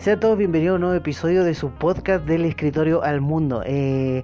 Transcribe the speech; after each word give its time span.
Sean 0.00 0.18
todos 0.18 0.38
bienvenidos 0.38 0.72
a 0.72 0.74
un 0.76 0.80
nuevo 0.80 0.96
episodio 0.96 1.44
de 1.44 1.54
su 1.54 1.72
podcast 1.72 2.24
del 2.24 2.46
escritorio 2.46 3.02
al 3.02 3.20
mundo. 3.20 3.62
Eh, 3.66 4.22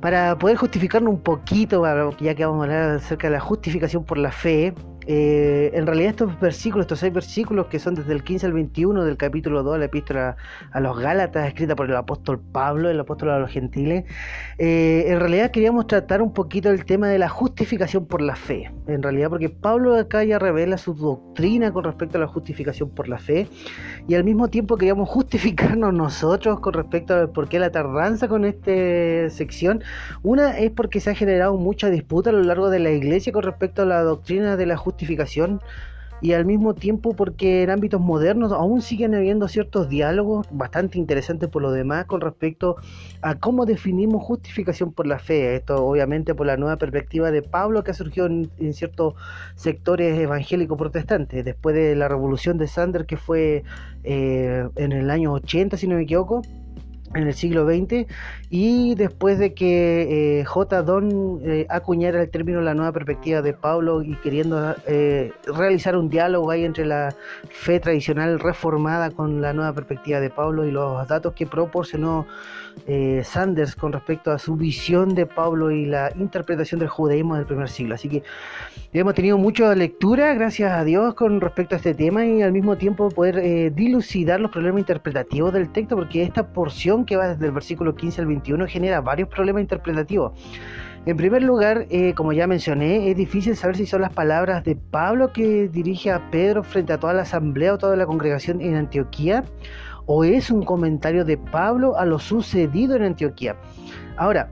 para 0.00 0.38
poder 0.38 0.56
justificarnos 0.56 1.12
un 1.12 1.20
poquito, 1.20 1.84
ya 2.20 2.34
que 2.34 2.46
vamos 2.46 2.62
a 2.62 2.64
hablar 2.64 2.90
acerca 2.96 3.26
de 3.26 3.34
la 3.34 3.40
justificación 3.40 4.02
por 4.02 4.16
la 4.16 4.32
fe, 4.32 4.72
eh, 5.12 5.72
en 5.74 5.88
realidad 5.88 6.10
estos 6.10 6.38
versículos, 6.38 6.84
estos 6.84 7.00
seis 7.00 7.12
versículos 7.12 7.66
que 7.66 7.80
son 7.80 7.96
desde 7.96 8.12
el 8.12 8.22
15 8.22 8.46
al 8.46 8.52
21 8.52 9.02
del 9.02 9.16
capítulo 9.16 9.64
2 9.64 9.72
de 9.72 9.78
la 9.80 9.84
epístola 9.86 10.36
a 10.70 10.78
los 10.78 10.96
Gálatas, 11.00 11.48
escrita 11.48 11.74
por 11.74 11.90
el 11.90 11.96
apóstol 11.96 12.38
Pablo, 12.52 12.88
el 12.88 13.00
apóstol 13.00 13.30
a 13.30 13.40
los 13.40 13.50
gentiles, 13.50 14.04
eh, 14.58 15.06
en 15.08 15.18
realidad 15.18 15.50
queríamos 15.50 15.88
tratar 15.88 16.22
un 16.22 16.32
poquito 16.32 16.70
el 16.70 16.84
tema 16.84 17.08
de 17.08 17.18
la 17.18 17.28
justificación 17.28 18.06
por 18.06 18.22
la 18.22 18.36
fe. 18.36 18.70
En 18.86 19.02
realidad, 19.02 19.30
porque 19.30 19.48
Pablo 19.48 19.96
acá 19.96 20.22
ya 20.22 20.38
revela 20.38 20.78
su 20.78 20.94
doctrina 20.94 21.72
con 21.72 21.82
respecto 21.82 22.16
a 22.16 22.20
la 22.20 22.28
justificación 22.28 22.90
por 22.90 23.08
la 23.08 23.18
fe, 23.18 23.48
y 24.06 24.14
al 24.14 24.22
mismo 24.22 24.46
tiempo 24.46 24.76
queríamos 24.76 25.08
justificarnos 25.08 25.92
nosotros 25.92 26.60
con 26.60 26.72
respecto 26.72 27.16
a 27.16 27.26
por 27.26 27.48
qué 27.48 27.58
la 27.58 27.72
tardanza 27.72 28.28
con 28.28 28.44
esta 28.44 29.28
sección. 29.30 29.82
Una 30.22 30.56
es 30.56 30.70
porque 30.70 31.00
se 31.00 31.10
ha 31.10 31.14
generado 31.16 31.56
mucha 31.56 31.90
disputa 31.90 32.30
a 32.30 32.32
lo 32.32 32.44
largo 32.44 32.70
de 32.70 32.78
la 32.78 32.92
iglesia 32.92 33.32
con 33.32 33.42
respecto 33.42 33.82
a 33.82 33.86
la 33.86 34.02
doctrina 34.02 34.56
de 34.56 34.66
la 34.66 34.76
justificación 34.76 34.99
justificación 35.00 35.60
y 36.22 36.34
al 36.34 36.44
mismo 36.44 36.74
tiempo 36.74 37.14
porque 37.14 37.62
en 37.62 37.70
ámbitos 37.70 37.98
modernos 37.98 38.52
aún 38.52 38.82
siguen 38.82 39.14
habiendo 39.14 39.48
ciertos 39.48 39.88
diálogos 39.88 40.46
bastante 40.50 40.98
interesantes 40.98 41.48
por 41.48 41.62
lo 41.62 41.72
demás 41.72 42.04
con 42.04 42.20
respecto 42.20 42.76
a 43.22 43.36
cómo 43.36 43.64
definimos 43.64 44.22
justificación 44.22 44.92
por 44.92 45.06
la 45.06 45.18
fe. 45.18 45.56
Esto 45.56 45.82
obviamente 45.82 46.34
por 46.34 46.46
la 46.46 46.58
nueva 46.58 46.76
perspectiva 46.76 47.30
de 47.30 47.40
Pablo 47.40 47.84
que 47.84 47.94
surgió 47.94 48.26
en, 48.26 48.50
en 48.58 48.74
ciertos 48.74 49.14
sectores 49.54 50.18
evangélicos 50.18 50.76
protestantes 50.76 51.42
después 51.42 51.74
de 51.74 51.96
la 51.96 52.08
revolución 52.08 52.58
de 52.58 52.68
Sander 52.68 53.06
que 53.06 53.16
fue 53.16 53.64
eh, 54.04 54.68
en 54.76 54.92
el 54.92 55.10
año 55.10 55.32
80 55.32 55.78
si 55.78 55.86
no 55.86 55.96
me 55.96 56.02
equivoco 56.02 56.42
en 57.14 57.26
el 57.26 57.34
siglo 57.34 57.66
XX 57.66 58.06
y 58.50 58.94
después 58.94 59.38
de 59.38 59.52
que 59.52 60.40
eh, 60.40 60.44
J. 60.44 60.82
Don 60.82 61.40
eh, 61.44 61.66
acuñara 61.68 62.22
el 62.22 62.30
término 62.30 62.60
la 62.60 62.74
nueva 62.74 62.92
perspectiva 62.92 63.42
de 63.42 63.52
Pablo 63.52 64.02
y 64.02 64.14
queriendo 64.16 64.76
eh, 64.86 65.32
realizar 65.46 65.96
un 65.96 66.08
diálogo 66.08 66.50
ahí 66.50 66.64
entre 66.64 66.86
la 66.86 67.14
fe 67.50 67.80
tradicional 67.80 68.38
reformada 68.38 69.10
con 69.10 69.40
la 69.40 69.52
nueva 69.52 69.72
perspectiva 69.72 70.20
de 70.20 70.30
Pablo 70.30 70.64
y 70.64 70.70
los 70.70 71.06
datos 71.08 71.32
que 71.34 71.46
proporcionó 71.46 72.26
Sanders 73.24 73.74
con 73.74 73.92
respecto 73.92 74.30
a 74.30 74.38
su 74.38 74.56
visión 74.56 75.14
de 75.14 75.26
Pablo 75.26 75.70
y 75.70 75.86
la 75.86 76.12
interpretación 76.16 76.78
del 76.78 76.88
judaísmo 76.88 77.34
del 77.34 77.44
primer 77.44 77.68
siglo. 77.68 77.94
Así 77.94 78.08
que 78.08 78.22
hemos 78.92 79.14
tenido 79.14 79.36
mucha 79.38 79.74
lectura, 79.74 80.32
gracias 80.34 80.72
a 80.72 80.84
Dios, 80.84 81.14
con 81.14 81.40
respecto 81.40 81.74
a 81.74 81.78
este 81.78 81.94
tema 81.94 82.24
y 82.24 82.42
al 82.42 82.52
mismo 82.52 82.76
tiempo 82.76 83.10
poder 83.10 83.74
dilucidar 83.74 84.40
los 84.40 84.50
problemas 84.50 84.80
interpretativos 84.80 85.52
del 85.52 85.70
texto 85.70 85.96
porque 85.96 86.22
esta 86.22 86.46
porción 86.52 86.99
que 87.04 87.16
va 87.16 87.28
desde 87.28 87.46
el 87.46 87.52
versículo 87.52 87.94
15 87.94 88.20
al 88.20 88.26
21 88.26 88.66
genera 88.66 89.00
varios 89.00 89.28
problemas 89.28 89.62
interpretativos. 89.62 90.32
En 91.06 91.16
primer 91.16 91.42
lugar, 91.42 91.86
eh, 91.88 92.12
como 92.14 92.32
ya 92.32 92.46
mencioné, 92.46 93.10
es 93.10 93.16
difícil 93.16 93.56
saber 93.56 93.76
si 93.76 93.86
son 93.86 94.02
las 94.02 94.12
palabras 94.12 94.64
de 94.64 94.76
Pablo 94.76 95.32
que 95.32 95.68
dirige 95.68 96.10
a 96.10 96.30
Pedro 96.30 96.62
frente 96.62 96.92
a 96.92 96.98
toda 96.98 97.14
la 97.14 97.22
asamblea 97.22 97.72
o 97.74 97.78
toda 97.78 97.96
la 97.96 98.04
congregación 98.04 98.60
en 98.60 98.74
Antioquía, 98.74 99.44
o 100.04 100.24
es 100.24 100.50
un 100.50 100.62
comentario 100.62 101.24
de 101.24 101.38
Pablo 101.38 101.96
a 101.96 102.04
lo 102.04 102.18
sucedido 102.18 102.96
en 102.96 103.04
Antioquía. 103.04 103.56
Ahora, 104.18 104.50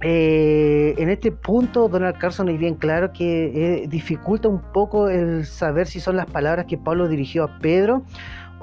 eh, 0.00 0.94
en 0.98 1.10
este 1.10 1.32
punto, 1.32 1.88
Donald 1.88 2.16
Carson 2.18 2.48
es 2.48 2.58
bien 2.58 2.74
claro 2.74 3.12
que 3.12 3.82
eh, 3.82 3.86
dificulta 3.88 4.48
un 4.48 4.60
poco 4.60 5.08
el 5.08 5.46
saber 5.46 5.86
si 5.86 6.00
son 6.00 6.16
las 6.16 6.26
palabras 6.26 6.66
que 6.66 6.78
Pablo 6.78 7.08
dirigió 7.08 7.44
a 7.44 7.58
Pedro 7.58 8.04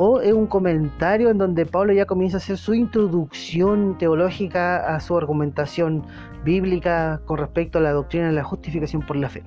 o 0.03 0.19
es 0.19 0.33
un 0.33 0.47
comentario 0.47 1.29
en 1.29 1.37
donde 1.37 1.67
Pablo 1.67 1.93
ya 1.93 2.07
comienza 2.07 2.37
a 2.37 2.39
hacer 2.39 2.57
su 2.57 2.73
introducción 2.73 3.99
teológica 3.99 4.95
a 4.95 4.99
su 4.99 5.15
argumentación 5.15 6.03
bíblica 6.43 7.21
con 7.27 7.37
respecto 7.37 7.77
a 7.77 7.81
la 7.81 7.91
doctrina 7.91 8.25
de 8.25 8.33
la 8.33 8.43
justificación 8.43 9.03
por 9.03 9.15
la 9.15 9.29
fe. 9.29 9.43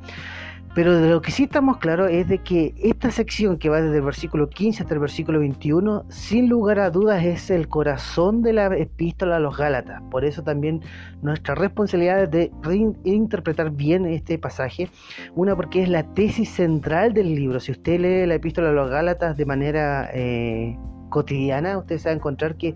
Pero 0.74 1.00
de 1.00 1.08
lo 1.08 1.22
que 1.22 1.30
sí 1.30 1.44
estamos 1.44 1.76
claros 1.76 2.10
es 2.10 2.26
de 2.26 2.38
que 2.38 2.74
esta 2.82 3.12
sección 3.12 3.58
que 3.58 3.68
va 3.68 3.80
desde 3.80 3.98
el 3.98 4.02
versículo 4.02 4.48
15 4.50 4.82
hasta 4.82 4.94
el 4.94 4.98
versículo 4.98 5.38
21, 5.38 6.04
sin 6.08 6.48
lugar 6.48 6.80
a 6.80 6.90
dudas 6.90 7.24
es 7.24 7.48
el 7.50 7.68
corazón 7.68 8.42
de 8.42 8.54
la 8.54 8.66
epístola 8.76 9.36
a 9.36 9.38
los 9.38 9.56
Gálatas. 9.56 10.02
Por 10.10 10.24
eso 10.24 10.42
también 10.42 10.82
nuestra 11.22 11.54
responsabilidad 11.54 12.24
es 12.24 12.30
de 12.32 12.50
reinterpretar 12.62 13.70
bien 13.70 14.04
este 14.04 14.36
pasaje. 14.36 14.88
Una 15.36 15.54
porque 15.54 15.80
es 15.84 15.88
la 15.88 16.02
tesis 16.14 16.50
central 16.50 17.14
del 17.14 17.36
libro. 17.36 17.60
Si 17.60 17.70
usted 17.70 18.00
lee 18.00 18.26
la 18.26 18.34
epístola 18.34 18.70
a 18.70 18.72
los 18.72 18.90
Gálatas 18.90 19.36
de 19.36 19.46
manera 19.46 20.10
eh, 20.12 20.76
cotidiana, 21.08 21.78
usted 21.78 21.98
se 21.98 22.08
va 22.08 22.12
a 22.14 22.16
encontrar 22.16 22.56
que 22.56 22.74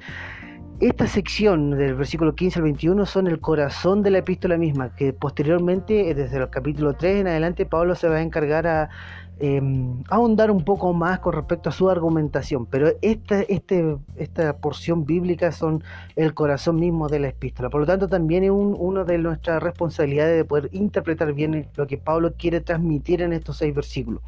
esta 0.81 1.09
sección 1.09 1.73
del 1.73 1.97
versículo 1.97 2.37
15 2.37 2.61
al 2.61 2.63
21 2.63 3.05
son 3.05 3.27
el 3.27 3.41
corazón 3.41 4.05
de 4.05 4.11
la 4.13 4.19
epístola 4.19 4.57
misma, 4.57 4.95
que 4.95 5.13
posteriormente, 5.13 6.15
desde 6.15 6.37
el 6.37 6.49
capítulo 6.51 6.95
3 6.95 7.23
en 7.23 7.27
adelante, 7.27 7.67
Pablo 7.67 7.97
se 7.97 8.09
va 8.09 8.17
a 8.17 8.23
encargar 8.23 8.69
a 8.69 8.89
em, 9.41 10.05
ahondar 10.09 10.53
un 10.53 10.65
poco 10.65 10.93
más 10.93 11.19
con 11.19 11.33
respecto 11.33 11.69
a 11.69 11.73
su 11.73 11.91
argumentación. 11.91 12.67
Pero 12.67 12.93
esta, 13.03 13.41
este, 13.43 13.97
esta 14.17 14.57
porción 14.59 15.05
bíblica 15.05 15.51
son 15.51 15.83
el 16.15 16.33
corazón 16.33 16.77
mismo 16.77 17.09
de 17.09 17.19
la 17.19 17.29
epístola. 17.29 17.71
Por 17.71 17.81
lo 17.81 17.87
tanto, 17.87 18.07
también 18.07 18.45
es 18.45 18.51
una 18.53 19.03
de 19.03 19.19
nuestras 19.19 19.61
responsabilidades 19.61 20.37
de 20.37 20.45
poder 20.45 20.69
interpretar 20.73 21.33
bien 21.33 21.69
lo 21.75 21.89
que 21.89 21.99
Pablo 21.99 22.35
quiere 22.39 22.61
transmitir 22.61 23.23
en 23.23 23.33
estos 23.33 23.57
seis 23.57 23.75
versículos. 23.75 24.23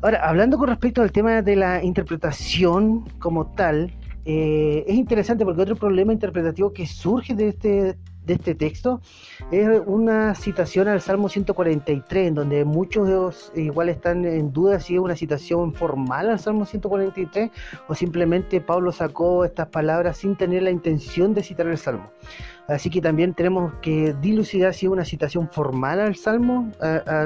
Ahora, 0.00 0.26
hablando 0.26 0.56
con 0.56 0.68
respecto 0.68 1.02
al 1.02 1.12
tema 1.12 1.42
de 1.42 1.56
la 1.56 1.84
interpretación 1.84 3.04
como 3.18 3.46
tal, 3.54 3.92
eh, 4.28 4.84
es 4.88 4.96
interesante 4.96 5.44
porque 5.44 5.62
otro 5.62 5.76
problema 5.76 6.12
interpretativo 6.12 6.72
que 6.72 6.84
surge 6.84 7.32
de 7.34 7.48
este, 7.48 7.96
de 8.24 8.34
este 8.34 8.56
texto 8.56 9.00
es 9.52 9.68
una 9.86 10.34
citación 10.34 10.88
al 10.88 11.00
Salmo 11.00 11.28
143, 11.28 12.26
en 12.28 12.34
donde 12.34 12.64
muchos 12.64 13.52
igual 13.54 13.88
están 13.88 14.24
en 14.24 14.52
duda 14.52 14.80
si 14.80 14.94
es 14.94 15.00
una 15.00 15.14
citación 15.14 15.72
formal 15.72 16.28
al 16.28 16.40
Salmo 16.40 16.66
143 16.66 17.52
o 17.86 17.94
simplemente 17.94 18.60
Pablo 18.60 18.90
sacó 18.90 19.44
estas 19.44 19.68
palabras 19.68 20.16
sin 20.16 20.34
tener 20.34 20.64
la 20.64 20.72
intención 20.72 21.32
de 21.32 21.44
citar 21.44 21.68
el 21.68 21.78
Salmo. 21.78 22.10
Así 22.68 22.90
que 22.90 23.00
también 23.00 23.32
tenemos 23.34 23.72
que 23.80 24.14
dilucidar 24.20 24.74
si 24.74 24.86
es 24.86 24.92
una 24.92 25.04
citación 25.04 25.48
formal 25.50 26.00
al 26.00 26.16
Salmo, 26.16 26.72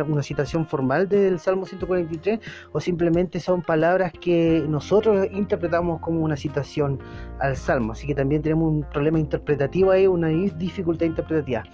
una 0.08 0.22
citación 0.22 0.66
formal 0.66 1.08
del 1.08 1.38
Salmo 1.38 1.64
143, 1.64 2.40
o 2.72 2.80
simplemente 2.80 3.40
son 3.40 3.62
palabras 3.62 4.12
que 4.12 4.64
nosotros 4.68 5.26
interpretamos 5.32 6.00
como 6.00 6.20
una 6.20 6.36
citación 6.36 6.98
al 7.38 7.56
Salmo. 7.56 7.92
Así 7.92 8.06
que 8.06 8.14
también 8.14 8.42
tenemos 8.42 8.70
un 8.70 8.82
problema 8.82 9.18
interpretativo 9.18 9.90
ahí, 9.90 10.06
una 10.06 10.28
dificultad 10.28 11.06
interpretativa. 11.06 11.64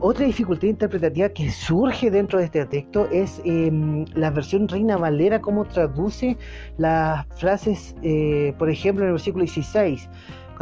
Otra 0.00 0.26
dificultad 0.26 0.68
interpretativa 0.68 1.28
que 1.28 1.50
surge 1.50 2.10
dentro 2.10 2.38
de 2.40 2.46
este 2.46 2.64
texto 2.66 3.08
es 3.12 3.40
em, 3.44 4.04
la 4.14 4.30
versión 4.30 4.66
Reina 4.66 4.96
Valera, 4.96 5.40
cómo 5.40 5.64
traduce 5.64 6.36
las 6.76 7.26
frases, 7.36 7.94
eh, 8.02 8.54
por 8.58 8.68
ejemplo, 8.68 9.04
en 9.04 9.08
el 9.08 9.14
versículo 9.14 9.44
16 9.44 10.08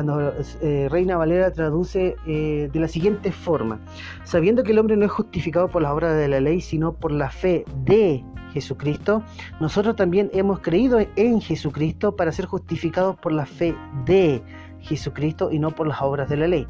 cuando 0.02 0.32
eh, 0.62 0.88
Reina 0.90 1.18
Valera 1.18 1.52
traduce 1.52 2.16
eh, 2.26 2.70
de 2.72 2.80
la 2.80 2.88
siguiente 2.88 3.32
forma, 3.32 3.80
sabiendo 4.24 4.62
que 4.62 4.72
el 4.72 4.78
hombre 4.78 4.96
no 4.96 5.04
es 5.04 5.10
justificado 5.10 5.68
por 5.68 5.82
las 5.82 5.92
obras 5.92 6.16
de 6.16 6.26
la 6.26 6.40
ley, 6.40 6.62
sino 6.62 6.94
por 6.94 7.12
la 7.12 7.30
fe 7.30 7.66
de 7.84 8.24
Jesucristo, 8.54 9.22
nosotros 9.60 9.96
también 9.96 10.30
hemos 10.32 10.60
creído 10.60 11.00
en 11.16 11.42
Jesucristo 11.42 12.16
para 12.16 12.32
ser 12.32 12.46
justificados 12.46 13.16
por 13.16 13.32
la 13.32 13.44
fe 13.44 13.74
de 14.06 14.42
Jesucristo 14.80 15.50
y 15.52 15.58
no 15.58 15.70
por 15.70 15.86
las 15.86 16.00
obras 16.00 16.30
de 16.30 16.38
la 16.38 16.48
ley. 16.48 16.66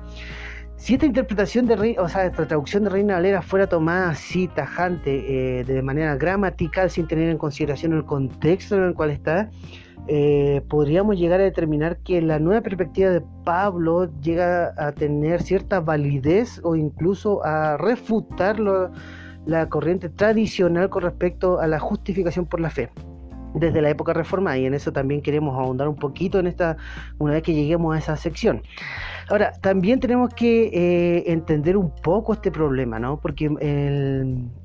Si 0.74 0.94
esta 0.94 1.06
interpretación 1.06 1.66
de 1.66 1.97
traducción 2.34 2.82
de 2.82 2.91
Reina 2.91 3.14
Valera 3.14 3.42
fuera 3.42 3.68
tomada 3.68 4.10
así 4.10 4.48
tajante, 4.48 5.60
eh, 5.60 5.64
de 5.64 5.82
manera 5.82 6.16
gramatical, 6.16 6.91
sin 6.91 7.06
tener 7.06 7.28
en 7.28 7.38
consideración 7.38 7.92
el 7.92 8.04
contexto 8.04 8.76
en 8.76 8.84
el 8.84 8.94
cual 8.94 9.10
está, 9.10 9.50
eh, 10.08 10.62
podríamos 10.68 11.18
llegar 11.18 11.41
a 11.41 11.44
determinar 11.44 11.98
que 11.98 12.20
la 12.22 12.38
nueva 12.38 12.62
perspectiva 12.62 13.10
de 13.10 13.22
Pablo 13.44 14.10
llega 14.20 14.74
a 14.76 14.92
tener 14.92 15.42
cierta 15.42 15.80
validez 15.80 16.60
o 16.64 16.76
incluso 16.76 17.44
a 17.44 17.76
refutar 17.76 18.58
la 18.58 19.68
corriente 19.68 20.08
tradicional 20.08 20.91
con 20.91 21.02
respecto 21.02 21.60
a 21.60 21.66
la 21.66 21.78
justificación 21.78 22.47
por 22.47 22.60
la 22.60 22.70
fe 22.70 22.91
desde 23.54 23.82
la 23.82 23.91
época 23.91 24.12
reformada 24.12 24.58
y 24.58 24.66
en 24.66 24.74
eso 24.74 24.92
también 24.92 25.22
queremos 25.22 25.58
ahondar 25.58 25.88
un 25.88 25.97
poquito 25.97 26.38
en 26.38 26.47
esta 26.47 26.76
una 27.18 27.34
vez 27.34 27.42
que 27.42 27.54
lleguemos 27.54 27.94
a 27.94 27.98
esa 27.98 28.16
sección. 28.16 28.62
Ahora, 29.28 29.52
también 29.60 30.00
tenemos 30.00 30.34
que 30.34 30.70
eh, 30.72 31.32
entender 31.32 31.76
un 31.76 31.91
poco 31.91 32.32
este 32.32 32.50
problema, 32.50 32.98
¿no? 32.98 33.20
Porque 33.20 33.48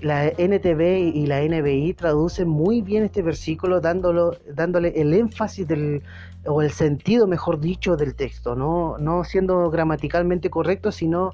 la 0.02 0.28
NTV 0.28 0.82
y 1.14 1.28
la 1.28 1.42
NBI 1.44 1.94
traducen 1.94 2.48
muy 2.48 2.82
bien 2.82 3.04
este 3.04 3.22
versículo 3.22 3.80
dándolo, 3.80 4.38
dándole 4.56 4.94
el 5.00 5.14
énfasis 5.14 5.68
del, 5.68 6.02
o 6.48 6.64
el 6.64 6.72
sentido, 6.72 7.28
mejor 7.28 7.60
dicho, 7.60 7.96
del 7.96 8.16
texto, 8.16 8.56
¿no? 8.56 8.98
No 8.98 9.24
siendo 9.24 9.70
gramaticalmente 9.70 10.50
correcto, 10.50 10.92
sino 10.92 11.34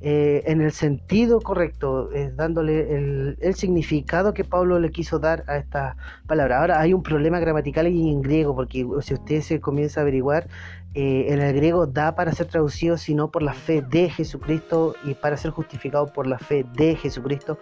eh, 0.00 0.42
en 0.46 0.60
el 0.60 0.72
sentido 0.72 1.40
correcto, 1.40 2.10
dándole 2.34 2.94
el, 3.40 3.54
significado 3.54 4.34
que 4.34 4.44
Pablo 4.44 4.78
le 4.78 4.90
quiso 4.90 5.18
dar 5.18 5.44
a 5.46 5.56
esta 5.56 5.96
palabra. 6.26 6.60
Ahora 6.60 6.80
hay 6.80 6.92
un 6.92 7.02
problema 7.02 7.40
gramatical 7.40 7.86
en 7.86 8.20
griego, 8.20 8.54
porque 8.54 8.86
si 9.00 9.14
usted 9.14 9.40
se 9.40 9.60
comienza 9.60 10.00
a 10.00 10.02
averiguar, 10.02 10.48
eh, 10.94 11.26
en 11.28 11.40
el 11.40 11.54
griego 11.54 11.86
da 11.86 12.14
para 12.14 12.32
ser 12.32 12.46
traducido 12.46 12.96
sino 12.96 13.30
por 13.30 13.42
la 13.42 13.52
fe 13.52 13.82
de 13.82 14.08
Jesucristo 14.08 14.94
y 15.04 15.14
para 15.14 15.36
ser 15.36 15.50
justificado 15.50 16.06
por 16.06 16.26
la 16.26 16.38
fe 16.38 16.64
de 16.74 16.96
Jesucristo, 16.96 17.58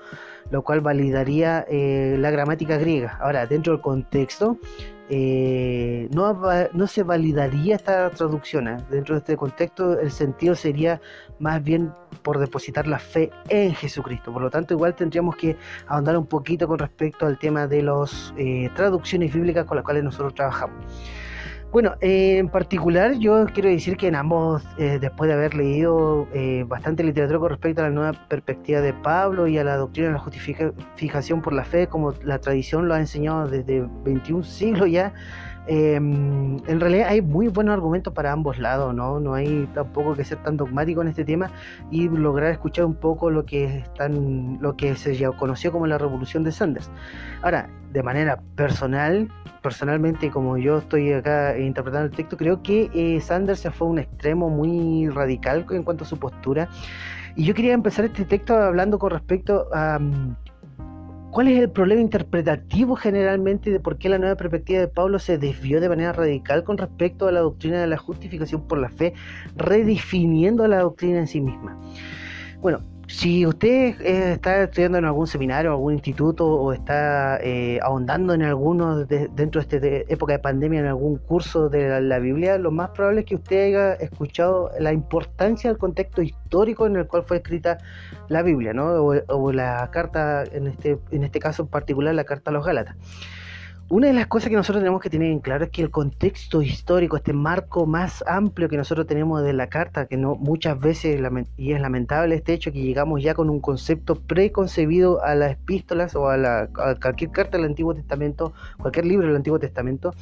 lo 0.50 0.62
cual 0.62 0.80
validaría 0.80 1.64
eh, 1.68 2.16
la 2.18 2.30
gramática 2.30 2.76
griega. 2.76 3.18
Ahora, 3.20 3.46
dentro 3.46 3.72
del 3.72 3.82
contexto, 3.82 4.58
eh, 5.14 6.08
no, 6.10 6.40
no, 6.72 6.86
se 6.86 7.02
validaría 7.02 7.76
esta 7.76 8.08
traducción. 8.08 8.66
¿eh? 8.66 8.78
Dentro 8.88 9.14
de 9.14 9.18
este 9.18 9.36
contexto, 9.36 10.00
el 10.00 10.10
sentido 10.10 10.54
sería 10.54 11.02
más 11.38 11.62
bien 11.62 11.92
por 12.22 12.38
depositar 12.38 12.86
la 12.86 12.98
fe 12.98 13.30
en 13.50 13.74
Jesucristo. 13.74 14.32
Por 14.32 14.40
lo 14.40 14.48
tanto, 14.48 14.72
igual 14.72 14.94
tendríamos 14.94 15.36
que 15.36 15.58
ahondar 15.86 16.16
un 16.16 16.24
poquito 16.24 16.66
con 16.66 16.78
respecto 16.78 17.26
al 17.26 17.38
tema 17.38 17.66
de 17.66 17.82
las 17.82 18.32
eh, 18.38 18.70
traducciones 18.74 19.34
bíblicas 19.34 19.66
con 19.66 19.76
las 19.76 19.84
cuales 19.84 20.02
nosotros 20.02 20.34
trabajamos. 20.34 20.82
Bueno, 21.72 21.94
en 22.02 22.50
particular 22.50 23.14
yo 23.14 23.46
quiero 23.46 23.70
decir 23.70 23.96
que 23.96 24.06
en 24.06 24.14
ambos, 24.14 24.62
eh, 24.76 24.98
después 25.00 25.28
de 25.28 25.32
haber 25.32 25.54
leído 25.54 26.28
eh, 26.34 26.66
bastante 26.68 27.02
literatura 27.02 27.38
con 27.38 27.48
respecto 27.48 27.80
a 27.80 27.84
la 27.84 27.90
nueva 27.90 28.12
perspectiva 28.28 28.82
de 28.82 28.92
Pablo 28.92 29.46
y 29.46 29.56
a 29.56 29.64
la 29.64 29.78
doctrina 29.78 30.08
de 30.08 30.12
la 30.12 30.18
justificación 30.18 31.40
por 31.40 31.54
la 31.54 31.64
fe, 31.64 31.86
como 31.86 32.12
la 32.24 32.38
tradición 32.40 32.88
lo 32.88 32.94
ha 32.94 33.00
enseñado 33.00 33.48
desde 33.48 33.88
21 34.04 34.44
siglos 34.44 34.90
ya, 34.90 35.14
em, 35.66 36.56
en 36.66 36.80
realidad 36.80 37.08
hay 37.08 37.22
muy 37.22 37.48
buenos 37.48 37.72
argumentos 37.74 38.12
para 38.12 38.32
ambos 38.32 38.58
lados, 38.58 38.94
¿no? 38.94 39.20
No 39.20 39.34
hay 39.34 39.68
tampoco 39.74 40.14
que 40.14 40.24
ser 40.24 40.42
tan 40.42 40.56
dogmático 40.56 41.02
en 41.02 41.08
este 41.08 41.24
tema 41.24 41.50
y 41.90 42.08
lograr 42.08 42.50
escuchar 42.52 42.84
un 42.84 42.94
poco 42.94 43.30
lo 43.30 43.44
que 43.44 43.78
están, 43.78 44.58
lo 44.60 44.76
que 44.76 44.94
se 44.96 45.22
conoció 45.38 45.72
como 45.72 45.86
la 45.86 45.98
revolución 45.98 46.44
de 46.44 46.52
Sanders. 46.52 46.90
Ahora, 47.42 47.68
de 47.92 48.02
manera 48.02 48.40
personal, 48.56 49.28
personalmente, 49.62 50.30
como 50.30 50.58
yo 50.58 50.78
estoy 50.78 51.12
acá 51.12 51.58
interpretando 51.58 52.06
el 52.06 52.16
texto, 52.16 52.36
creo 52.36 52.62
que 52.62 52.90
eh, 52.94 53.20
Sanders 53.20 53.60
se 53.60 53.70
fue 53.70 53.86
a 53.86 53.90
un 53.90 53.98
extremo 53.98 54.50
muy 54.50 55.08
radical 55.08 55.66
en 55.70 55.82
cuanto 55.82 56.04
a 56.04 56.06
su 56.06 56.18
postura. 56.18 56.68
Y 57.36 57.44
yo 57.44 57.54
quería 57.54 57.72
empezar 57.72 58.04
este 58.04 58.24
texto 58.24 58.54
hablando 58.54 58.98
con 58.98 59.10
respecto 59.10 59.68
a 59.72 59.98
mm, 59.98 60.36
cuál 61.32 61.48
es 61.48 61.58
el 61.58 61.70
problema 61.70 62.02
interpretativo 62.02 62.94
generalmente 62.94 63.70
de 63.70 63.80
por 63.80 63.96
qué 63.96 64.10
la 64.10 64.18
nueva 64.18 64.36
perspectiva 64.36 64.80
de 64.80 64.88
Pablo 64.88 65.18
se 65.18 65.38
desvió 65.38 65.80
de 65.80 65.88
manera 65.88 66.12
radical 66.12 66.62
con 66.62 66.76
respecto 66.76 67.26
a 67.26 67.32
la 67.32 67.40
doctrina 67.40 67.80
de 67.80 67.86
la 67.86 67.96
justificación 67.96 68.68
por 68.68 68.78
la 68.78 68.90
fe, 68.90 69.14
redefiniendo 69.56 70.68
la 70.68 70.80
doctrina 70.80 71.18
en 71.18 71.26
sí 71.26 71.40
misma. 71.40 71.80
Bueno, 72.60 72.80
si 73.12 73.46
usted 73.46 74.00
eh, 74.00 74.32
está 74.32 74.62
estudiando 74.62 74.96
en 74.96 75.04
algún 75.04 75.26
seminario, 75.26 75.72
algún 75.72 75.92
instituto 75.92 76.46
o 76.46 76.72
está 76.72 77.38
eh, 77.42 77.78
ahondando 77.82 78.32
en 78.32 78.42
alguno 78.42 79.04
dentro 79.04 79.60
de 79.62 79.76
esta 79.76 80.12
época 80.12 80.32
de 80.32 80.38
pandemia 80.38 80.80
en 80.80 80.86
algún 80.86 81.18
curso 81.18 81.68
de 81.68 82.00
la, 82.00 82.18
Biblia, 82.18 82.56
lo 82.56 82.70
más 82.70 82.90
probable 82.90 83.20
es 83.20 83.26
que 83.26 83.34
usted 83.34 83.66
haya 83.66 83.92
escuchado 83.94 84.70
la 84.80 84.94
importancia 84.94 85.68
del 85.68 85.78
contexto 85.78 86.22
histórico 86.22 86.86
en 86.86 86.96
el 86.96 87.06
cual 87.06 87.24
fue 87.24 87.36
escrita 87.36 87.76
la 88.28 88.42
Biblia, 88.42 88.72
¿no? 88.72 88.86
O, 88.94 89.14
o 89.28 89.52
la 89.52 89.90
carta, 89.92 90.44
en 90.44 90.66
este, 90.66 90.98
en 91.10 91.24
este 91.24 91.38
caso 91.38 91.62
en 91.64 91.68
particular, 91.68 92.14
la 92.14 92.24
carta 92.24 92.50
a 92.50 92.54
los 92.54 92.64
Gálatas. 92.64 92.96
Una 93.92 94.06
de 94.06 94.14
las 94.14 94.26
cosas 94.26 94.48
que 94.48 94.56
nosotros 94.56 94.80
tenemos 94.80 95.02
que 95.02 95.10
tener 95.10 95.30
en 95.30 95.40
claro 95.40 95.64
es 95.66 95.70
que 95.70 95.82
el 95.82 95.90
contexto 95.90 96.62
histórico, 96.62 97.18
este 97.18 97.34
marco 97.34 97.84
más 97.84 98.24
amplio 98.26 98.70
que 98.70 98.78
nosotros 98.78 99.06
tenemos 99.06 99.42
de 99.42 99.52
la 99.52 99.66
carta, 99.66 100.06
que 100.06 100.16
no 100.16 100.34
muchas 100.34 100.80
veces, 100.80 101.20
y 101.58 101.72
es 101.72 101.78
lamentable 101.82 102.36
este 102.36 102.54
hecho, 102.54 102.72
que 102.72 102.80
llegamos 102.80 103.22
ya 103.22 103.34
con 103.34 103.50
un 103.50 103.60
concepto 103.60 104.14
preconcebido 104.14 105.22
a 105.22 105.34
las 105.34 105.52
epístolas 105.52 106.16
o 106.16 106.30
a, 106.30 106.38
la, 106.38 106.70
cualquier 107.02 107.32
carta 107.32 107.58
del 107.58 107.66
Antiguo 107.66 107.94
Testamento, 107.94 108.54
cualquier 108.78 109.04
libro 109.04 109.26
del 109.26 109.36
Antiguo 109.36 109.58
Testamento, 109.58 110.14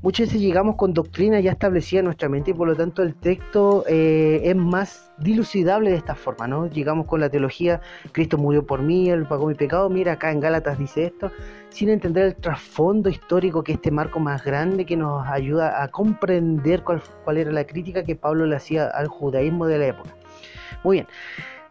muchas 0.00 0.28
veces 0.28 0.40
llegamos 0.40 0.76
con 0.76 0.94
doctrina 0.94 1.40
ya 1.40 1.50
establecida 1.50 1.98
en 1.98 2.04
nuestra 2.04 2.28
mente 2.28 2.52
y 2.52 2.54
por 2.54 2.68
lo 2.68 2.76
tanto 2.76 3.02
el 3.02 3.16
texto 3.16 3.82
eh, 3.88 4.42
es 4.44 4.54
más 4.54 5.10
dilucidable 5.18 5.90
de 5.90 5.96
esta 5.96 6.14
forma, 6.14 6.46
¿no? 6.46 6.68
Llegamos 6.68 7.06
con 7.06 7.18
la 7.18 7.28
teología, 7.28 7.80
Cristo 8.12 8.38
murió 8.38 8.64
por 8.64 8.80
mí, 8.80 9.10
Él 9.10 9.26
pagó 9.26 9.48
mi 9.48 9.54
pecado, 9.54 9.90
mira 9.90 10.12
acá 10.12 10.30
en 10.30 10.38
Gálatas 10.38 10.78
dice 10.78 11.06
esto, 11.06 11.32
sin 11.70 11.88
entender 11.88 12.24
el 12.24 12.36
trasfondo 12.36 13.08
histórico 13.08 13.62
que 13.62 13.72
este 13.72 13.90
marco 13.90 14.20
más 14.20 14.44
grande 14.44 14.84
que 14.86 14.96
nos 14.96 15.26
ayuda 15.26 15.82
a 15.82 15.88
comprender 15.88 16.82
cuál, 16.82 17.36
era 17.36 17.50
la 17.52 17.66
crítica 17.66 18.04
que 18.04 18.16
Pablo 18.16 18.46
le 18.46 18.56
hacía 18.56 18.86
al 18.86 19.08
judaísmo 19.08 19.66
de 19.66 19.78
la 19.78 19.86
época. 19.86 20.14
Muy 20.84 20.98
bien. 20.98 21.06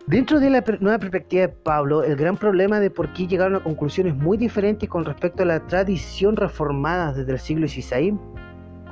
Dentro 0.05 0.39
de 0.39 0.49
la 0.49 0.63
nueva 0.79 0.99
perspectiva 0.99 1.41
de 1.41 1.49
Pablo, 1.49 2.03
el 2.03 2.15
gran 2.15 2.37
problema 2.37 2.79
de 2.79 2.89
por 2.89 3.11
qué 3.11 3.27
llegaron 3.27 3.57
a 3.57 3.63
conclusiones 3.63 4.15
muy 4.15 4.37
diferentes 4.37 4.87
con 4.87 5.03
respecto 5.03 5.43
a 5.43 5.45
la 5.45 5.59
tradición 5.67 6.37
reformada 6.37 7.11
desde 7.11 7.33
el 7.33 7.39
siglo 7.39 7.67
XVI 7.67 8.17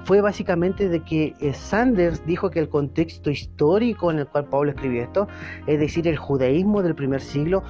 fue 0.06 0.22
básicamente 0.22 0.88
de 0.88 1.02
que 1.02 1.34
eh, 1.40 1.54
Sanders 1.54 2.26
dijo 2.26 2.52
que 2.52 2.60
el 2.60 2.70
contexto 2.70 3.32
histórico 3.32 4.12
en 4.12 4.20
el 4.20 4.28
cual 4.28 4.46
Pablo 4.46 4.70
escribió 4.70 5.02
esto, 5.02 5.28
es 5.66 5.80
decir, 5.80 6.08
el 6.08 6.18
judaísmo 6.18 6.84
del 6.84 6.94
primer 6.94 7.22
siglo, 7.22 7.64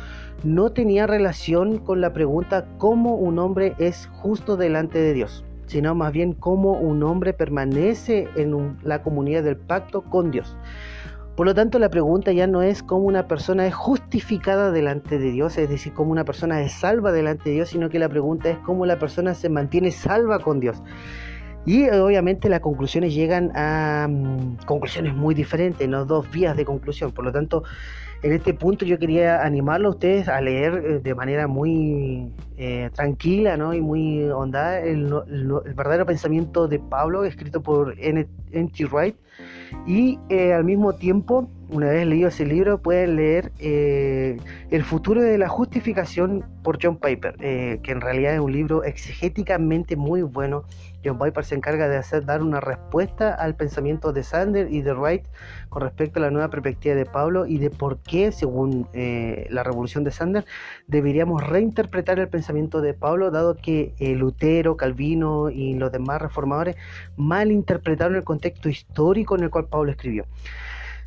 no 0.44 0.72
tenía 0.72 1.08
relación 1.08 1.80
con 1.80 2.02
la 2.02 2.12
pregunta 2.12 2.66
cómo 2.78 3.16
un 3.16 3.40
hombre 3.40 3.74
es 3.80 4.10
justo 4.12 4.58
delante 4.58 5.00
de 5.00 5.14
Dios, 5.14 5.46
sino 5.66 5.96
más 5.96 6.12
bien 6.12 6.34
cómo 6.34 6.74
un 6.74 7.04
hombre 7.04 7.32
permanece 7.32 8.28
en 8.36 8.78
la 8.84 9.02
comunidad 9.02 9.44
del 9.44 9.56
pacto 9.56 10.02
con 10.02 10.30
Dios. 10.30 10.58
Por 11.38 11.46
lo 11.46 11.54
tanto, 11.54 11.80
la 11.80 11.90
pregunta 11.90 12.34
ya 12.34 12.48
no 12.48 12.62
es 12.62 12.84
cómo 12.84 13.06
una 13.06 13.28
persona 13.28 13.66
es 13.66 13.74
justificada 13.74 14.72
delante 14.72 15.20
de 15.20 15.32
Dios, 15.32 15.58
es 15.58 15.70
decir, 15.70 15.94
cómo 15.94 16.12
una 16.12 16.26
persona 16.26 16.62
es 16.62 16.74
salva 16.74 17.14
delante 17.14 17.50
de 17.50 17.56
Dios, 17.56 17.70
sino 17.70 17.90
que 17.90 18.00
la 18.00 18.10
pregunta 18.10 18.50
es 18.50 18.58
cómo 18.60 18.86
la 18.86 19.00
persona 19.00 19.34
se 19.34 19.50
mantiene 19.50 19.92
salva 19.92 20.40
con 20.40 20.60
Dios. 20.60 20.82
Y 21.66 21.90
obviamente 21.90 22.48
las 22.48 22.60
conclusiones 22.60 23.14
llegan 23.14 23.52
a 23.56 24.08
mm, 24.10 24.66
conclusiones 24.66 25.16
muy 25.16 25.34
diferentes, 25.34 25.88
no 25.90 26.06
dos 26.06 26.30
vías 26.30 26.56
de 26.56 26.64
conclusión. 26.64 27.12
Por 27.12 27.26
lo 27.26 27.32
tanto, 27.32 27.64
en 28.22 28.34
este 28.34 28.54
punto 28.54 28.86
yo 28.86 28.98
quería 28.98 29.44
animarlo 29.44 29.90
a 29.90 29.92
ustedes 29.92 30.28
a 30.28 30.40
leer 30.42 30.74
eh, 30.74 31.00
de 31.00 31.16
manera 31.16 31.48
muy 31.48 32.32
eh, 32.58 32.90
tranquila 32.94 33.58
¿no? 33.58 33.74
y 33.74 33.82
muy 33.82 34.24
hondada 34.30 34.80
el, 34.80 35.14
verdadero 35.76 36.06
pensamiento 36.06 36.68
de 36.68 36.80
Pablo, 36.80 37.24
escrito 37.24 37.62
por 37.62 37.96
N.T. 38.00 38.86
Wright. 38.86 39.16
Y 39.86 40.20
eh, 40.30 40.54
al 40.54 40.64
mismo 40.64 40.94
tiempo, 40.94 41.50
una 41.70 41.90
vez 41.90 42.06
leído 42.08 42.30
ese 42.30 42.46
libro, 42.46 42.82
pueden 42.82 43.16
leer 43.16 43.52
El 43.60 44.84
futuro 44.84 45.22
de 45.22 45.38
la 45.38 45.48
justificación 45.48 46.46
por 46.64 46.80
John 46.82 46.98
Piper, 46.98 47.36
que 47.38 47.92
en 47.92 48.02
realidad 48.02 48.34
es 48.34 48.40
un 48.40 48.52
libro 48.52 48.84
exegéticamente 48.84 49.96
muy 49.96 50.22
bueno 50.22 50.66
John 51.06 51.20
Piper 51.20 51.46
se 51.46 51.56
encarga 51.56 51.88
de 51.88 51.98
hacer 51.98 52.26
dar 52.26 52.42
una 52.42 52.60
respuesta 52.60 53.34
al 53.34 53.56
pensamiento 53.56 54.12
de 54.12 54.24
Sander 54.24 54.74
y 54.74 54.82
de 54.82 54.94
Wright 54.94 55.24
con 55.70 55.84
respecto 55.84 56.20
a 56.20 56.24
la 56.24 56.32
nueva 56.32 56.50
perspectiva 56.50 56.96
de 56.96 57.06
Pablo 57.06 57.46
y 57.46 57.60
de 57.60 57.70
por 57.70 58.00
qué, 58.00 58.32
según 58.32 58.88
eh, 58.94 59.46
la 59.52 59.62
revolución 59.64 60.04
de 60.04 60.12
Sander, 60.12 60.46
deberíamos 60.88 61.46
reinterpretar 61.46 62.18
el 62.20 62.28
pensamiento 62.28 62.82
de 62.82 62.96
Pablo, 62.96 63.30
dado 63.30 63.56
que 63.56 63.94
eh, 64.00 64.16
Lutero, 64.16 64.78
Calvino 64.78 65.52
y 65.52 65.76
los 65.76 65.92
demás 65.92 66.22
reformadores 66.22 66.76
malinterpretaron 67.18 68.16
el 68.16 68.24
contexto 68.24 68.68
histórico 68.68 69.36
en 69.36 69.44
el 69.44 69.50
cual 69.52 69.68
Pablo 69.68 69.92
escribió. 69.92 70.26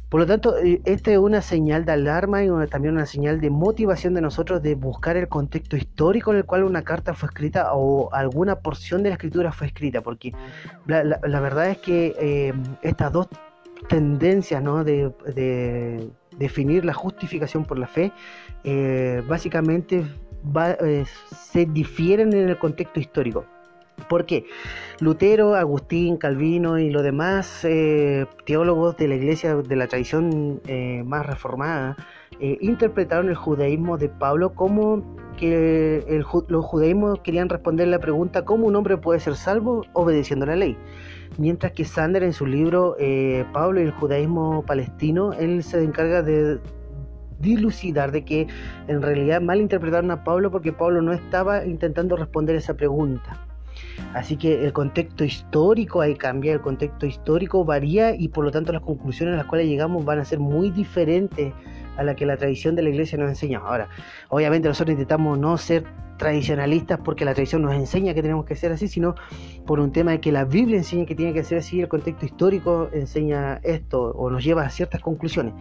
Por 0.08 0.20
lo 0.20 0.26
tanto, 0.26 0.56
eh, 0.56 0.80
esta 0.84 1.10
es 1.10 1.18
una 1.18 1.42
señal 1.42 1.84
de 1.84 1.92
alarma 1.92 2.42
y 2.42 2.48
también 2.70 2.94
una 2.94 3.04
señal 3.04 3.40
de 3.40 3.50
motivación 3.50 4.14
de 4.14 4.22
nosotros 4.22 4.62
de 4.62 4.74
buscar 4.74 5.16
el 5.18 5.28
contexto 5.28 5.76
histórico 5.76 6.32
en 6.32 6.38
el 6.38 6.44
cual 6.44 6.64
una 6.64 6.82
carta 6.82 7.12
fue 7.12 7.28
escrita 7.28 7.74
o 7.74 8.12
alguna 8.14 8.60
porción 8.60 9.02
de 9.02 9.10
la 9.10 9.16
escritura 9.16 9.52
fue 9.52 9.66
escrita, 9.66 10.00
porque 10.00 10.32
la, 10.86 11.40
verdad 11.40 11.68
es 11.68 11.78
que 11.78 12.14
eh, 12.18 12.54
estas 12.82 13.12
dos 13.12 13.28
tendencias 13.88 14.62
¿no? 14.62 14.82
de, 14.82 16.10
definir 16.38 16.84
la 16.84 16.94
justificación 16.94 17.64
por 17.64 17.78
la 17.78 17.86
fe 17.86 18.12
eh, 18.64 19.22
básicamente 19.28 20.04
se 21.50 21.66
difieren 21.66 22.32
en 22.32 22.48
el 22.48 22.58
contexto 22.58 23.00
histórico. 23.00 23.44
Porque 24.08 24.44
Lutero, 25.00 25.54
Agustín, 25.54 26.16
Calvino 26.16 26.78
y 26.78 26.90
los 26.90 27.02
demás 27.02 27.64
eh, 27.64 28.26
teólogos 28.46 28.96
de 28.96 29.08
la 29.08 29.14
iglesia 29.14 29.54
de 29.56 29.76
la 29.76 29.86
tradición 29.86 30.60
eh, 30.66 31.02
más 31.06 31.26
reformada 31.26 31.96
eh, 32.40 32.58
interpretaron 32.60 33.28
el 33.28 33.34
judaísmo 33.34 33.96
de 33.96 34.08
Pablo 34.08 34.54
como 34.54 35.04
que 35.36 36.22
los 36.48 36.64
judaísmos 36.64 37.20
querían 37.20 37.48
responder 37.48 37.88
la 37.88 38.00
pregunta 38.00 38.44
¿cómo 38.44 38.66
un 38.66 38.76
hombre 38.76 38.96
puede 38.96 39.20
ser 39.20 39.36
salvo 39.36 39.84
obedeciendo 39.92 40.46
la 40.46 40.56
ley? 40.56 40.76
Mientras 41.36 41.72
que 41.72 41.84
Sander 41.84 42.24
en 42.24 42.32
su 42.32 42.46
libro 42.46 42.96
Pablo 43.52 43.80
y 43.80 43.84
el 43.84 43.92
judaísmo 43.92 44.64
palestino, 44.64 45.32
él 45.34 45.62
se 45.62 45.84
encarga 45.84 46.22
de 46.22 46.58
dilucidar 47.38 48.10
de 48.10 48.24
que 48.24 48.48
en 48.88 49.02
realidad 49.02 49.40
malinterpretaron 49.40 50.10
a 50.10 50.24
Pablo 50.24 50.50
porque 50.50 50.72
Pablo 50.72 51.02
no 51.02 51.12
estaba 51.12 51.64
intentando 51.64 52.16
responder 52.16 52.56
esa 52.56 52.74
pregunta. 52.74 53.47
Así 54.14 54.36
que 54.36 54.64
el 54.64 54.72
contexto 54.72 55.24
histórico 55.24 56.00
ahí 56.00 56.14
cambia, 56.14 56.52
el 56.52 56.60
contexto 56.60 57.06
histórico 57.06 57.64
varía 57.64 58.14
y 58.14 58.28
por 58.28 58.44
lo 58.44 58.50
tanto 58.50 58.72
las 58.72 58.82
conclusiones 58.82 59.34
a 59.34 59.38
las 59.38 59.46
cuales 59.46 59.66
llegamos 59.66 60.04
van 60.04 60.18
a 60.18 60.24
ser 60.24 60.38
muy 60.38 60.70
diferentes 60.70 61.52
a 61.98 62.02
la 62.04 62.16
que 62.16 62.24
la 62.24 62.36
tradición 62.36 62.76
de 62.76 62.82
la 62.82 62.90
iglesia 62.90 63.18
nos 63.18 63.28
enseña. 63.28 63.58
Ahora, 63.58 63.88
obviamente 64.28 64.68
nosotros 64.68 64.92
intentamos 64.92 65.38
no 65.38 65.58
ser 65.58 65.84
tradicionalistas 66.18 66.98
porque 67.02 67.24
la 67.24 67.32
tradición 67.32 67.62
nos 67.62 67.74
enseña 67.74 68.12
que 68.12 68.20
tenemos 68.20 68.44
que 68.44 68.56
ser 68.56 68.72
así, 68.72 68.88
sino 68.88 69.14
por 69.66 69.80
un 69.80 69.92
tema 69.92 70.10
de 70.10 70.20
que 70.20 70.32
la 70.32 70.44
Biblia 70.44 70.76
enseña 70.76 71.06
que 71.06 71.14
tiene 71.14 71.32
que 71.32 71.44
ser 71.44 71.58
así, 71.58 71.80
el 71.80 71.88
contexto 71.88 72.26
histórico 72.26 72.88
enseña 72.92 73.60
esto 73.62 74.10
o 74.10 74.28
nos 74.28 74.44
lleva 74.44 74.62
a 74.62 74.70
ciertas 74.70 75.00
conclusiones. 75.00 75.54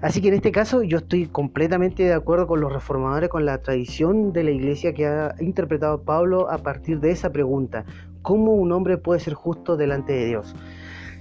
Así 0.00 0.20
que 0.20 0.28
en 0.28 0.34
este 0.34 0.50
caso 0.50 0.82
yo 0.82 0.98
estoy 0.98 1.26
completamente 1.26 2.02
de 2.02 2.14
acuerdo 2.14 2.46
con 2.46 2.60
los 2.60 2.72
reformadores, 2.72 3.28
con 3.28 3.44
la 3.44 3.58
tradición 3.58 4.32
de 4.32 4.44
la 4.44 4.50
iglesia 4.50 4.94
que 4.94 5.06
ha 5.06 5.34
interpretado 5.40 6.02
Pablo 6.02 6.50
a 6.50 6.58
partir 6.58 7.00
de 7.00 7.10
esa 7.10 7.30
pregunta, 7.30 7.84
¿cómo 8.22 8.52
un 8.52 8.72
hombre 8.72 8.96
puede 8.96 9.20
ser 9.20 9.34
justo 9.34 9.76
delante 9.76 10.14
de 10.14 10.26
Dios? 10.26 10.56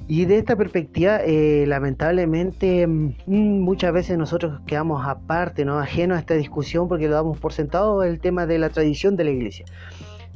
Y 0.09 0.23
de 0.23 0.37
esta 0.37 0.55
perspectiva, 0.55 1.19
eh, 1.21 1.65
lamentablemente, 1.67 2.87
mm, 2.87 3.15
muchas 3.27 3.91
veces 3.91 4.17
nosotros 4.17 4.61
quedamos 4.65 5.05
aparte, 5.05 5.65
¿no? 5.65 5.79
ajenos 5.79 6.15
a 6.15 6.19
esta 6.21 6.33
discusión 6.35 6.87
porque 6.87 7.09
lo 7.09 7.15
damos 7.15 7.37
por 7.39 7.51
sentado 7.51 8.03
el 8.03 8.21
tema 8.21 8.45
de 8.45 8.57
la 8.57 8.69
tradición 8.69 9.17
de 9.17 9.25
la 9.25 9.31
iglesia. 9.31 9.65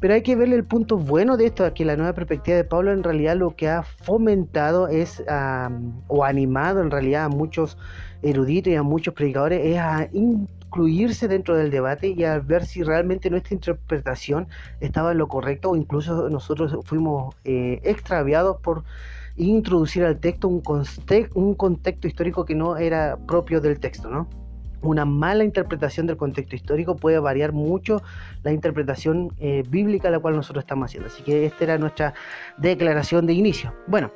Pero 0.02 0.14
hay 0.16 0.24
que 0.24 0.36
verle 0.36 0.56
el 0.56 0.66
punto 0.66 0.98
bueno 0.98 1.38
de 1.38 1.46
esto, 1.46 1.72
que 1.74 1.86
la 1.86 1.96
nueva 1.96 2.14
perspectiva 2.14 2.58
de 2.58 2.64
Pablo 2.66 2.92
en 2.92 3.04
realidad 3.04 3.38
lo 3.38 3.56
que 3.56 3.70
ha 3.70 3.84
fomentado 3.84 4.88
es, 4.90 5.24
o 6.08 6.24
animado 6.26 6.82
en 6.82 6.90
realidad 6.90 7.26
a 7.26 7.30
muchos 7.30 7.78
eruditos 8.24 8.74
y 8.74 8.76
a 8.76 8.84
muchos 8.84 9.14
predicadores, 9.14 9.62
es 9.64 9.78
a 9.78 10.10
incluirse 10.12 11.28
dentro 11.28 11.56
del 11.56 11.70
debate 11.70 12.08
y 12.18 12.24
a 12.24 12.40
ver 12.40 12.66
si 12.66 12.82
realmente 12.82 13.30
nuestra 13.30 13.54
interpretación 13.54 14.48
estaba 14.80 15.12
en 15.12 15.20
lo 15.20 15.28
correcto 15.28 15.70
o 15.70 15.76
incluso 15.76 16.30
nosotros 16.30 16.78
fuimos 16.84 17.36
eh, 17.44 17.80
extraviados 17.84 18.58
por 18.62 18.84
introducir 19.38 20.04
al 20.04 20.20
texto 20.20 20.48
un, 20.48 20.62
contexto 21.56 22.08
histórico 22.08 22.46
que 22.46 22.56
no 22.56 22.78
era 22.78 23.18
propio 23.28 23.62
del 23.62 23.80
texto, 23.80 24.10
¿no? 24.10 24.28
Una 24.84 25.06
mala 25.06 25.44
interpretación 25.44 26.08
del 26.08 26.18
contexto 26.18 26.56
histórico 26.56 26.96
puede 26.96 27.20
variar 27.20 27.52
mucho 27.52 28.02
la 28.42 28.52
interpretación 28.52 29.32
eh, 29.38 29.64
bíblica 29.70 30.10
la 30.10 30.18
cual 30.18 30.36
nosotros 30.36 30.64
estamos 30.64 30.86
haciendo. 30.86 31.08
Así 31.08 31.22
que 31.22 31.46
esta 31.46 31.66
era 31.66 31.78
nuestra 31.78 32.16
declaración 32.58 33.28
de 33.28 33.34
inicio. 33.34 33.74
Bueno, 33.86 34.12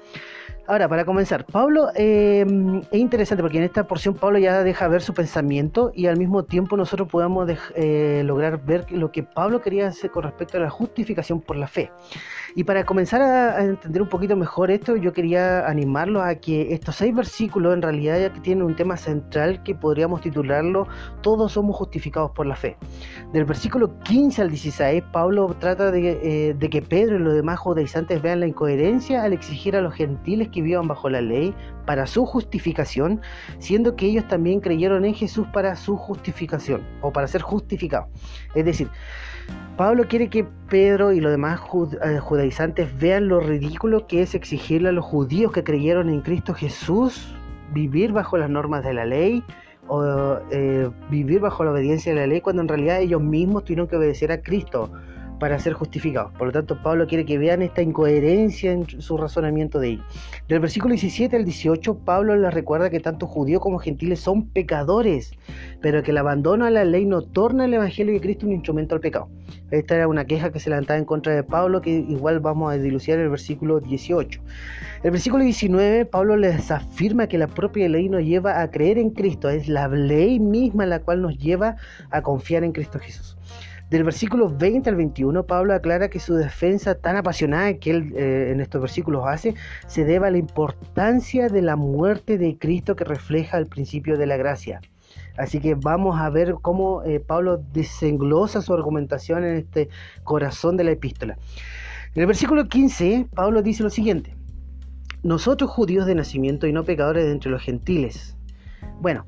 Ahora, 0.67 0.89
para 0.89 1.05
comenzar, 1.05 1.45
Pablo 1.45 1.89
eh, 1.93 2.43
es 2.89 2.99
interesante 2.99 3.43
porque 3.43 3.59
en 3.59 3.65
esta 3.65 3.87
porción 3.87 4.15
Pablo 4.15 4.39
ya 4.39 4.63
deja 4.63 4.87
ver 4.87 5.03
su 5.03 5.13
pensamiento 5.13 5.91
y 5.93 6.07
al 6.07 6.17
mismo 6.17 6.43
tiempo 6.43 6.75
nosotros 6.75 7.07
podemos 7.07 7.47
eh, 7.75 8.23
lograr 8.25 8.65
ver 8.65 8.91
lo 8.91 9.11
que 9.11 9.21
Pablo 9.21 9.61
quería 9.61 9.87
hacer 9.87 10.09
con 10.09 10.23
respecto 10.23 10.57
a 10.57 10.61
la 10.61 10.71
justificación 10.71 11.39
por 11.39 11.55
la 11.55 11.67
fe. 11.67 11.91
Y 12.57 12.63
para 12.63 12.85
comenzar 12.85 13.21
a, 13.21 13.61
entender 13.61 14.01
un 14.01 14.07
poquito 14.07 14.37
mejor 14.37 14.71
esto, 14.71 14.95
yo 14.95 15.11
quería 15.11 15.67
animarlo 15.67 16.21
a 16.21 16.35
que 16.35 16.73
estos 16.73 16.95
seis 16.95 17.13
versículos 17.13 17.73
en 17.73 17.81
realidad 17.81 18.17
ya 18.17 18.31
tienen 18.31 18.63
un 18.63 18.77
tema 18.77 18.95
central 18.95 19.61
que 19.63 19.75
podríamos 19.75 20.21
titularlo 20.21 20.87
Todos 21.21 21.51
somos 21.51 21.75
justificados 21.75 22.31
por 22.31 22.45
la 22.45 22.55
fe. 22.55 22.77
Del 23.33 23.43
versículo 23.43 23.99
15 23.99 24.41
al 24.41 24.49
16, 24.49 25.03
Pablo 25.11 25.53
trata 25.59 25.91
de, 25.91 26.11
eh, 26.49 26.53
de 26.53 26.69
que 26.69 26.81
Pedro 26.81 27.17
y 27.17 27.19
los 27.19 27.33
demás 27.33 27.59
judaizantes 27.59 28.21
vean 28.21 28.39
la 28.39 28.47
incoherencia 28.47 29.23
al 29.23 29.33
exigir 29.33 29.75
a 29.75 29.81
los 29.81 29.93
gentiles 29.93 30.47
que 30.47 30.61
vivan 30.61 30.87
bajo 30.87 31.09
la 31.09 31.19
ley 31.19 31.53
para 31.85 32.07
su 32.07 32.25
justificación, 32.25 33.21
siendo 33.59 33.97
que 33.97 34.05
ellos 34.05 34.29
también 34.29 34.61
creyeron 34.61 35.03
en 35.03 35.13
Jesús 35.13 35.45
para 35.51 35.75
su 35.75 35.97
justificación 35.97 36.87
o 37.01 37.11
para 37.11 37.27
ser 37.27 37.41
justificados. 37.41 38.07
Es 38.55 38.63
decir, 38.63 38.89
Pablo 39.77 40.05
quiere 40.07 40.29
que 40.29 40.45
Pedro 40.69 41.11
y 41.11 41.19
los 41.19 41.31
demás 41.31 41.59
eh, 42.03 42.19
judaizantes 42.19 42.97
vean 42.97 43.27
lo 43.27 43.41
ridículo 43.41 44.07
que 44.07 44.21
es 44.21 44.33
exigirle 44.33 44.89
a 44.89 44.91
los 44.93 45.03
judíos 45.03 45.51
que 45.51 45.63
creyeron 45.63 46.09
en 46.09 46.21
Cristo 46.21 46.53
Jesús 46.53 47.35
vivir 47.73 48.13
bajo 48.13 48.37
las 48.37 48.49
normas 48.49 48.83
de 48.85 48.93
la 48.93 49.05
ley 49.05 49.43
o 49.87 50.37
eh, 50.51 50.89
vivir 51.09 51.41
bajo 51.41 51.63
la 51.63 51.71
obediencia 51.71 52.13
de 52.13 52.21
la 52.21 52.27
ley 52.27 52.41
cuando 52.41 52.61
en 52.61 52.69
realidad 52.69 53.01
ellos 53.01 53.21
mismos 53.21 53.65
tuvieron 53.65 53.87
que 53.87 53.97
obedecer 53.97 54.31
a 54.31 54.41
Cristo 54.41 54.91
para 55.39 55.59
ser 55.59 55.73
justificados. 55.73 56.31
Por 56.33 56.47
lo 56.47 56.53
tanto, 56.53 56.81
Pablo 56.81 57.07
quiere 57.07 57.25
que 57.25 57.37
vean 57.37 57.61
esta 57.61 57.81
incoherencia 57.81 58.71
en 58.71 58.87
su 59.01 59.17
razonamiento 59.17 59.79
de 59.79 59.89
ellos. 59.89 60.05
Del 60.47 60.59
versículo 60.59 60.93
17 60.93 61.35
al 61.35 61.45
18, 61.45 61.99
Pablo 61.99 62.35
les 62.35 62.53
recuerda 62.53 62.89
que 62.89 62.99
tanto 62.99 63.27
judíos 63.27 63.61
como 63.61 63.79
gentiles 63.79 64.19
son 64.19 64.47
pecadores, 64.49 65.33
pero 65.81 66.03
que 66.03 66.11
el 66.11 66.17
abandono 66.17 66.65
a 66.65 66.69
la 66.69 66.85
ley 66.85 67.05
no 67.05 67.21
torna 67.21 67.65
el 67.65 67.73
Evangelio 67.73 68.13
de 68.13 68.21
Cristo 68.21 68.45
un 68.45 68.53
instrumento 68.53 68.95
al 68.95 69.01
pecado. 69.01 69.29
Esta 69.71 69.95
era 69.95 70.07
una 70.07 70.25
queja 70.25 70.51
que 70.51 70.59
se 70.59 70.69
levantaba 70.69 70.99
en 70.99 71.05
contra 71.05 71.33
de 71.33 71.43
Pablo, 71.43 71.81
que 71.81 71.89
igual 71.89 72.39
vamos 72.39 72.71
a 72.71 72.77
dilucidar 72.77 73.19
en 73.19 73.25
el 73.25 73.31
versículo 73.31 73.79
18. 73.79 74.41
El 75.03 75.11
versículo 75.11 75.43
19, 75.43 76.05
Pablo 76.05 76.35
les 76.37 76.71
afirma 76.71 77.27
que 77.27 77.37
la 77.37 77.47
propia 77.47 77.87
ley 77.89 78.09
nos 78.09 78.23
lleva 78.23 78.61
a 78.61 78.71
creer 78.71 78.97
en 78.97 79.09
Cristo, 79.11 79.49
es 79.49 79.67
la 79.67 79.87
ley 79.87 80.39
misma 80.39 80.85
la 80.85 80.99
cual 80.99 81.21
nos 81.21 81.37
lleva 81.37 81.75
a 82.11 82.21
confiar 82.21 82.63
en 82.63 82.71
Cristo 82.71 82.99
Jesús. 82.99 83.34
Del 83.95 84.03
versículo 84.03 84.49
20 84.49 84.89
al 84.89 84.97
21, 84.97 85.45
Pablo 85.45 85.73
aclara 85.73 86.09
que 86.09 86.19
su 86.19 86.35
defensa 86.35 86.95
tan 86.95 87.15
apasionada 87.15 87.75
que 87.75 87.91
él 87.91 88.13
eh, 88.17 88.49
en 88.51 88.59
estos 88.59 88.81
versículos 88.81 89.23
hace 89.25 89.55
se 89.87 90.03
debe 90.03 90.27
a 90.27 90.31
la 90.31 90.37
importancia 90.37 91.47
de 91.47 91.61
la 91.61 91.77
muerte 91.77 92.37
de 92.37 92.57
Cristo 92.57 92.97
que 92.97 93.05
refleja 93.05 93.57
el 93.57 93.67
principio 93.67 94.17
de 94.17 94.25
la 94.25 94.35
gracia. 94.35 94.81
Así 95.37 95.61
que 95.61 95.75
vamos 95.75 96.19
a 96.19 96.29
ver 96.29 96.55
cómo 96.61 97.03
eh, 97.03 97.21
Pablo 97.21 97.63
desenglosa 97.71 98.61
su 98.61 98.73
argumentación 98.73 99.45
en 99.45 99.55
este 99.55 99.87
corazón 100.25 100.75
de 100.75 100.83
la 100.83 100.91
epístola. 100.91 101.37
En 102.15 102.21
el 102.21 102.27
versículo 102.27 102.67
15, 102.67 103.27
Pablo 103.33 103.61
dice 103.61 103.81
lo 103.81 103.89
siguiente. 103.89 104.35
Nosotros 105.23 105.69
judíos 105.69 106.05
de 106.05 106.15
nacimiento 106.15 106.67
y 106.67 106.73
no 106.73 106.83
pecadores 106.83 107.23
de 107.23 107.31
entre 107.31 107.49
los 107.49 107.61
gentiles. 107.61 108.35
Bueno, 108.99 109.25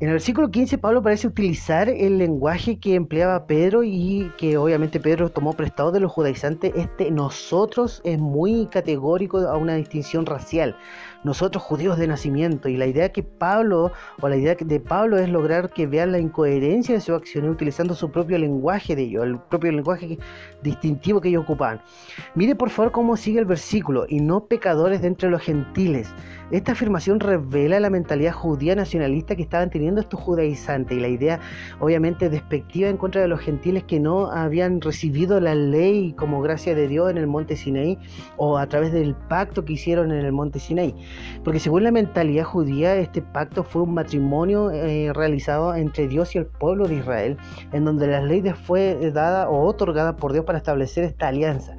en 0.00 0.06
el 0.06 0.14
versículo 0.14 0.50
15 0.52 0.78
Pablo 0.78 1.02
parece 1.02 1.26
utilizar 1.26 1.88
el 1.88 2.18
lenguaje 2.18 2.78
que 2.78 2.94
empleaba 2.94 3.48
Pedro 3.48 3.82
y 3.82 4.30
que 4.38 4.56
obviamente 4.56 5.00
Pedro 5.00 5.28
tomó 5.28 5.54
prestado 5.54 5.90
de 5.90 5.98
los 5.98 6.12
judaizantes. 6.12 6.72
Este 6.76 7.10
nosotros 7.10 8.00
es 8.04 8.16
muy 8.16 8.66
categórico 8.66 9.38
a 9.38 9.56
una 9.56 9.74
distinción 9.74 10.24
racial 10.24 10.76
nosotros 11.24 11.62
judíos 11.62 11.98
de 11.98 12.06
nacimiento. 12.06 12.68
Y 12.68 12.76
la 12.76 12.86
idea 12.86 13.10
que 13.10 13.22
Pablo, 13.22 13.92
o 14.20 14.28
la 14.28 14.36
idea 14.36 14.54
de 14.58 14.80
Pablo 14.80 15.18
es 15.18 15.28
lograr 15.28 15.70
que 15.70 15.86
vean 15.86 16.12
la 16.12 16.18
incoherencia 16.18 16.94
de 16.94 17.00
su 17.00 17.14
acción 17.14 17.48
utilizando 17.48 17.94
su 17.94 18.10
propio 18.10 18.38
lenguaje 18.38 18.94
de 18.96 19.02
ellos, 19.02 19.24
el 19.24 19.38
propio 19.38 19.72
lenguaje 19.72 20.18
distintivo 20.62 21.20
que 21.20 21.28
ellos 21.28 21.42
ocupaban. 21.42 21.80
Mire 22.34 22.54
por 22.54 22.70
favor 22.70 22.92
cómo 22.92 23.16
sigue 23.16 23.38
el 23.38 23.46
versículo, 23.46 24.06
y 24.08 24.20
no 24.20 24.46
pecadores 24.46 25.02
de 25.02 25.08
entre 25.08 25.30
los 25.30 25.42
gentiles. 25.42 26.12
Esta 26.50 26.72
afirmación 26.72 27.20
revela 27.20 27.78
la 27.78 27.90
mentalidad 27.90 28.32
judía 28.32 28.74
nacionalista 28.74 29.36
que 29.36 29.42
estaban 29.42 29.68
teniendo 29.68 30.00
estos 30.00 30.18
judaizantes 30.18 30.96
y 30.96 31.00
la 31.00 31.08
idea 31.08 31.40
obviamente 31.78 32.30
despectiva 32.30 32.88
en 32.88 32.96
contra 32.96 33.20
de 33.20 33.28
los 33.28 33.40
gentiles 33.40 33.84
que 33.84 34.00
no 34.00 34.30
habían 34.30 34.80
recibido 34.80 35.40
la 35.40 35.54
ley 35.54 36.14
como 36.14 36.40
gracia 36.40 36.74
de 36.74 36.88
Dios 36.88 37.10
en 37.10 37.18
el 37.18 37.26
monte 37.26 37.54
Sinaí 37.54 37.98
o 38.38 38.56
a 38.56 38.66
través 38.66 38.92
del 38.92 39.14
pacto 39.14 39.66
que 39.66 39.74
hicieron 39.74 40.10
en 40.10 40.24
el 40.24 40.32
monte 40.32 40.58
Sinaí. 40.58 40.94
Porque 41.44 41.60
según 41.60 41.84
la 41.84 41.90
mentalidad 41.90 42.44
judía, 42.44 42.96
este 42.96 43.22
pacto 43.22 43.64
fue 43.64 43.82
un 43.82 43.94
matrimonio 43.94 44.70
eh, 44.70 45.12
realizado 45.12 45.74
entre 45.74 46.08
Dios 46.08 46.34
y 46.34 46.38
el 46.38 46.46
pueblo 46.46 46.88
de 46.88 46.96
Israel, 46.96 47.36
en 47.72 47.84
donde 47.84 48.06
la 48.06 48.20
ley 48.20 48.42
fue 48.64 49.10
dada 49.12 49.48
o 49.48 49.66
otorgada 49.66 50.16
por 50.16 50.32
Dios 50.32 50.44
para 50.44 50.58
establecer 50.58 51.04
esta 51.04 51.28
alianza. 51.28 51.76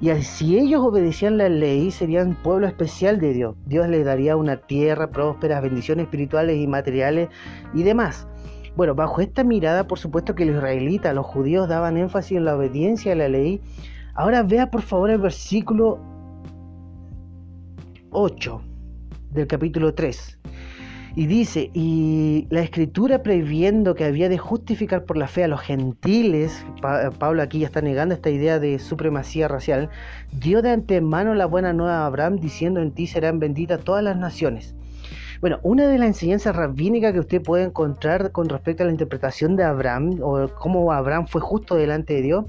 Y 0.00 0.10
si 0.22 0.56
ellos 0.56 0.80
obedecían 0.80 1.38
la 1.38 1.48
ley, 1.48 1.90
serían 1.90 2.36
pueblo 2.36 2.68
especial 2.68 3.18
de 3.18 3.32
Dios. 3.32 3.56
Dios 3.66 3.88
les 3.88 4.04
daría 4.04 4.36
una 4.36 4.56
tierra 4.58 5.10
próspera, 5.10 5.60
bendiciones 5.60 6.04
espirituales 6.04 6.56
y 6.56 6.68
materiales 6.68 7.28
y 7.74 7.82
demás. 7.82 8.28
Bueno, 8.76 8.94
bajo 8.94 9.20
esta 9.20 9.42
mirada, 9.42 9.88
por 9.88 9.98
supuesto 9.98 10.36
que 10.36 10.44
los 10.44 10.54
israelitas, 10.54 11.12
los 11.12 11.26
judíos 11.26 11.68
daban 11.68 11.96
énfasis 11.96 12.36
en 12.36 12.44
la 12.44 12.54
obediencia 12.54 13.12
a 13.12 13.16
la 13.16 13.28
ley. 13.28 13.60
Ahora 14.14 14.44
vea 14.44 14.70
por 14.70 14.82
favor 14.82 15.10
el 15.10 15.18
versículo 15.18 15.98
8 18.10 18.62
del 19.30 19.46
capítulo 19.46 19.94
3. 19.94 20.38
Y 21.16 21.26
dice, 21.26 21.70
y 21.74 22.46
la 22.50 22.60
escritura 22.60 23.22
previendo 23.22 23.94
que 23.94 24.04
había 24.04 24.28
de 24.28 24.38
justificar 24.38 25.04
por 25.04 25.16
la 25.16 25.26
fe 25.26 25.44
a 25.44 25.48
los 25.48 25.60
gentiles, 25.60 26.64
Pablo 26.80 27.42
aquí 27.42 27.60
ya 27.60 27.66
está 27.66 27.80
negando 27.80 28.14
esta 28.14 28.30
idea 28.30 28.60
de 28.60 28.78
supremacía 28.78 29.48
racial, 29.48 29.90
dio 30.32 30.62
de 30.62 30.70
antemano 30.70 31.34
la 31.34 31.46
buena 31.46 31.72
nueva 31.72 32.02
a 32.02 32.06
Abraham 32.06 32.36
diciendo 32.38 32.80
en 32.80 32.92
ti 32.92 33.06
serán 33.06 33.40
benditas 33.40 33.80
todas 33.82 34.04
las 34.04 34.16
naciones. 34.16 34.74
Bueno, 35.40 35.60
una 35.62 35.86
de 35.86 35.98
las 35.98 36.08
enseñanzas 36.08 36.54
rabínicas 36.54 37.12
que 37.12 37.20
usted 37.20 37.42
puede 37.42 37.64
encontrar 37.64 38.32
con 38.32 38.48
respecto 38.48 38.82
a 38.82 38.86
la 38.86 38.92
interpretación 38.92 39.56
de 39.56 39.64
Abraham 39.64 40.18
o 40.20 40.48
cómo 40.48 40.92
Abraham 40.92 41.26
fue 41.26 41.40
justo 41.40 41.76
delante 41.76 42.14
de 42.14 42.22
Dios 42.22 42.44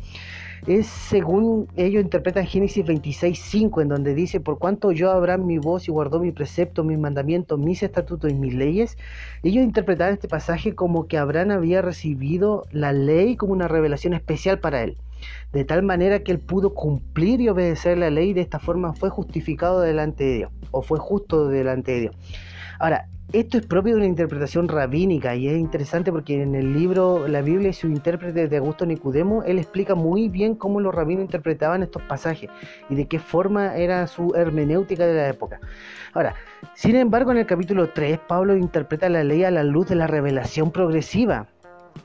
es 0.68 0.88
según 0.88 1.68
ellos 1.76 2.04
interpretan 2.04 2.46
Génesis 2.46 2.86
26.5, 2.86 3.82
en 3.82 3.90
donde 3.90 4.14
dice, 4.14 4.40
por 4.40 4.58
cuanto 4.58 4.92
yo 4.92 5.12
Abraham 5.12 5.46
mi 5.46 5.58
voz 5.58 5.88
y 5.88 5.92
guardó 5.92 6.20
mi 6.20 6.32
precepto, 6.32 6.84
mis 6.84 6.98
mandamientos, 6.98 7.60
mis 7.60 7.84
estatutos 7.84 8.32
y 8.32 8.34
mis 8.34 8.54
leyes, 8.54 8.98
ellos 9.44 9.64
interpretaron 9.64 10.14
este 10.14 10.28
pasaje 10.28 10.76
como 10.76 11.08
que 11.08 11.18
Abraham 11.18 11.52
había 11.52 11.82
recibido 11.82 12.66
la 12.72 12.94
ley 12.94 13.36
como 13.36 13.54
una 13.54 13.68
revelación 13.68 14.14
especial 14.14 14.60
para 14.60 14.84
él, 14.84 14.98
de 15.54 15.66
tal 15.66 15.84
manera 15.84 16.20
que 16.20 16.32
él 16.32 16.40
pudo 16.40 16.74
cumplir 16.74 17.42
y 17.42 17.50
obedecer 17.50 17.98
la 17.98 18.10
ley 18.10 18.30
y 18.30 18.34
de 18.34 18.42
esta 18.42 18.60
forma 18.60 18.94
fue 18.94 19.10
justificado 19.10 19.82
delante 19.82 20.24
de 20.24 20.38
Dios, 20.38 20.52
o 20.72 20.82
fue 20.82 21.00
justo 21.00 21.48
delante 21.48 21.92
de 21.94 22.00
Dios. 22.02 22.16
Ahora, 22.80 23.08
esto 23.32 23.60
es 23.60 23.66
propio 23.68 23.94
de 23.94 23.98
una 23.98 24.08
interpretación 24.08 24.68
rabínica 24.68 25.36
y 25.36 25.48
es 25.48 25.58
interesante 25.58 26.12
porque 26.12 26.42
en 26.42 26.56
el 26.56 26.74
libro 26.74 27.28
La 27.28 27.42
Biblia 27.42 27.70
y 27.70 27.74
su 27.74 27.88
intérprete 27.88 28.48
de 28.48 28.58
Augusto 28.58 28.88
Nicodemo, 28.88 29.44
él 29.44 29.60
explica 29.60 29.94
muy 29.94 30.30
bien 30.30 30.56
cómo 30.56 30.80
los 30.80 30.96
rabinos 30.96 31.26
interpretaban 31.26 31.84
estos 31.84 32.02
pasajes 32.04 32.50
y 32.90 32.96
de 32.96 33.08
qué 33.08 33.20
forma 33.20 33.76
era 33.76 34.08
su 34.08 34.34
hermenéutica 34.36 35.06
de 35.06 35.14
la 35.14 35.30
época. 35.30 35.60
Ahora, 36.14 36.34
sin 36.74 36.96
embargo, 36.96 37.32
en 37.32 37.38
el 37.38 37.46
capítulo 37.46 37.90
3, 37.90 38.18
Pablo 38.28 38.58
interpreta 38.58 39.10
la 39.10 39.24
ley 39.24 39.44
a 39.44 39.52
la 39.52 39.64
luz 39.64 39.88
de 39.90 39.96
la 39.96 40.08
revelación 40.08 40.72
progresiva 40.72 41.48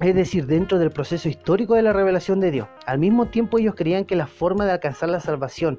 es 0.01 0.15
decir, 0.15 0.47
dentro 0.47 0.79
del 0.79 0.91
proceso 0.91 1.29
histórico 1.29 1.75
de 1.75 1.83
la 1.83 1.93
revelación 1.93 2.41
de 2.41 2.51
Dios. 2.51 2.69
Al 2.87 2.99
mismo 2.99 3.27
tiempo 3.27 3.59
ellos 3.59 3.75
creían 3.77 4.05
que 4.05 4.17
la 4.17 4.27
forma 4.27 4.65
de 4.65 4.73
alcanzar 4.73 5.09
la 5.09 5.21
salvación, 5.21 5.79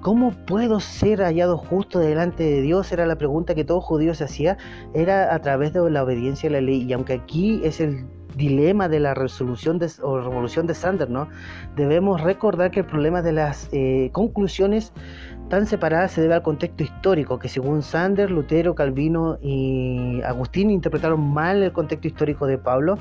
¿cómo 0.00 0.32
puedo 0.46 0.80
ser 0.80 1.20
hallado 1.20 1.56
justo 1.58 1.98
delante 1.98 2.44
de 2.44 2.62
Dios? 2.62 2.92
Era 2.92 3.06
la 3.06 3.16
pregunta 3.16 3.54
que 3.54 3.64
todo 3.64 3.80
judío 3.80 4.14
se 4.14 4.24
hacía, 4.24 4.56
era 4.94 5.34
a 5.34 5.40
través 5.40 5.72
de 5.72 5.90
la 5.90 6.02
obediencia 6.02 6.48
a 6.48 6.52
la 6.52 6.60
ley. 6.60 6.82
Y 6.82 6.92
aunque 6.92 7.14
aquí 7.14 7.60
es 7.64 7.80
el 7.80 8.06
dilema 8.36 8.88
de 8.88 9.00
la 9.00 9.14
resolución 9.14 9.80
o 10.02 10.20
revolución 10.20 10.66
de 10.66 10.74
Sander, 10.74 11.08
¿no? 11.08 11.28
Debemos 11.74 12.20
recordar 12.20 12.70
que 12.70 12.80
el 12.80 12.86
problema 12.86 13.22
de 13.22 13.32
las 13.32 13.68
eh, 13.72 14.10
conclusiones 14.12 14.92
tan 15.48 15.66
separadas 15.66 16.12
se 16.12 16.20
debe 16.20 16.34
al 16.34 16.42
contexto 16.42 16.82
histórico, 16.82 17.38
que 17.38 17.48
según 17.48 17.82
Sander, 17.82 18.30
Lutero, 18.30 18.74
Calvino 18.74 19.38
y 19.40 20.20
Agustín 20.22 20.70
interpretaron 20.70 21.32
mal 21.32 21.62
el 21.62 21.72
contexto 21.72 22.08
histórico 22.08 22.46
de 22.46 22.58
Pablo 22.58 22.98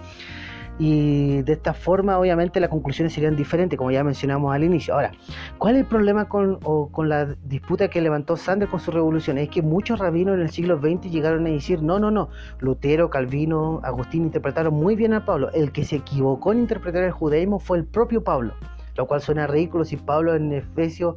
y 0.78 1.42
de 1.44 1.54
esta 1.54 1.74
forma 1.74 2.18
obviamente 2.18 2.60
las 2.60 2.70
conclusiones 2.70 3.14
serían 3.14 3.36
diferentes 3.36 3.78
como 3.78 3.92
ya 3.92 4.04
mencionamos 4.04 4.54
al 4.54 4.64
inicio. 4.64 4.94
Ahora, 4.94 5.12
¿cuál 5.58 5.76
es 5.76 5.82
el 5.82 5.88
problema 5.88 6.28
con, 6.28 6.60
con 6.60 7.10
la 7.10 7.26
disputa 7.44 7.88
que 7.90 8.02
levantó 8.02 8.36
Sander 8.36 8.68
con 8.68 8.80
su 8.80 8.92
revolución? 8.92 9.38
Es 9.38 9.50
que 9.50 9.62
muchos 9.62 10.00
rabinos 10.00 10.36
en 10.36 10.42
el 10.42 10.50
siglo 10.50 10.80
XX 10.80 11.10
llegaron 11.12 11.46
a 11.46 11.50
decir, 11.50 11.82
no, 11.82 12.00
no, 12.00 12.12
no, 12.12 12.30
Lutero, 12.60 13.10
Calvino, 13.10 13.80
Agustín 13.84 14.24
interpretaron 14.24 14.74
muy 14.74 14.96
bien 14.96 15.14
a 15.14 15.26
Pablo, 15.26 15.50
el 15.54 15.72
que 15.72 15.86
se 15.86 15.98
equivocó 15.98 16.52
en 16.52 16.60
interpretar 16.60 17.04
el 17.04 17.12
judaísmo 17.12 17.60
fue 17.60 17.78
el 17.78 17.86
propio 17.86 18.24
Pablo, 18.24 18.54
lo 18.96 19.08
cual 19.08 19.22
suena 19.22 19.48
ridículo 19.48 19.86
si 19.86 19.98
Pablo 19.98 20.36
en 20.36 20.52
Efesios 20.52 21.16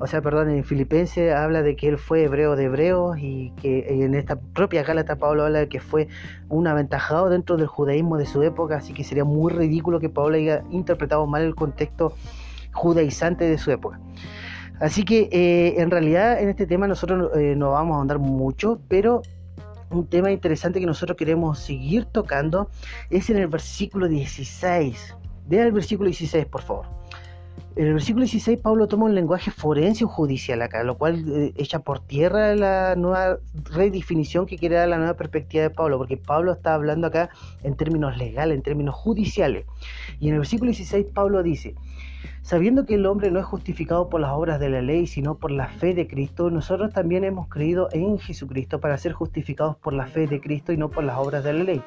o 0.00 0.06
sea, 0.06 0.20
perdón, 0.20 0.50
en 0.50 0.64
Filipenses 0.64 1.32
habla 1.32 1.62
de 1.62 1.76
que 1.76 1.88
él 1.88 1.98
fue 1.98 2.24
hebreo 2.24 2.56
de 2.56 2.64
hebreos 2.64 3.16
y 3.18 3.52
que 3.60 4.04
en 4.04 4.14
esta 4.14 4.36
propia 4.36 4.82
Gálata 4.82 5.16
Pablo 5.16 5.44
habla 5.44 5.60
de 5.60 5.68
que 5.68 5.80
fue 5.80 6.08
un 6.48 6.66
aventajado 6.66 7.28
dentro 7.28 7.56
del 7.56 7.66
judaísmo 7.66 8.16
de 8.16 8.26
su 8.26 8.42
época, 8.42 8.76
así 8.76 8.92
que 8.92 9.04
sería 9.04 9.24
muy 9.24 9.52
ridículo 9.52 10.00
que 10.00 10.08
Pablo 10.08 10.36
haya 10.36 10.62
interpretado 10.70 11.26
mal 11.26 11.42
el 11.42 11.54
contexto 11.54 12.14
judaizante 12.72 13.44
de 13.44 13.56
su 13.56 13.70
época. 13.70 14.00
Así 14.80 15.04
que 15.04 15.28
eh, 15.30 15.80
en 15.80 15.90
realidad 15.90 16.40
en 16.40 16.48
este 16.48 16.66
tema 16.66 16.88
nosotros 16.88 17.30
eh, 17.36 17.54
no 17.56 17.70
vamos 17.70 17.96
a 17.96 18.00
andar 18.00 18.18
mucho, 18.18 18.80
pero 18.88 19.22
un 19.90 20.06
tema 20.08 20.32
interesante 20.32 20.80
que 20.80 20.86
nosotros 20.86 21.16
queremos 21.16 21.60
seguir 21.60 22.06
tocando 22.06 22.68
es 23.10 23.30
en 23.30 23.38
el 23.38 23.46
versículo 23.46 24.08
16. 24.08 25.16
Vea 25.46 25.64
el 25.64 25.72
versículo 25.72 26.08
16, 26.08 26.46
por 26.46 26.62
favor. 26.62 27.03
En 27.76 27.88
el 27.88 27.94
versículo 27.94 28.22
16 28.22 28.60
Pablo 28.60 28.86
toma 28.86 29.06
un 29.06 29.16
lenguaje 29.16 29.50
forense 29.50 30.04
o 30.04 30.08
judicial 30.08 30.62
acá, 30.62 30.84
lo 30.84 30.96
cual 30.96 31.24
eh, 31.28 31.52
echa 31.56 31.80
por 31.80 31.98
tierra 31.98 32.54
la 32.54 32.94
nueva 32.94 33.38
redefinición 33.64 34.46
que 34.46 34.58
quiere 34.58 34.76
dar 34.76 34.86
la 34.86 34.98
nueva 34.98 35.14
perspectiva 35.14 35.64
de 35.64 35.70
Pablo, 35.70 35.98
porque 35.98 36.16
Pablo 36.16 36.52
está 36.52 36.74
hablando 36.74 37.08
acá 37.08 37.30
en 37.64 37.74
términos 37.74 38.16
legales, 38.16 38.56
en 38.56 38.62
términos 38.62 38.94
judiciales. 38.94 39.66
Y 40.20 40.28
en 40.28 40.34
el 40.34 40.40
versículo 40.40 40.70
16 40.70 41.06
Pablo 41.12 41.42
dice, 41.42 41.74
sabiendo 42.42 42.86
que 42.86 42.94
el 42.94 43.06
hombre 43.06 43.32
no 43.32 43.40
es 43.40 43.46
justificado 43.46 44.08
por 44.08 44.20
las 44.20 44.30
obras 44.30 44.60
de 44.60 44.68
la 44.68 44.80
ley, 44.80 45.08
sino 45.08 45.34
por 45.34 45.50
la 45.50 45.66
fe 45.66 45.94
de 45.94 46.06
Cristo, 46.06 46.50
nosotros 46.50 46.92
también 46.92 47.24
hemos 47.24 47.48
creído 47.48 47.88
en 47.90 48.20
Jesucristo 48.20 48.78
para 48.78 48.96
ser 48.98 49.14
justificados 49.14 49.74
por 49.78 49.94
la 49.94 50.06
fe 50.06 50.28
de 50.28 50.40
Cristo 50.40 50.72
y 50.72 50.76
no 50.76 50.90
por 50.90 51.02
las 51.02 51.18
obras 51.18 51.42
de 51.42 51.52
la 51.52 51.64
ley 51.64 51.82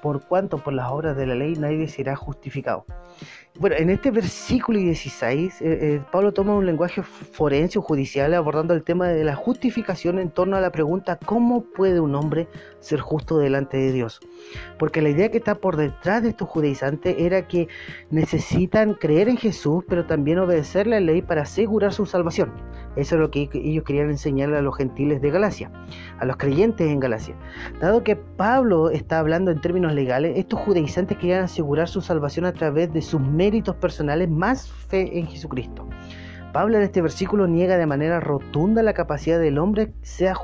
por 0.00 0.24
cuanto 0.24 0.58
por 0.58 0.72
las 0.72 0.90
obras 0.90 1.16
de 1.16 1.26
la 1.26 1.34
ley 1.34 1.54
nadie 1.54 1.88
será 1.88 2.16
justificado. 2.16 2.84
Bueno, 3.60 3.74
en 3.74 3.90
este 3.90 4.12
versículo 4.12 4.78
16, 4.78 5.62
eh, 5.62 5.64
eh, 5.66 6.00
Pablo 6.12 6.32
toma 6.32 6.54
un 6.54 6.64
lenguaje 6.64 7.02
forense 7.02 7.80
o 7.80 7.82
judicial 7.82 8.32
abordando 8.34 8.72
el 8.72 8.84
tema 8.84 9.08
de 9.08 9.24
la 9.24 9.34
justificación 9.34 10.20
en 10.20 10.30
torno 10.30 10.56
a 10.56 10.60
la 10.60 10.70
pregunta 10.70 11.18
¿cómo 11.26 11.64
puede 11.64 11.98
un 11.98 12.14
hombre 12.14 12.46
ser 12.78 13.00
justo 13.00 13.36
delante 13.36 13.76
de 13.76 13.90
Dios? 13.90 14.20
Porque 14.78 15.02
la 15.02 15.08
idea 15.08 15.32
que 15.32 15.38
está 15.38 15.56
por 15.56 15.76
detrás 15.76 16.22
de 16.22 16.28
estos 16.28 16.48
judaizantes 16.48 17.16
era 17.18 17.48
que 17.48 17.66
necesitan 18.10 18.94
creer 18.94 19.28
en 19.28 19.36
Jesús, 19.36 19.82
pero 19.88 20.06
también 20.06 20.38
obedecer 20.38 20.86
la 20.86 21.00
ley 21.00 21.20
para 21.20 21.42
asegurar 21.42 21.92
su 21.92 22.06
salvación. 22.06 22.52
Eso 22.94 23.16
es 23.16 23.20
lo 23.20 23.30
que 23.30 23.48
ellos 23.52 23.84
querían 23.84 24.10
enseñarle 24.10 24.56
a 24.56 24.62
los 24.62 24.76
gentiles 24.76 25.20
de 25.20 25.30
Galacia, 25.30 25.70
a 26.18 26.24
los 26.24 26.36
creyentes 26.36 26.88
en 26.88 27.00
Galacia. 27.00 27.36
Dado 27.80 28.02
que 28.02 28.16
Pablo 28.16 28.90
está 28.90 29.18
hablando 29.18 29.50
en 29.50 29.60
términos 29.60 29.92
legales, 29.92 30.36
estos 30.36 30.60
judaizantes 30.60 31.18
querían 31.18 31.44
asegurar 31.44 31.88
su 31.88 32.00
salvación 32.00 32.44
a 32.44 32.52
través 32.52 32.92
de 32.92 33.02
sus 33.02 33.20
méritos 33.48 33.76
personales 33.76 34.28
más 34.28 34.70
fe 34.70 35.18
en 35.18 35.26
Jesucristo. 35.26 35.88
Pablo 36.52 36.76
en 36.76 36.82
este 36.82 37.00
versículo 37.00 37.46
niega 37.46 37.78
de 37.78 37.86
manera 37.86 38.20
rotunda 38.20 38.82
la 38.82 38.92
capacidad 38.92 39.40
del 39.40 39.58
hombre, 39.58 39.92
sea, 40.02 40.34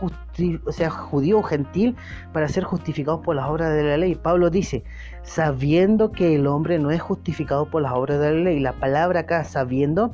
sea 0.70 0.90
judío 0.90 1.38
o 1.38 1.42
gentil, 1.42 1.96
para 2.32 2.48
ser 2.48 2.64
justificado 2.64 3.20
por 3.20 3.36
las 3.36 3.46
obras 3.46 3.74
de 3.74 3.82
la 3.82 3.98
ley. 3.98 4.14
Pablo 4.14 4.48
dice, 4.48 4.84
sabiendo 5.22 6.12
que 6.12 6.34
el 6.34 6.46
hombre 6.46 6.78
no 6.78 6.90
es 6.90 7.02
justificado 7.02 7.66
por 7.66 7.82
las 7.82 7.92
obras 7.92 8.20
de 8.20 8.32
la 8.32 8.40
ley. 8.40 8.60
La 8.60 8.72
palabra 8.72 9.20
acá, 9.20 9.44
sabiendo, 9.44 10.12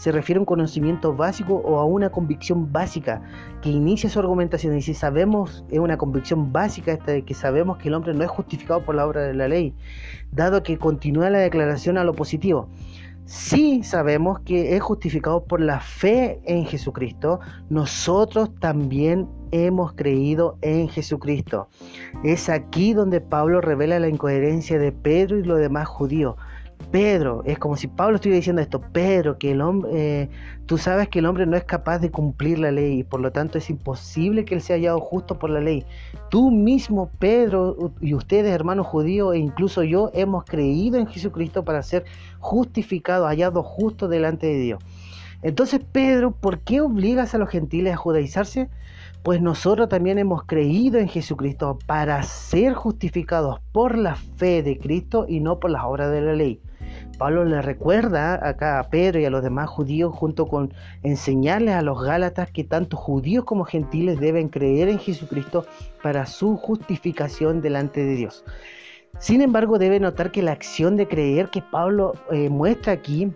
se 0.00 0.12
refiere 0.12 0.38
a 0.38 0.40
un 0.40 0.46
conocimiento 0.46 1.14
básico 1.14 1.56
o 1.56 1.78
a 1.78 1.84
una 1.84 2.08
convicción 2.08 2.72
básica 2.72 3.20
que 3.60 3.68
inicia 3.68 4.08
su 4.08 4.18
argumentación. 4.18 4.74
Y 4.74 4.80
si 4.80 4.94
sabemos, 4.94 5.62
es 5.70 5.78
una 5.78 5.98
convicción 5.98 6.54
básica 6.54 6.92
esta 6.92 7.12
de 7.12 7.22
que 7.22 7.34
sabemos 7.34 7.76
que 7.76 7.88
el 7.88 7.94
hombre 7.94 8.14
no 8.14 8.24
es 8.24 8.30
justificado 8.30 8.82
por 8.82 8.94
la 8.94 9.06
obra 9.06 9.20
de 9.20 9.34
la 9.34 9.46
ley, 9.46 9.74
dado 10.32 10.62
que 10.62 10.78
continúa 10.78 11.28
la 11.28 11.40
declaración 11.40 11.98
a 11.98 12.04
lo 12.04 12.14
positivo. 12.14 12.66
Si 13.26 13.84
sabemos 13.84 14.40
que 14.40 14.74
es 14.74 14.82
justificado 14.82 15.44
por 15.44 15.60
la 15.60 15.80
fe 15.80 16.40
en 16.46 16.64
Jesucristo, 16.64 17.40
nosotros 17.68 18.54
también 18.58 19.28
hemos 19.50 19.92
creído 19.92 20.56
en 20.62 20.88
Jesucristo. 20.88 21.68
Es 22.24 22.48
aquí 22.48 22.94
donde 22.94 23.20
Pablo 23.20 23.60
revela 23.60 24.00
la 24.00 24.08
incoherencia 24.08 24.78
de 24.78 24.92
Pedro 24.92 25.36
y 25.36 25.42
los 25.42 25.58
demás 25.58 25.88
judíos. 25.88 26.36
Pedro, 26.90 27.42
es 27.44 27.58
como 27.58 27.76
si 27.76 27.86
Pablo 27.86 28.16
estuviera 28.16 28.36
diciendo 28.36 28.62
esto, 28.62 28.80
Pedro, 28.80 29.38
que 29.38 29.52
el 29.52 29.60
hombre, 29.60 29.90
eh, 29.94 30.28
tú 30.66 30.78
sabes 30.78 31.08
que 31.08 31.20
el 31.20 31.26
hombre 31.26 31.46
no 31.46 31.56
es 31.56 31.64
capaz 31.64 31.98
de 31.98 32.10
cumplir 32.10 32.58
la 32.58 32.72
ley 32.72 33.00
y 33.00 33.04
por 33.04 33.20
lo 33.20 33.30
tanto 33.30 33.58
es 33.58 33.70
imposible 33.70 34.44
que 34.44 34.54
él 34.54 34.60
sea 34.60 34.76
hallado 34.76 35.00
justo 35.00 35.38
por 35.38 35.50
la 35.50 35.60
ley. 35.60 35.84
Tú 36.30 36.50
mismo, 36.50 37.10
Pedro, 37.18 37.92
y 38.00 38.14
ustedes, 38.14 38.52
hermanos 38.52 38.86
judíos, 38.86 39.34
e 39.34 39.38
incluso 39.38 39.82
yo, 39.82 40.10
hemos 40.14 40.44
creído 40.44 40.98
en 40.98 41.06
Jesucristo 41.06 41.64
para 41.64 41.82
ser 41.82 42.04
justificados, 42.38 43.28
hallados 43.28 43.66
justos 43.66 44.10
delante 44.10 44.46
de 44.46 44.58
Dios. 44.58 44.84
Entonces, 45.42 45.80
Pedro, 45.92 46.32
¿por 46.32 46.60
qué 46.60 46.80
obligas 46.80 47.34
a 47.34 47.38
los 47.38 47.48
gentiles 47.48 47.94
a 47.94 47.96
judaizarse? 47.96 48.68
Pues 49.22 49.42
nosotros 49.42 49.90
también 49.90 50.18
hemos 50.18 50.44
creído 50.44 50.98
en 50.98 51.06
Jesucristo 51.06 51.78
para 51.86 52.22
ser 52.22 52.72
justificados 52.72 53.60
por 53.70 53.98
la 53.98 54.14
fe 54.14 54.62
de 54.62 54.78
Cristo 54.78 55.26
y 55.28 55.40
no 55.40 55.60
por 55.60 55.70
las 55.70 55.84
obras 55.84 56.10
de 56.10 56.22
la 56.22 56.32
ley. 56.32 56.62
Pablo 57.18 57.44
le 57.44 57.60
recuerda 57.60 58.40
acá 58.48 58.78
a 58.78 58.88
Pedro 58.88 59.20
y 59.20 59.26
a 59.26 59.30
los 59.30 59.42
demás 59.42 59.68
judíos 59.68 60.14
junto 60.14 60.46
con 60.46 60.72
enseñarles 61.02 61.74
a 61.74 61.82
los 61.82 62.02
Gálatas 62.02 62.50
que 62.50 62.64
tanto 62.64 62.96
judíos 62.96 63.44
como 63.44 63.64
gentiles 63.64 64.18
deben 64.18 64.48
creer 64.48 64.88
en 64.88 64.98
Jesucristo 64.98 65.66
para 66.02 66.24
su 66.24 66.56
justificación 66.56 67.60
delante 67.60 68.02
de 68.02 68.16
Dios. 68.16 68.42
Sin 69.18 69.42
embargo, 69.42 69.78
debe 69.78 70.00
notar 70.00 70.30
que 70.30 70.42
la 70.42 70.52
acción 70.52 70.96
de 70.96 71.08
creer 71.08 71.50
que 71.50 71.60
Pablo 71.60 72.14
eh, 72.30 72.48
muestra 72.48 72.94
aquí 72.94 73.30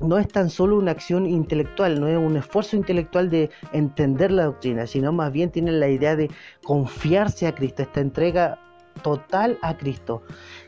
no 0.00 0.18
es 0.18 0.28
tan 0.28 0.50
solo 0.50 0.76
una 0.76 0.90
acción 0.90 1.26
intelectual, 1.26 2.00
no 2.00 2.06
es 2.06 2.18
un 2.18 2.36
esfuerzo 2.36 2.76
intelectual 2.76 3.30
de 3.30 3.50
entender 3.72 4.30
la 4.30 4.44
doctrina, 4.44 4.86
sino 4.86 5.12
más 5.12 5.32
bien 5.32 5.50
tiene 5.50 5.72
la 5.72 5.88
idea 5.88 6.16
de 6.16 6.30
confiarse 6.64 7.46
a 7.46 7.54
Cristo, 7.54 7.82
esta 7.82 8.00
entrega 8.00 8.58
total 9.02 9.58
a 9.62 9.76
Cristo. 9.76 10.22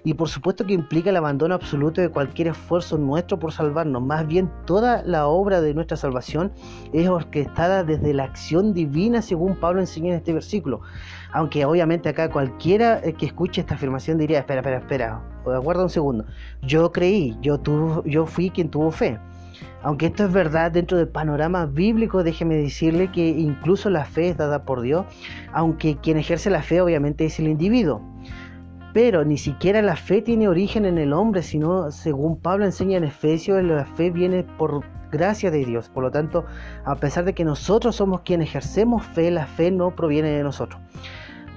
Y 0.05 0.15
por 0.15 0.29
supuesto 0.29 0.67
que 0.67 0.75
implica 0.75 1.11
el 1.11 1.17
abandono 1.17 1.55
absoluto 1.55 2.01
de 2.01 2.09
cualquier 2.09 2.49
esfuerzo 2.49 2.99
nuestro 2.99 3.39
por 3.39 3.53
salvarnos. 3.53 4.03
Más 4.03 4.27
bien 4.27 4.51
toda 4.67 5.03
la 5.03 5.27
obra 5.27 5.61
de 5.61 5.75
nuestra 5.75 5.97
salvación 5.97 6.53
es 6.93 7.09
orquestada 7.09 7.85
desde 7.85 8.15
la 8.15 8.25
acción 8.25 8.73
divina 8.73 9.23
según 9.23 9.57
Pablo 9.57 9.81
enseña 9.81 10.11
en 10.11 10.15
este 10.17 10.33
versículo. 10.33 10.81
Aunque 11.33 11.65
obviamente 11.65 12.09
acá 12.09 12.31
cualquiera 12.31 13.01
que 13.03 13.27
escuche 13.27 13.61
esta 13.61 13.75
afirmación 13.75 14.19
diría, 14.19 14.39
espera, 14.39 14.61
espera, 14.61 14.79
espera, 14.79 15.23
aguarda 15.45 15.83
un 15.83 15.91
segundo. 15.91 16.25
Yo 16.63 16.91
creí, 16.93 17.37
yo, 17.43 17.61
yo 18.05 18.27
fui 18.27 18.51
quien 18.51 18.71
tuvo 18.71 18.91
fe. 18.91 19.19
Aunque 19.83 20.07
esto 20.07 20.25
es 20.25 20.33
verdad 20.33 20.73
dentro 20.73 20.97
del 20.99 21.09
panorama 21.09 21.67
bíblico, 21.67 22.23
déjeme 22.23 22.57
decirle 22.57 23.11
que 23.13 23.29
incluso 23.29 23.91
la 23.91 24.05
fe 24.05 24.31
es 24.31 24.37
dada 24.37 24.65
por 24.65 24.81
Dios, 24.81 25.07
aunque 25.53 25.97
quien 25.97 26.17
ejerce 26.17 26.51
la 26.51 26.63
fe 26.63 26.81
obviamente 26.81 27.27
es 27.27 27.39
el 27.39 27.49
individuo. 27.49 28.01
Pero 28.93 29.25
ni 29.25 29.37
siquiera 29.37 29.83
la 29.83 29.97
fe 29.97 30.23
tiene 30.23 30.49
origen 30.49 30.85
en 30.87 30.99
el 30.99 31.13
hombre, 31.13 31.43
sino 31.43 31.91
según 31.93 32.41
Pablo 32.41 32.65
enseña 32.65 32.99
en 32.99 33.05
Efesios, 33.05 33.63
la 33.63 33.85
fe 33.85 34.11
viene 34.11 34.45
por 34.45 34.83
gracia 35.11 35.51
de 35.51 35.65
Dios. 35.65 35.89
Por 35.89 36.03
lo 36.03 36.11
tanto, 36.11 36.45
a 36.85 36.95
pesar 36.97 37.25
de 37.25 37.35
que 37.35 37.45
nosotros 37.45 37.97
somos 37.97 38.23
quienes 38.23 38.49
ejercemos 38.49 39.05
fe, 39.07 39.31
la 39.31 39.47
fe 39.47 39.71
no 39.71 39.95
proviene 39.95 40.31
de 40.31 40.43
nosotros. 40.43 40.81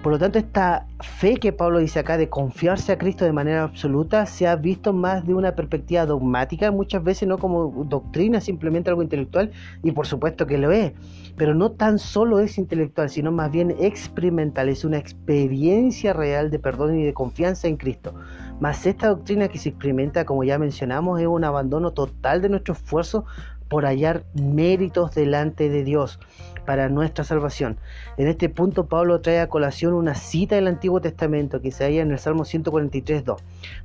Por 0.02 0.12
lo 0.12 0.18
tanto, 0.18 0.40
esta 0.40 0.88
fe 1.00 1.36
que 1.36 1.54
Pablo 1.54 1.78
dice 1.78 2.00
acá 2.00 2.18
de 2.18 2.28
confiarse 2.28 2.92
a 2.92 2.98
Cristo 2.98 3.24
de 3.24 3.34
manera 3.34 3.62
absoluta 3.62 4.26
se 4.26 4.48
ha 4.48 4.56
visto 4.56 4.94
más 4.94 5.28
de 5.28 5.36
una 5.36 5.56
perspectiva 5.56 6.08
dogmática, 6.08 6.72
muchas 6.72 7.04
veces 7.04 7.28
no 7.28 7.38
como 7.38 7.86
doctrina, 7.86 8.42
simplemente 8.42 8.90
algo 8.90 9.04
intelectual, 9.04 9.52
y 9.84 9.92
por 9.92 10.08
supuesto 10.08 10.48
que 10.48 10.58
lo 10.58 10.72
es, 10.72 10.94
pero 11.42 11.56
no 11.56 11.72
tan 11.72 11.98
solo 11.98 12.40
es 12.40 12.60
intelectual, 12.60 13.10
sino 13.10 13.32
más 13.32 13.50
bien 13.50 13.76
experimental, 13.80 14.70
es 14.70 14.86
una 14.86 15.00
experiencia 15.00 16.14
real 16.14 16.52
de 16.52 16.60
perdón 16.60 17.00
y 17.00 17.04
de 17.04 17.16
confianza 17.16 17.68
en 17.68 17.78
Cristo. 17.78 18.14
Más 18.60 18.86
esta 18.86 19.08
doctrina 19.08 19.48
que 19.48 19.58
se 19.58 19.70
experimenta, 19.70 20.24
como 20.24 20.44
ya 20.44 20.60
mencionamos, 20.60 21.20
es 21.20 21.26
un 21.26 21.44
abandono 21.44 21.94
total 21.94 22.44
de 22.44 22.50
nuestro 22.50 22.76
esfuerzo 22.76 23.26
por 23.70 23.86
hallar 23.86 24.24
méritos 24.36 25.16
delante 25.16 25.70
de 25.70 25.84
Dios 25.84 26.20
para 26.68 26.90
nuestra 26.90 27.24
salvación. 27.24 27.80
En 28.18 28.28
este 28.28 28.48
punto 28.48 28.86
Pablo 28.86 29.20
trae 29.22 29.40
a 29.40 29.50
colación 29.50 29.96
una 29.96 30.14
cita 30.14 30.54
del 30.54 30.68
Antiguo 30.68 31.02
Testamento 31.02 31.60
que 31.60 31.72
se 31.72 31.86
halla 31.86 32.04
en 32.04 32.12
el 32.12 32.20
Salmo 32.20 32.44
143.2. 32.44 33.38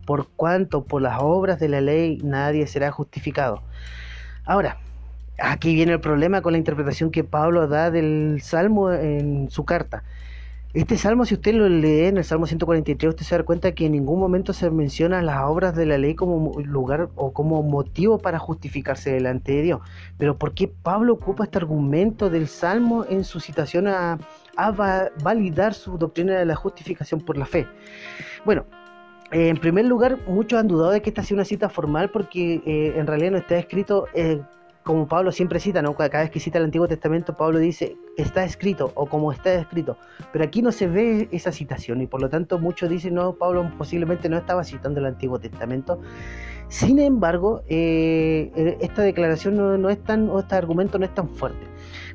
Por 0.05 0.29
cuanto 0.37 0.85
por 0.85 1.01
las 1.01 1.23
obras 1.23 1.59
de 1.59 1.71
la 1.71 1.81
ley 1.81 2.19
nadie 2.23 2.67
será 2.67 2.93
justificado. 2.93 3.63
Ahora, 4.45 4.77
aquí 5.39 5.75
viene 5.75 5.93
el 5.93 6.01
problema 6.01 6.43
con 6.43 6.53
la 6.53 6.59
interpretación 6.59 7.11
que 7.11 7.25
Pablo 7.25 7.69
da 7.69 7.91
del 7.91 8.41
Salmo 8.43 8.93
en 8.93 9.51
su 9.51 9.65
carta. 9.65 10.03
Este 10.77 10.99
salmo, 10.99 11.25
si 11.25 11.33
usted 11.33 11.55
lo 11.55 11.71
lee 11.71 12.05
en 12.05 12.19
el 12.19 12.25
Salmo 12.25 12.47
143, 12.47 13.09
usted 13.09 13.25
se 13.25 13.35
da 13.35 13.45
cuenta 13.45 13.73
que 13.73 13.87
en 13.87 13.93
ningún 13.93 14.21
momento 14.21 14.53
se 14.53 14.71
menciona 14.71 15.23
las 15.23 15.43
obras 15.45 15.75
de 15.75 15.87
la 15.87 15.97
ley 15.97 16.15
como 16.15 16.61
lugar 16.61 17.09
o 17.15 17.33
como 17.33 17.63
motivo 17.63 18.19
para 18.19 18.39
justificarse 18.39 19.11
delante 19.11 19.53
de 19.53 19.63
Dios. 19.63 19.81
Pero 20.19 20.37
¿por 20.37 20.53
qué 20.53 20.69
Pablo 20.69 21.15
ocupa 21.15 21.45
este 21.45 21.57
argumento 21.57 22.29
del 22.29 22.47
salmo 22.47 23.07
en 23.09 23.25
su 23.25 23.41
citación 23.41 23.89
a, 23.89 24.19
validar 25.23 25.73
su 25.73 25.97
doctrina 25.97 26.39
de 26.39 26.45
la 26.45 26.57
justificación 26.57 27.23
por 27.23 27.39
la 27.39 27.47
fe? 27.47 27.67
Bueno, 28.45 28.67
eh, 29.33 29.49
en 29.49 29.57
primer 29.57 29.87
lugar, 29.87 30.19
muchos 30.27 30.61
han 30.61 30.69
dudado 30.69 30.91
de 30.91 31.01
que 31.01 31.09
esta 31.09 31.23
sea 31.23 31.37
una 31.37 31.47
cita 31.47 31.71
formal 31.71 32.11
porque 32.11 32.61
eh, 32.67 32.93
en 32.97 33.07
realidad 33.07 33.31
no 33.31 33.39
está 33.39 33.57
escrito 33.57 34.09
eh, 34.13 34.43
como 34.87 35.09
Pablo 35.09 35.33
siempre 35.33 35.59
cita, 35.59 35.83
¿no? 35.83 35.97
cada 35.97 36.21
vez 36.21 36.31
que 36.31 36.39
cita 36.39 36.59
el 36.59 36.65
Antiguo 36.65 36.87
Testamento, 36.87 37.37
Pablo 37.37 37.59
dice, 37.59 37.97
está 38.17 38.45
escrito 38.45 38.93
o 38.95 39.07
como 39.07 39.33
está 39.33 39.53
escrito, 39.53 39.97
pero 40.33 40.45
aquí 40.45 40.63
no 40.63 40.71
se 40.71 40.87
ve 40.87 41.29
esa 41.33 41.51
citación 41.51 42.03
y 42.03 42.07
por 42.07 42.23
lo 42.23 42.31
tanto 42.31 42.61
muchos 42.61 42.89
dicen, 42.89 43.15
no, 43.15 43.33
Pablo 43.33 43.69
posiblemente 43.77 44.29
no 44.29 44.37
estaba 44.37 44.63
citando 44.63 45.01
el 45.01 45.07
Antiguo 45.07 45.41
Testamento. 45.41 46.01
Sin 46.69 47.01
embargo, 47.01 47.63
eh, 47.69 48.53
eh, 48.55 48.79
esta 48.81 49.03
declaración 49.03 49.57
no, 49.57 49.91
es 49.91 50.01
tan, 50.05 50.31
o 50.31 50.39
este 50.39 50.55
argumento 50.55 51.01
no 51.01 51.05
es 51.05 51.15
tan 51.15 51.31
fuerte. 51.31 51.67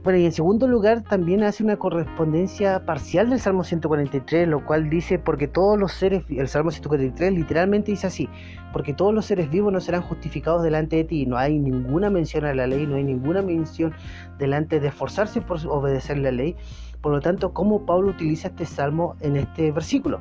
Bueno, 0.04 0.18
y 0.18 0.26
en 0.26 0.32
segundo 0.32 0.68
lugar 0.68 1.04
también 1.04 1.44
hace 1.44 1.64
una 1.64 1.78
correspondencia 1.78 2.84
parcial 2.86 3.30
del 3.30 3.40
Salmo 3.40 3.64
143, 3.64 4.48
lo 4.48 4.66
cual 4.66 4.90
dice, 4.90 5.20
porque 5.20 5.48
todos 5.48 5.78
los 5.78 5.92
seres, 5.92 6.24
el 6.28 6.48
Salmo 6.48 6.72
143 6.72 7.32
literalmente 7.32 7.92
dice 7.92 8.08
así, 8.08 8.28
porque 8.74 8.96
todos 8.96 9.14
los 9.14 9.28
seres 9.28 9.52
vivos 9.52 9.72
no 9.72 9.80
serán 9.80 10.02
justificados 10.02 10.64
delante 10.64 10.96
de 10.96 11.04
ti. 11.04 11.28
No 11.28 11.38
hay 11.38 11.60
ninguna 11.60 12.10
mención 12.10 12.46
a 12.46 12.56
la 12.56 12.66
ley, 12.66 12.88
no 12.88 12.96
hay 12.96 13.04
ninguna 13.04 13.44
mención 13.44 13.94
delante 14.40 14.80
de 14.80 14.88
esforzarse 14.88 15.40
por 15.40 15.60
obedecer 15.68 16.18
la 16.18 16.32
ley. 16.32 16.56
Por 17.02 17.12
lo 17.12 17.22
tanto, 17.22 17.54
¿cómo 17.54 17.86
Pablo 17.86 18.10
utiliza 18.10 18.48
este 18.48 18.66
salmo 18.66 19.16
en 19.20 19.36
este 19.36 19.72
versículo? 19.72 20.20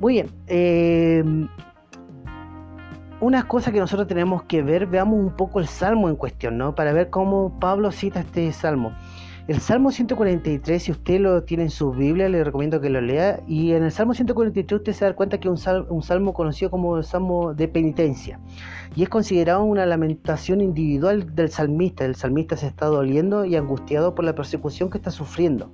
Muy 0.00 0.14
bien, 0.14 0.30
eh, 0.46 1.22
una 3.20 3.48
cosa 3.48 3.72
que 3.72 3.80
nosotros 3.80 4.06
tenemos 4.06 4.44
que 4.44 4.62
ver, 4.62 4.86
veamos 4.86 5.18
un 5.18 5.32
poco 5.32 5.58
el 5.58 5.66
salmo 5.66 6.08
en 6.08 6.16
cuestión, 6.16 6.56
¿no? 6.56 6.74
Para 6.74 6.92
ver 6.92 7.10
cómo 7.10 7.58
Pablo 7.58 7.90
cita 7.90 8.20
este 8.20 8.52
salmo. 8.52 8.92
El 9.48 9.60
Salmo 9.60 9.90
143, 9.90 10.82
si 10.82 10.92
usted 10.92 11.20
lo 11.20 11.42
tiene 11.42 11.62
en 11.62 11.70
su 11.70 11.90
Biblia, 11.90 12.28
le 12.28 12.44
recomiendo 12.44 12.82
que 12.82 12.90
lo 12.90 13.00
lea. 13.00 13.40
Y 13.48 13.72
en 13.72 13.82
el 13.82 13.90
Salmo 13.90 14.12
143 14.12 14.80
usted 14.80 14.92
se 14.92 15.06
da 15.06 15.16
cuenta 15.16 15.40
que 15.40 15.48
es 15.48 15.66
un, 15.66 15.86
un 15.88 16.02
salmo 16.02 16.34
conocido 16.34 16.70
como 16.70 16.98
el 16.98 17.04
Salmo 17.04 17.54
de 17.54 17.66
penitencia. 17.66 18.38
Y 18.94 19.04
es 19.04 19.08
considerado 19.08 19.64
una 19.64 19.86
lamentación 19.86 20.60
individual 20.60 21.34
del 21.34 21.48
salmista. 21.48 22.04
El 22.04 22.14
salmista 22.14 22.58
se 22.58 22.66
está 22.66 22.86
doliendo 22.86 23.46
y 23.46 23.56
angustiado 23.56 24.14
por 24.14 24.26
la 24.26 24.34
persecución 24.34 24.90
que 24.90 24.98
está 24.98 25.10
sufriendo. 25.10 25.70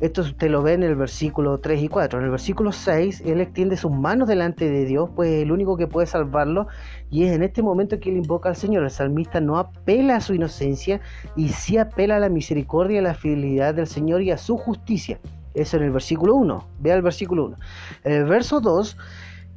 Esto 0.00 0.22
usted 0.22 0.50
lo 0.50 0.62
ve 0.62 0.72
en 0.72 0.82
el 0.82 0.96
versículo 0.96 1.58
3 1.58 1.82
y 1.82 1.88
4. 1.88 2.18
En 2.18 2.24
el 2.24 2.30
versículo 2.30 2.72
6, 2.72 3.22
él 3.24 3.40
extiende 3.40 3.76
sus 3.76 3.92
manos 3.92 4.28
delante 4.28 4.68
de 4.68 4.84
Dios, 4.84 5.08
pues 5.14 5.30
es 5.30 5.42
el 5.42 5.52
único 5.52 5.76
que 5.76 5.86
puede 5.86 6.06
salvarlo. 6.06 6.66
Y 7.10 7.24
es 7.24 7.32
en 7.32 7.42
este 7.42 7.62
momento 7.62 8.00
que 8.00 8.10
él 8.10 8.16
invoca 8.16 8.48
al 8.48 8.56
Señor. 8.56 8.84
El 8.84 8.90
salmista 8.90 9.40
no 9.40 9.58
apela 9.58 10.16
a 10.16 10.20
su 10.20 10.34
inocencia 10.34 11.00
y 11.36 11.50
sí 11.50 11.78
apela 11.78 12.16
a 12.16 12.20
la 12.20 12.28
misericordia, 12.28 13.00
a 13.00 13.02
la 13.02 13.14
fidelidad 13.14 13.74
del 13.74 13.86
Señor 13.86 14.22
y 14.22 14.30
a 14.30 14.38
su 14.38 14.56
justicia. 14.56 15.18
Eso 15.54 15.76
en 15.76 15.84
el 15.84 15.90
versículo 15.92 16.34
1. 16.34 16.66
Vea 16.80 16.96
el 16.96 17.02
versículo 17.02 17.46
1. 17.46 17.56
En 18.04 18.12
el 18.12 18.24
verso 18.24 18.60
2 18.60 18.96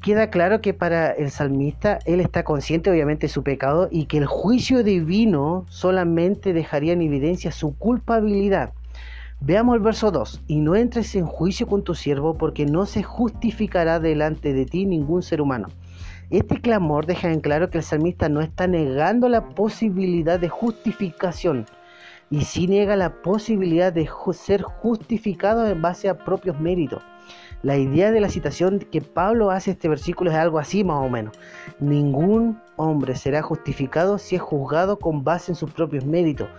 queda 0.01 0.29
claro 0.29 0.61
que 0.61 0.73
para 0.73 1.11
el 1.11 1.31
salmista 1.31 1.97
él 2.05 2.19
está 2.19 2.43
consciente 2.43 2.91
obviamente 2.91 3.25
de 3.25 3.33
su 3.33 3.43
pecado 3.43 3.87
y 3.89 4.05
que 4.05 4.19
el 4.19 4.27
juicio 4.27 4.83
divino 4.83 5.65
solamente 5.69 6.53
dejaría 6.53 6.93
en 6.93 7.01
evidencia 7.01 7.51
su 7.51 7.75
culpabilidad. 7.75 8.73
Veamos 9.39 9.75
el 9.75 9.81
verso 9.81 10.09
2. 10.11 10.41
Y 10.47 10.59
no 10.59 10.75
entres 10.75 11.13
en 11.15 11.27
juicio 11.27 11.67
con 11.67 11.83
tu 11.83 11.93
siervo, 11.93 12.37
porque 12.37 12.65
no 12.65 12.85
se 12.87 13.03
justificará 13.03 13.99
delante 13.99 14.53
de 14.53 14.65
ti 14.65 14.85
ningún 14.85 15.21
ser 15.21 15.41
humano. 15.41 15.67
Este 16.31 16.59
clamor 16.59 17.05
deja 17.05 17.31
en 17.31 17.39
claro 17.39 17.69
que 17.69 17.77
el 17.77 17.83
salmista 17.83 18.29
no 18.29 18.41
está 18.41 18.67
negando 18.67 19.29
la 19.29 19.49
posibilidad 19.49 20.39
de 20.39 20.49
justificación, 20.49 21.65
y 22.29 22.41
sí 22.41 22.67
niega 22.67 22.95
la 22.95 23.21
posibilidad 23.21 23.93
de 23.93 24.09
ser 24.33 24.63
justificado 24.63 25.67
en 25.67 25.81
base 25.81 26.09
a 26.09 26.17
propios 26.17 26.59
méritos. 26.59 27.03
La 27.61 27.77
idea 27.77 28.11
de 28.11 28.19
la 28.19 28.29
citación 28.29 28.79
que 28.79 29.01
Pablo 29.01 29.51
hace 29.51 29.71
este 29.71 29.87
versículo 29.87 30.31
es 30.31 30.37
algo 30.37 30.59
así 30.59 30.83
más 30.83 31.05
o 31.05 31.09
menos. 31.09 31.33
Ningún 31.79 32.59
hombre 32.75 33.15
será 33.15 33.41
justificado 33.41 34.17
si 34.17 34.35
es 34.35 34.41
juzgado 34.41 34.99
con 34.99 35.23
base 35.23 35.51
en 35.51 35.55
sus 35.55 35.71
propios 35.71 36.05
méritos, 36.05 36.49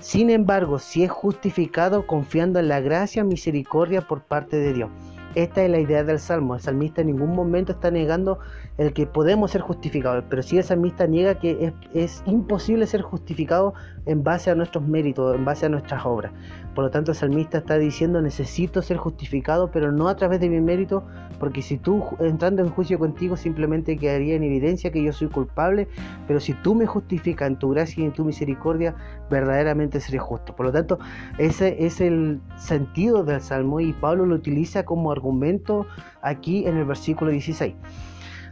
sin 0.00 0.30
embargo, 0.30 0.78
si 0.78 1.04
es 1.04 1.10
justificado 1.10 2.06
confiando 2.06 2.58
en 2.58 2.68
la 2.68 2.80
gracia, 2.80 3.24
misericordia 3.24 4.02
por 4.02 4.22
parte 4.22 4.56
de 4.56 4.72
Dios. 4.72 4.90
Esta 5.34 5.64
es 5.64 5.70
la 5.70 5.80
idea 5.80 6.04
del 6.04 6.20
Salmo. 6.20 6.54
El 6.54 6.60
salmista 6.60 7.00
en 7.00 7.08
ningún 7.08 7.34
momento 7.34 7.72
está 7.72 7.90
negando 7.90 8.38
el 8.78 8.92
que 8.92 9.06
podemos 9.06 9.50
ser 9.50 9.62
justificados, 9.62 10.24
pero 10.30 10.42
sí 10.42 10.58
el 10.58 10.64
salmista 10.64 11.06
niega 11.06 11.38
que 11.38 11.72
es, 11.92 12.22
imposible 12.26 12.86
ser 12.86 13.02
justificado 13.02 13.74
en 14.06 14.22
base 14.22 14.50
a 14.50 14.54
nuestros 14.54 14.86
méritos, 14.86 15.34
en 15.34 15.44
base 15.44 15.66
a 15.66 15.68
nuestras 15.68 16.04
obras. 16.04 16.32
Por 16.74 16.84
lo 16.84 16.90
tanto, 16.90 17.12
el 17.12 17.16
salmista 17.16 17.58
está 17.58 17.78
diciendo 17.78 18.20
necesito 18.20 18.82
ser 18.82 18.96
justificado, 18.96 19.70
pero 19.70 19.92
no 19.92 20.08
a 20.08 20.16
través 20.16 20.40
de 20.40 20.48
mi 20.48 20.60
mérito, 20.60 21.04
porque 21.38 21.62
si 21.62 21.76
tú 21.76 22.04
entrando 22.20 22.62
en 22.62 22.70
juicio 22.70 22.98
contigo 22.98 23.36
simplemente 23.36 23.96
quedaría 23.96 24.34
en 24.34 24.42
evidencia 24.42 24.90
que 24.90 25.02
yo 25.02 25.12
soy 25.12 25.28
culpable, 25.28 25.88
pero 26.26 26.40
si 26.40 26.52
tú 26.54 26.74
me 26.74 26.86
justificas 26.86 27.48
en 27.48 27.58
tu 27.58 27.70
gracia 27.70 28.02
y 28.02 28.06
en 28.06 28.12
tu 28.12 28.24
misericordia, 28.24 28.94
verdaderamente 29.30 30.00
seré 30.00 30.18
justo. 30.18 30.54
Por 30.54 30.66
lo 30.66 30.72
tanto, 30.72 30.98
ese 31.38 31.84
es 31.84 32.00
el 32.00 32.40
sentido 32.56 33.24
del 33.24 33.40
salmo 33.40 33.80
y 33.80 33.92
Pablo 33.92 34.26
lo 34.26 34.34
utiliza 34.34 34.84
como 34.84 35.12
argumento 35.12 35.86
aquí 36.22 36.66
en 36.66 36.76
el 36.76 36.84
versículo 36.84 37.30
16. 37.30 37.74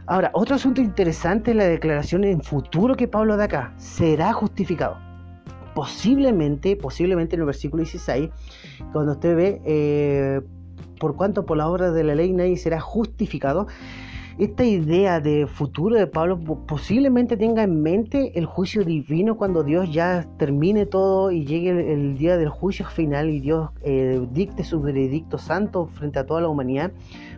Ahora, 0.05 0.31
otro 0.33 0.55
asunto 0.55 0.81
interesante 0.81 1.51
es 1.51 1.57
la 1.57 1.63
declaración 1.63 2.25
en 2.25 2.41
futuro 2.41 2.95
que 2.95 3.07
Pablo 3.07 3.37
da 3.37 3.45
acá. 3.45 3.73
Será 3.77 4.33
justificado. 4.33 5.12
Posiblemente, 5.73 6.75
posiblemente 6.75 7.35
en 7.35 7.41
el 7.41 7.45
versículo 7.45 7.83
16, 7.83 8.29
cuando 8.91 9.13
usted 9.13 9.35
ve, 9.35 9.61
eh, 9.65 10.41
por 10.99 11.15
cuanto 11.15 11.45
por 11.45 11.57
la 11.57 11.67
obra 11.67 11.91
de 11.91 12.03
la 12.03 12.15
ley 12.15 12.31
nadie 12.31 12.57
será 12.57 12.79
justificado, 12.79 13.67
esta 14.39 14.65
idea 14.65 15.19
de 15.19 15.45
futuro 15.45 15.95
de 15.95 16.07
Pablo 16.07 16.39
posiblemente 16.39 17.37
tenga 17.37 17.61
en 17.61 17.83
mente 17.83 18.31
el 18.33 18.47
juicio 18.47 18.83
divino 18.83 19.37
cuando 19.37 19.63
Dios 19.63 19.93
ya 19.93 20.27
termine 20.39 20.87
todo 20.87 21.29
y 21.31 21.45
llegue 21.45 21.93
el, 21.93 22.17
día 22.17 22.35
del 22.37 22.49
juicio 22.49 22.87
final 22.87 23.29
y 23.29 23.41
Dios 23.41 23.69
eh, 23.83 24.25
dicte 24.31 24.63
su 24.63 24.81
veredicto 24.81 25.37
santo 25.37 25.85
frente 25.85 26.17
a 26.17 26.25
toda 26.25 26.41
la 26.41 26.47
humanidad. 26.47 26.91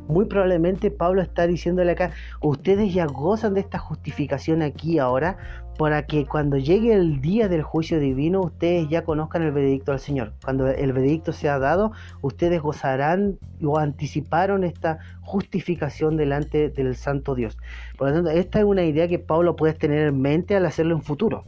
Muy 0.08 0.24
probablemente 0.26 0.89
Pablo 0.89 1.21
está 1.21 1.48
diciéndole 1.48 1.91
acá, 1.91 2.12
ustedes 2.41 2.93
ya 2.93 3.08
gozan 3.08 3.56
de 3.56 3.60
esta 3.60 3.78
justificación 3.78 4.62
aquí 4.62 4.98
ahora, 4.98 5.64
para 5.78 6.06
que 6.06 6.26
cuando 6.26 6.58
llegue 6.58 6.94
el 6.94 7.22
día 7.22 7.50
del 7.50 7.62
juicio 7.62 8.00
divino 8.00 8.42
ustedes 8.42 8.88
ya 8.90 9.04
conozcan 9.04 9.44
el 9.44 9.52
veredicto 9.52 9.92
del 9.92 10.00
Señor. 10.00 10.34
Cuando 10.44 10.68
el 10.68 10.94
veredicto 10.94 11.34
sea 11.34 11.60
dado, 11.60 11.92
ustedes 12.22 12.62
gozarán 12.62 13.38
o 13.64 13.78
anticiparon 13.78 14.64
esta 14.64 15.00
justificación 15.22 16.18
delante 16.18 16.70
del 16.70 16.96
Santo 16.96 17.36
Dios. 17.36 17.58
Por 17.98 18.10
lo 18.10 18.16
tanto, 18.16 18.30
esta 18.30 18.60
es 18.60 18.66
una 18.66 18.84
idea 18.84 19.08
que 19.08 19.20
Pablo 19.20 19.56
puede 19.56 19.74
tener 19.74 20.08
en 20.08 20.22
mente 20.22 20.56
al 20.56 20.66
hacerlo 20.66 20.96
en 20.96 21.02
futuro. 21.02 21.44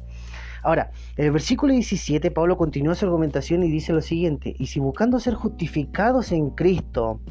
Ahora, 0.63 0.92
en 1.16 1.26
el 1.26 1.32
versículo 1.32 1.74
17, 1.74 2.32
Pablo 2.32 2.58
continúa 2.58 2.96
su 2.96 3.06
argumentación 3.06 3.63
y 3.63 3.72
dice 3.72 3.94
lo 3.94 4.02
siguiente, 4.02 4.56
y 4.58 4.68
si 4.68 4.80
buscando 4.80 5.20
ser 5.20 5.36
justificados 5.36 6.32
en 6.32 6.50
Cristo, 6.50 7.22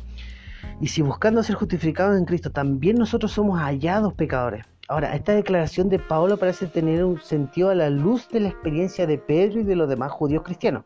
y 0.80 0.88
si 0.88 1.02
buscando 1.02 1.42
ser 1.42 1.56
justificados 1.56 2.18
en 2.18 2.24
Cristo, 2.24 2.50
también 2.50 2.96
nosotros 2.96 3.32
somos 3.32 3.58
hallados 3.60 4.14
pecadores. 4.14 4.64
Ahora, 4.88 5.16
esta 5.16 5.34
declaración 5.34 5.88
de 5.88 5.98
Pablo 5.98 6.36
parece 6.36 6.68
tener 6.68 7.04
un 7.04 7.20
sentido 7.20 7.70
a 7.70 7.74
la 7.74 7.90
luz 7.90 8.28
de 8.28 8.38
la 8.38 8.48
experiencia 8.48 9.04
de 9.04 9.18
Pedro 9.18 9.60
y 9.60 9.64
de 9.64 9.74
los 9.74 9.88
demás 9.88 10.12
judíos 10.12 10.44
cristianos. 10.44 10.84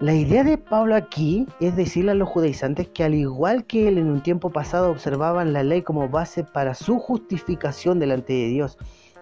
La 0.00 0.14
idea 0.14 0.42
de 0.42 0.56
Pablo 0.56 0.96
aquí 0.96 1.46
es 1.60 1.76
decirle 1.76 2.12
a 2.12 2.14
los 2.14 2.30
judaizantes 2.30 2.88
que 2.88 3.04
al 3.04 3.14
igual 3.14 3.66
que 3.66 3.88
él 3.88 3.98
en 3.98 4.10
un 4.10 4.22
tiempo 4.22 4.50
pasado 4.50 4.90
observaban 4.90 5.52
la 5.52 5.62
ley 5.62 5.82
como 5.82 6.08
base 6.08 6.44
para 6.44 6.74
su 6.74 6.98
justificación 6.98 7.98
delante 7.98 8.32
de 8.32 8.48
Dios, 8.48 8.78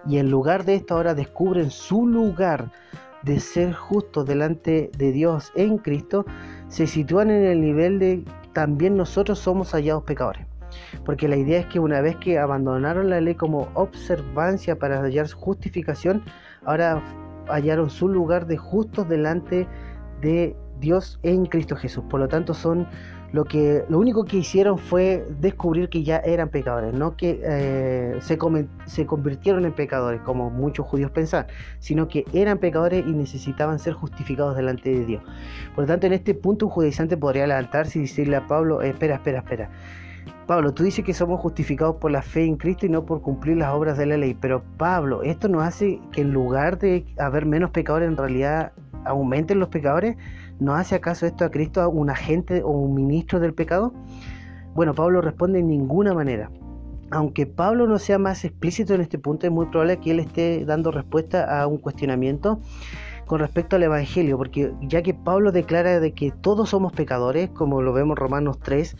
y 0.07 0.17
en 0.17 0.31
lugar 0.31 0.63
de 0.63 0.75
esto 0.75 0.95
ahora 0.95 1.13
descubren 1.13 1.69
su 1.69 2.07
lugar 2.07 2.71
de 3.21 3.39
ser 3.39 3.73
justos 3.73 4.25
delante 4.25 4.91
de 4.97 5.11
Dios 5.11 5.51
en 5.55 5.77
Cristo, 5.77 6.25
se 6.69 6.87
sitúan 6.87 7.29
en 7.29 7.43
el 7.43 7.61
nivel 7.61 7.99
de 7.99 8.23
también 8.53 8.95
nosotros 8.95 9.39
somos 9.39 9.71
hallados 9.71 10.03
pecadores. 10.03 10.45
Porque 11.05 11.27
la 11.27 11.35
idea 11.35 11.59
es 11.59 11.65
que 11.67 11.79
una 11.79 12.01
vez 12.01 12.15
que 12.17 12.39
abandonaron 12.39 13.09
la 13.09 13.21
ley 13.21 13.35
como 13.35 13.69
observancia 13.73 14.77
para 14.77 15.01
hallar 15.01 15.31
justificación, 15.31 16.23
ahora 16.65 17.01
hallaron 17.47 17.89
su 17.89 18.07
lugar 18.07 18.47
de 18.47 18.57
justos 18.57 19.07
delante 19.09 19.67
de 20.21 20.55
Dios 20.79 21.19
en 21.23 21.45
Cristo 21.45 21.75
Jesús. 21.75 22.03
Por 22.09 22.19
lo 22.19 22.27
tanto, 22.27 22.53
son 22.53 22.87
lo 23.33 23.45
que 23.45 23.83
lo 23.89 23.97
único 23.97 24.25
que 24.25 24.37
hicieron 24.37 24.77
fue 24.77 25.25
descubrir 25.39 25.89
que 25.89 26.03
ya 26.03 26.17
eran 26.17 26.49
pecadores, 26.49 26.93
no 26.93 27.17
que 27.17 27.41
eh, 27.43 28.17
se, 28.21 28.37
se 28.85 29.05
convirtieron 29.07 29.65
en 29.65 29.73
pecadores, 29.73 30.21
como 30.21 30.51
muchos 30.51 30.85
judíos 30.85 31.09
pensaban, 31.09 31.47
sino 31.79 32.07
que 32.07 32.25
eran 32.31 32.59
pecadores 32.59 33.03
y 33.07 33.11
necesitaban 33.11 33.79
ser 33.79 33.93
justificados 33.93 34.55
delante 34.55 34.91
de 34.91 35.05
Dios. 35.05 35.23
Por 35.73 35.85
lo 35.85 35.87
tanto, 35.87 36.05
en 36.05 36.13
este 36.13 36.35
punto 36.35 36.67
un 36.67 36.71
judaizante 36.71 37.17
podría 37.17 37.47
levantarse 37.47 37.97
y 37.97 38.03
decirle 38.03 38.35
a 38.35 38.45
Pablo, 38.45 38.83
eh, 38.83 38.89
espera, 38.89 39.15
espera, 39.15 39.39
espera. 39.39 39.71
Pablo, 40.45 40.73
tú 40.73 40.83
dices 40.83 41.05
que 41.05 41.13
somos 41.13 41.39
justificados 41.39 41.95
por 41.95 42.11
la 42.11 42.21
fe 42.21 42.43
en 42.43 42.57
Cristo 42.57 42.85
y 42.85 42.89
no 42.89 43.05
por 43.05 43.21
cumplir 43.21 43.57
las 43.57 43.73
obras 43.73 43.97
de 43.97 44.05
la 44.05 44.17
ley, 44.17 44.33
pero 44.33 44.61
Pablo, 44.77 45.23
¿esto 45.23 45.47
nos 45.47 45.63
hace 45.63 46.01
que 46.11 46.21
en 46.21 46.33
lugar 46.33 46.79
de 46.79 47.05
haber 47.17 47.45
menos 47.45 47.71
pecadores 47.71 48.09
en 48.09 48.17
realidad 48.17 48.73
aumenten 49.05 49.59
los 49.59 49.69
pecadores? 49.69 50.17
¿No 50.59 50.75
hace 50.75 50.95
acaso 50.95 51.25
esto 51.25 51.45
a 51.45 51.49
Cristo 51.49 51.89
un 51.89 52.09
agente 52.09 52.61
o 52.61 52.71
un 52.71 52.93
ministro 52.93 53.39
del 53.39 53.53
pecado? 53.53 53.93
Bueno, 54.75 54.93
Pablo 54.93 55.21
responde 55.21 55.59
en 55.59 55.67
ninguna 55.67 56.13
manera. 56.13 56.51
Aunque 57.09 57.45
Pablo 57.45 57.87
no 57.87 57.97
sea 57.97 58.17
más 58.17 58.43
explícito 58.43 58.95
en 58.95 59.01
este 59.01 59.19
punto, 59.19 59.45
es 59.45 59.53
muy 59.53 59.67
probable 59.67 59.97
que 59.97 60.11
él 60.11 60.19
esté 60.19 60.65
dando 60.65 60.91
respuesta 60.91 61.61
a 61.61 61.67
un 61.67 61.77
cuestionamiento 61.77 62.59
con 63.25 63.39
respecto 63.39 63.75
al 63.75 63.83
Evangelio, 63.83 64.37
porque 64.37 64.73
ya 64.81 65.01
que 65.01 65.13
Pablo 65.13 65.51
declara 65.51 65.99
de 65.99 66.13
que 66.13 66.31
todos 66.31 66.69
somos 66.69 66.93
pecadores, 66.93 67.49
como 67.49 67.81
lo 67.81 67.93
vemos 67.93 68.15
en 68.15 68.17
Romanos 68.17 68.59
3, 68.61 68.95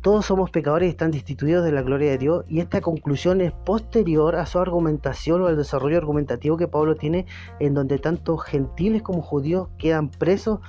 todos 0.00 0.26
somos 0.26 0.50
pecadores 0.50 0.86
y 0.86 0.90
están 0.90 1.10
destituidos 1.10 1.64
de 1.64 1.72
la 1.72 1.82
gloria 1.82 2.10
de 2.10 2.18
Dios, 2.18 2.44
y 2.48 2.60
esta 2.60 2.80
conclusión 2.80 3.40
es 3.40 3.52
posterior 3.52 4.36
a 4.36 4.46
su 4.46 4.58
argumentación 4.58 5.42
o 5.42 5.46
al 5.46 5.56
desarrollo 5.56 5.96
argumentativo 5.96 6.56
que 6.56 6.68
Pablo 6.68 6.96
tiene, 6.96 7.26
en 7.60 7.74
donde 7.74 7.98
tanto 7.98 8.36
gentiles 8.36 9.02
como 9.02 9.22
judíos 9.22 9.68
quedan 9.78 10.08
presos 10.08 10.60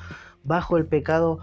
bajo 0.44 0.78
el 0.78 0.86
pecado 0.86 1.40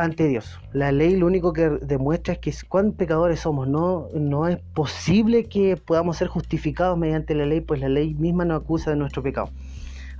ante 0.00 0.28
Dios. 0.28 0.58
La 0.72 0.92
ley 0.92 1.16
lo 1.16 1.26
único 1.26 1.52
que 1.52 1.68
demuestra 1.68 2.34
es 2.34 2.40
que 2.40 2.52
cuán 2.68 2.92
pecadores 2.92 3.40
somos. 3.40 3.68
No, 3.68 4.08
no 4.14 4.48
es 4.48 4.58
posible 4.74 5.44
que 5.44 5.76
podamos 5.76 6.16
ser 6.16 6.28
justificados 6.28 6.96
mediante 6.98 7.34
la 7.34 7.46
ley, 7.46 7.60
pues 7.60 7.80
la 7.80 7.88
ley 7.88 8.14
misma 8.14 8.44
nos 8.44 8.62
acusa 8.62 8.90
de 8.90 8.96
nuestro 8.96 9.22
pecado. 9.22 9.50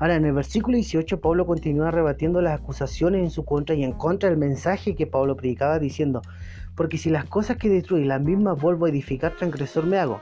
Ahora, 0.01 0.17
en 0.17 0.25
el 0.25 0.33
versículo 0.33 0.77
18, 0.77 1.21
Pablo 1.21 1.45
continúa 1.45 1.91
rebatiendo 1.91 2.41
las 2.41 2.59
acusaciones 2.59 3.23
en 3.23 3.31
su 3.31 3.45
contra 3.45 3.75
y 3.75 3.85
en 3.85 3.93
contra 3.93 4.31
del 4.31 4.39
mensaje 4.39 4.95
que 4.95 5.07
Pablo 5.07 5.37
predicaba, 5.37 5.79
diciendo, 5.79 6.23
porque 6.75 6.97
si 6.97 7.11
las 7.11 7.27
cosas 7.27 7.59
que 7.59 7.69
destruyen 7.69 8.09
las 8.09 8.23
mismas 8.23 8.59
vuelvo 8.59 8.87
a 8.87 8.89
edificar, 8.89 9.37
transgresor 9.37 9.85
me 9.85 9.99
hago. 9.99 10.19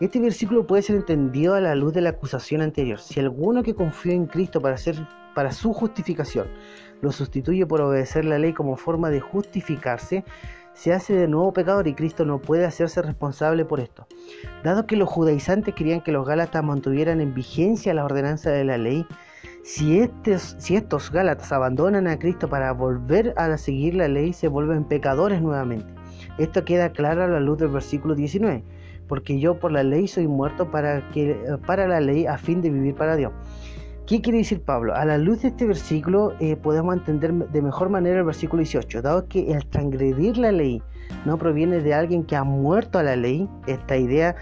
Este 0.00 0.18
versículo 0.20 0.66
puede 0.66 0.80
ser 0.80 0.96
entendido 0.96 1.52
a 1.52 1.60
la 1.60 1.74
luz 1.74 1.92
de 1.92 2.00
la 2.00 2.08
acusación 2.08 2.62
anterior. 2.62 2.98
Si 2.98 3.20
alguno 3.20 3.62
que 3.62 3.74
confió 3.74 4.12
en 4.12 4.24
Cristo 4.24 4.62
para, 4.62 4.76
hacer, 4.76 4.96
para 5.34 5.52
su 5.52 5.74
justificación 5.74 6.48
lo 7.02 7.12
sustituye 7.12 7.66
por 7.66 7.82
obedecer 7.82 8.24
la 8.24 8.38
ley 8.38 8.54
como 8.54 8.76
forma 8.76 9.10
de 9.10 9.20
justificarse, 9.20 10.24
se 10.80 10.94
hace 10.94 11.12
de 11.12 11.28
nuevo 11.28 11.52
pecador 11.52 11.86
y 11.88 11.94
Cristo 11.94 12.24
no 12.24 12.38
puede 12.38 12.64
hacerse 12.64 13.02
responsable 13.02 13.66
por 13.66 13.80
esto. 13.80 14.06
Dado 14.64 14.86
que 14.86 14.96
los 14.96 15.10
judaizantes 15.10 15.74
querían 15.74 16.00
que 16.00 16.10
los 16.10 16.26
gálatas 16.26 16.64
mantuvieran 16.64 17.20
en 17.20 17.34
vigencia 17.34 17.92
la 17.92 18.06
ordenanza 18.06 18.50
de 18.50 18.64
la 18.64 18.78
ley, 18.78 19.04
si 19.62 19.98
estos, 19.98 20.56
si 20.58 20.82
gálatas 21.12 21.52
abandonan 21.52 22.06
a 22.06 22.18
Cristo 22.18 22.48
para 22.48 22.72
volver 22.72 23.34
a 23.36 23.54
seguir 23.58 23.94
la 23.94 24.08
ley, 24.08 24.32
se 24.32 24.48
vuelven 24.48 24.84
pecadores 24.84 25.42
nuevamente. 25.42 25.92
Esto 26.38 26.64
queda 26.64 26.92
claro 26.92 27.24
a 27.24 27.28
la 27.28 27.40
luz 27.40 27.58
del 27.58 27.68
versículo 27.68 28.14
19 28.14 28.64
porque 29.06 29.38
yo 29.40 29.58
por 29.58 29.72
la 29.72 29.82
ley 29.82 30.06
soy 30.06 30.28
muerto 30.28 30.70
para 30.70 31.02
la 31.88 32.00
ley 32.00 32.26
a 32.26 32.38
fin 32.38 32.62
de 32.62 32.70
vivir 32.70 32.94
para 32.94 33.16
Dios. 33.16 33.32
¿Qué 34.10 34.20
quiere 34.20 34.38
decir 34.38 34.60
Pablo? 34.60 34.92
A 34.96 35.04
la 35.04 35.18
luz 35.18 35.42
de 35.42 35.48
este 35.50 35.68
versículo 35.68 36.34
eh, 36.40 36.56
podemos 36.56 36.96
entender 36.96 37.32
de 37.32 37.62
mejor 37.62 37.90
manera 37.90 38.18
el 38.18 38.24
versículo 38.24 38.60
18, 38.60 39.02
dado 39.02 39.28
que 39.28 39.52
el 39.52 39.64
transgredir 39.66 40.36
la 40.36 40.50
ley 40.50 40.82
no 41.24 41.38
proviene 41.38 41.78
de 41.78 41.94
alguien 41.94 42.24
que 42.24 42.34
ha 42.34 42.42
muerto 42.42 42.98
a 42.98 43.04
la 43.04 43.14
ley, 43.14 43.48
esta 43.68 43.96
idea, 43.96 44.34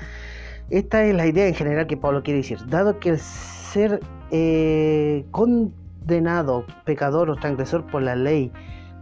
esta 0.71 1.05
es 1.05 1.15
la 1.15 1.27
idea 1.27 1.47
en 1.47 1.55
general 1.55 1.87
que 1.87 1.99
Pablo 1.99 2.23
quiere 2.23 2.39
decir, 2.39 2.67
dado 2.67 2.99
que 2.99 3.11
el 3.11 3.19
ser 3.19 4.01
eh, 4.31 5.27
condenado, 5.33 6.65
pecador 6.87 7.29
o 7.29 7.37
transgresor 7.37 7.85
por 7.89 8.01
la 8.01 8.17
ley 8.17 8.51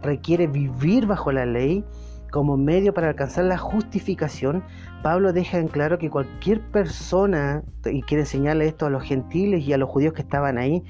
requiere 0.01 0.47
vivir 0.47 1.05
bajo 1.05 1.31
la 1.31 1.45
ley, 1.45 1.85
como 2.29 2.57
medio 2.57 2.93
para 2.93 3.07
alcanzar 3.07 3.45
la 3.45 3.57
justificación, 3.57 4.65
Pablo 5.03 5.31
deja 5.33 5.59
en 5.59 5.67
claro 5.67 5.97
que 5.97 6.09
cualquier 6.09 6.61
persona, 6.61 7.63
y 7.85 8.01
quiere 8.01 8.23
enseñarle 8.23 8.67
esto 8.67 8.85
a 8.85 8.89
los 8.89 9.03
gentiles 9.03 9.63
y 9.65 9.73
a 9.73 9.77
los 9.77 9.89
judíos 9.89 10.13
que 10.13 10.21
estaban 10.21 10.57
ahí, 10.57 10.83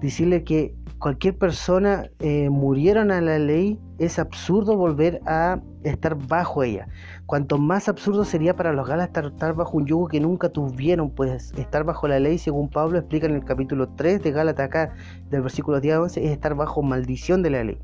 decirle 0.00 0.44
que 0.44 0.74
cualquier 0.98 1.36
persona 1.36 2.10
eh, 2.20 2.48
murieron 2.50 3.10
a 3.10 3.20
la 3.20 3.38
ley, 3.38 3.80
es 3.98 4.18
absurdo 4.18 4.76
volver 4.76 5.20
a 5.26 5.60
estar 5.82 6.14
bajo 6.14 6.62
ella. 6.62 6.88
Cuanto 7.26 7.58
más 7.58 7.88
absurdo 7.88 8.24
sería 8.24 8.54
para 8.54 8.72
los 8.72 8.86
galas 8.86 9.08
estar, 9.08 9.54
bajo 9.54 9.76
un 9.76 9.86
yugo 9.86 10.08
que 10.08 10.20
nunca 10.20 10.50
tuvieron, 10.50 11.10
pues 11.10 11.52
estar 11.56 11.84
bajo 11.84 12.06
la 12.06 12.20
ley, 12.20 12.38
según 12.38 12.68
Pablo 12.68 12.98
explica 12.98 13.26
en 13.26 13.34
el 13.34 13.44
capítulo 13.44 13.88
3 13.88 14.22
de 14.22 14.30
Gálatas 14.30 14.66
acá, 14.66 14.94
del 15.30 15.42
versículo 15.42 15.80
10 15.80 15.94
a 15.94 16.02
11, 16.02 16.24
es 16.24 16.30
estar 16.32 16.54
bajo 16.54 16.82
maldición 16.82 17.42
de 17.42 17.50
la 17.50 17.64
ley. 17.64 17.78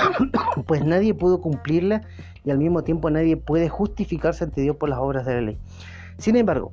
pues 0.66 0.84
nadie 0.84 1.14
pudo 1.14 1.40
cumplirla 1.40 2.02
y 2.44 2.50
al 2.50 2.58
mismo 2.58 2.82
tiempo 2.82 3.10
nadie 3.10 3.36
puede 3.36 3.68
justificarse 3.68 4.44
ante 4.44 4.60
Dios 4.60 4.76
por 4.76 4.88
las 4.88 4.98
obras 4.98 5.26
de 5.26 5.34
la 5.34 5.40
ley. 5.40 5.58
Sin 6.18 6.36
embargo, 6.36 6.72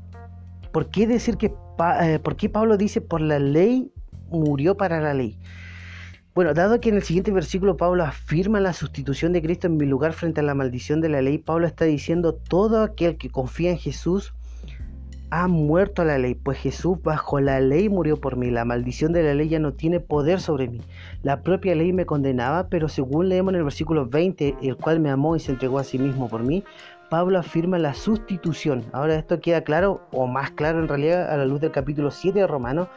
¿por 0.71 0.89
qué 0.89 1.07
decir 1.07 1.37
que 1.37 1.53
eh, 2.01 2.19
por 2.19 2.35
qué 2.35 2.49
Pablo 2.49 2.77
dice 2.77 3.01
por 3.01 3.21
la 3.21 3.39
ley 3.39 3.91
murió 4.29 4.75
para 4.75 4.99
la 4.99 5.13
ley? 5.13 5.37
Bueno, 6.35 6.53
dado 6.53 6.79
que 6.79 6.89
en 6.89 6.95
el 6.95 7.03
siguiente 7.03 7.31
versículo 7.31 7.75
Pablo 7.75 8.03
afirma 8.03 8.59
la 8.59 8.73
sustitución 8.73 9.33
de 9.33 9.41
Cristo 9.41 9.67
en 9.67 9.77
mi 9.77 9.85
lugar 9.85 10.13
frente 10.13 10.39
a 10.39 10.43
la 10.43 10.53
maldición 10.53 11.01
de 11.01 11.09
la 11.09 11.21
ley, 11.21 11.37
Pablo 11.37 11.67
está 11.67 11.85
diciendo 11.85 12.33
todo 12.33 12.83
aquel 12.83 13.17
que 13.17 13.29
confía 13.29 13.71
en 13.71 13.77
Jesús 13.77 14.33
ha 15.31 15.47
muerto 15.47 16.03
la 16.03 16.17
ley, 16.17 16.35
pues 16.35 16.57
Jesús 16.57 17.01
bajo 17.03 17.39
la 17.39 17.59
ley 17.59 17.89
murió 17.89 18.17
por 18.17 18.35
mí. 18.35 18.49
La 18.49 18.65
maldición 18.65 19.13
de 19.13 19.23
la 19.23 19.33
ley 19.33 19.49
ya 19.49 19.59
no 19.59 19.73
tiene 19.73 19.99
poder 19.99 20.41
sobre 20.41 20.67
mí. 20.67 20.81
La 21.23 21.41
propia 21.41 21.75
ley 21.75 21.93
me 21.93 22.05
condenaba, 22.05 22.67
pero 22.69 22.87
según 22.87 23.29
leemos 23.29 23.53
en 23.53 23.59
el 23.59 23.63
versículo 23.63 24.07
20, 24.07 24.55
el 24.61 24.75
cual 24.75 24.99
me 24.99 25.09
amó 25.09 25.35
y 25.35 25.39
se 25.39 25.51
entregó 25.51 25.79
a 25.79 25.83
sí 25.83 25.99
mismo 25.99 26.29
por 26.29 26.43
mí, 26.43 26.63
Pablo 27.09 27.39
afirma 27.39 27.79
la 27.79 27.93
sustitución. 27.93 28.85
Ahora 28.93 29.15
esto 29.15 29.39
queda 29.39 29.61
claro, 29.61 30.01
o 30.11 30.27
más 30.27 30.51
claro 30.51 30.79
en 30.79 30.87
realidad, 30.87 31.29
a 31.31 31.37
la 31.37 31.45
luz 31.45 31.59
del 31.59 31.71
capítulo 31.71 32.11
7 32.11 32.39
de 32.39 32.47
Romanos, 32.47 32.87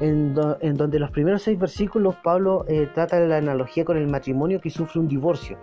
en, 0.00 0.34
donde 0.34 0.98
los 0.98 1.10
primeros 1.10 1.42
seis 1.42 1.58
versículos 1.58 2.16
Pablo 2.22 2.64
eh, 2.68 2.88
trata 2.94 3.20
la 3.20 3.36
analogía 3.36 3.84
con 3.84 3.96
el 3.96 4.08
matrimonio 4.08 4.60
que 4.60 4.70
sufre 4.70 5.00
un 5.00 5.08
divorcio, 5.08 5.58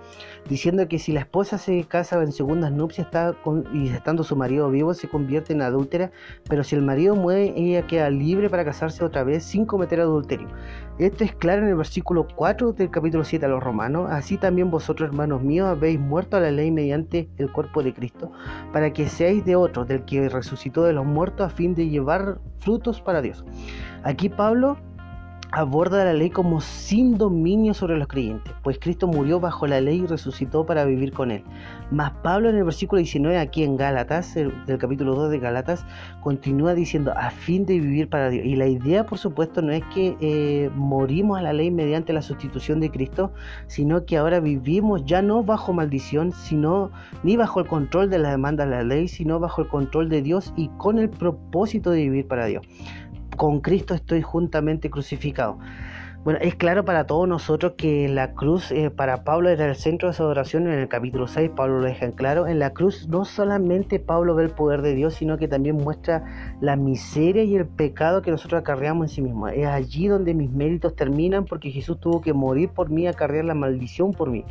diciendo 0.47 0.87
que 0.87 0.99
si 0.99 1.11
la 1.11 1.21
esposa 1.21 1.57
se 1.57 1.83
casa 1.83 2.21
en 2.21 2.31
segundas 2.31 2.71
nupcias 2.71 3.07
está 3.07 3.35
y 3.73 3.89
estando 3.89 4.23
su 4.23 4.35
marido 4.35 4.69
vivo 4.69 4.93
se 4.93 5.09
convierte 5.09 5.53
en 5.53 5.61
adúltera, 5.61 6.11
pero 6.47 6.63
si 6.63 6.75
el 6.75 6.81
marido 6.81 7.15
muere 7.15 7.53
ella 7.55 7.85
queda 7.87 8.09
libre 8.09 8.49
para 8.49 8.65
casarse 8.65 9.03
otra 9.03 9.23
vez 9.23 9.43
sin 9.43 9.65
cometer 9.65 9.99
adulterio. 9.99 10.47
Esto 10.99 11.23
es 11.23 11.33
claro 11.33 11.61
en 11.61 11.69
el 11.69 11.75
versículo 11.75 12.27
4 12.35 12.73
del 12.73 12.91
capítulo 12.91 13.23
7 13.23 13.45
a 13.45 13.47
los 13.49 13.63
romanos. 13.63 14.09
Así 14.11 14.35
también 14.35 14.69
vosotros, 14.69 15.07
hermanos 15.07 15.41
míos, 15.41 15.69
habéis 15.69 15.97
muerto 15.97 16.35
a 16.35 16.41
la 16.41 16.51
ley 16.51 16.71
mediante 16.71 17.29
el 17.37 17.49
cuerpo 17.53 17.81
de 17.81 17.93
Cristo, 17.93 18.33
para 18.73 18.91
que 18.91 19.07
seáis 19.07 19.45
de 19.45 19.55
otro, 19.55 19.85
del 19.85 20.03
que 20.03 20.27
resucitó 20.27 20.83
de 20.83 20.91
los 20.91 21.05
muertos, 21.05 21.47
a 21.47 21.49
fin 21.49 21.73
de 21.73 21.87
llevar 21.87 22.41
frutos 22.59 22.99
para 22.99 23.21
Dios. 23.21 23.45
Aquí 24.03 24.27
Pablo 24.27 24.77
aborda 25.51 26.05
la 26.05 26.13
ley 26.13 26.29
como 26.29 26.61
sin 26.61 27.17
dominio 27.17 27.73
sobre 27.73 27.97
los 27.97 28.07
creyentes, 28.07 28.53
pues 28.63 28.77
Cristo 28.79 29.07
murió 29.07 29.39
bajo 29.39 29.65
la 29.65 29.81
ley 29.81 30.01
y 30.01 30.05
resucitó 30.05 30.65
para 30.65 30.85
vivir 30.85 31.11
con 31.11 31.31
él. 31.31 31.43
Mas 31.91 32.11
Pablo 32.23 32.49
en 32.49 32.57
el 32.57 32.63
versículo 32.63 32.99
19 32.99 33.37
aquí 33.37 33.63
en 33.63 33.75
Gálatas, 33.75 34.35
del 34.35 34.77
capítulo 34.77 35.15
2 35.15 35.31
de 35.31 35.39
Gálatas, 35.39 35.85
continúa 36.21 36.75
diciendo 36.75 37.13
a 37.15 37.31
fin 37.31 37.65
de 37.65 37.79
vivir 37.79 38.09
para 38.09 38.29
Dios. 38.29 38.45
Y 38.45 38.55
la 38.55 38.67
idea 38.67 39.05
por 39.05 39.17
supuesto 39.17 39.61
no 39.61 39.71
es 39.71 39.83
que 39.93 40.15
eh, 40.21 40.69
morimos 40.75 41.39
a 41.39 41.41
la 41.41 41.53
ley 41.53 41.71
mediante 41.71 42.13
la 42.13 42.21
sustitución 42.21 42.79
de 42.79 42.91
Cristo, 42.91 43.31
sino 43.67 44.05
que 44.05 44.17
ahora 44.17 44.39
vivimos 44.39 45.03
ya 45.05 45.21
no 45.21 45.43
bajo 45.43 45.73
maldición, 45.73 46.31
sino 46.31 46.91
ni 47.23 47.37
bajo 47.37 47.59
el 47.59 47.67
control 47.67 48.09
de 48.09 48.19
la 48.19 48.29
demanda 48.31 48.65
de 48.65 48.71
la 48.71 48.83
ley, 48.83 49.07
sino 49.07 49.39
bajo 49.39 49.63
el 49.63 49.67
control 49.67 50.09
de 50.09 50.21
Dios 50.21 50.53
y 50.55 50.69
con 50.77 50.99
el 50.99 51.09
propósito 51.09 51.91
de 51.91 52.01
vivir 52.01 52.27
para 52.27 52.45
Dios 52.45 52.65
con 53.39 53.61
Cristo 53.61 53.93
estoy 53.93 54.21
juntamente 54.21 54.89
crucificado. 54.89 55.59
Bueno, 56.21 56.41
es 56.41 56.55
claro 56.55 56.83
para 56.83 57.07
todos 57.07 57.29
nosotros 57.29 57.75
que 57.77 58.09
la 58.09 58.33
cruz 58.33 58.73
eh, 58.73 58.89
para 58.89 59.23
Pablo 59.23 59.47
era 59.47 59.65
el 59.65 59.75
centro 59.77 60.09
de 60.09 60.13
su 60.13 60.21
adoración. 60.21 60.67
En 60.67 60.77
el 60.77 60.89
capítulo 60.89 61.27
6 61.27 61.51
Pablo 61.55 61.79
lo 61.79 61.85
deja 61.85 62.05
en 62.05 62.11
claro. 62.11 62.45
En 62.45 62.59
la 62.59 62.71
cruz 62.71 63.07
no 63.07 63.23
solamente 63.23 64.01
Pablo 64.01 64.35
ve 64.35 64.43
el 64.43 64.49
poder 64.49 64.81
de 64.81 64.95
Dios, 64.95 65.13
sino 65.13 65.37
que 65.37 65.47
también 65.47 65.77
muestra 65.77 66.57
la 66.59 66.75
miseria 66.75 67.43
y 67.43 67.55
el 67.55 67.65
pecado 67.65 68.21
que 68.21 68.31
nosotros 68.31 68.59
acarreamos 68.59 69.05
en 69.05 69.15
sí 69.15 69.21
mismo. 69.21 69.47
Es 69.47 69.65
allí 69.65 70.07
donde 70.07 70.33
mis 70.33 70.51
méritos 70.51 70.93
terminan 70.93 71.45
porque 71.45 71.71
Jesús 71.71 72.01
tuvo 72.01 72.19
que 72.19 72.33
morir 72.33 72.67
por 72.67 72.89
mí, 72.89 73.07
acarrear 73.07 73.45
la 73.45 73.55
maldición 73.55 74.11
por 74.11 74.29
mí. 74.29 74.43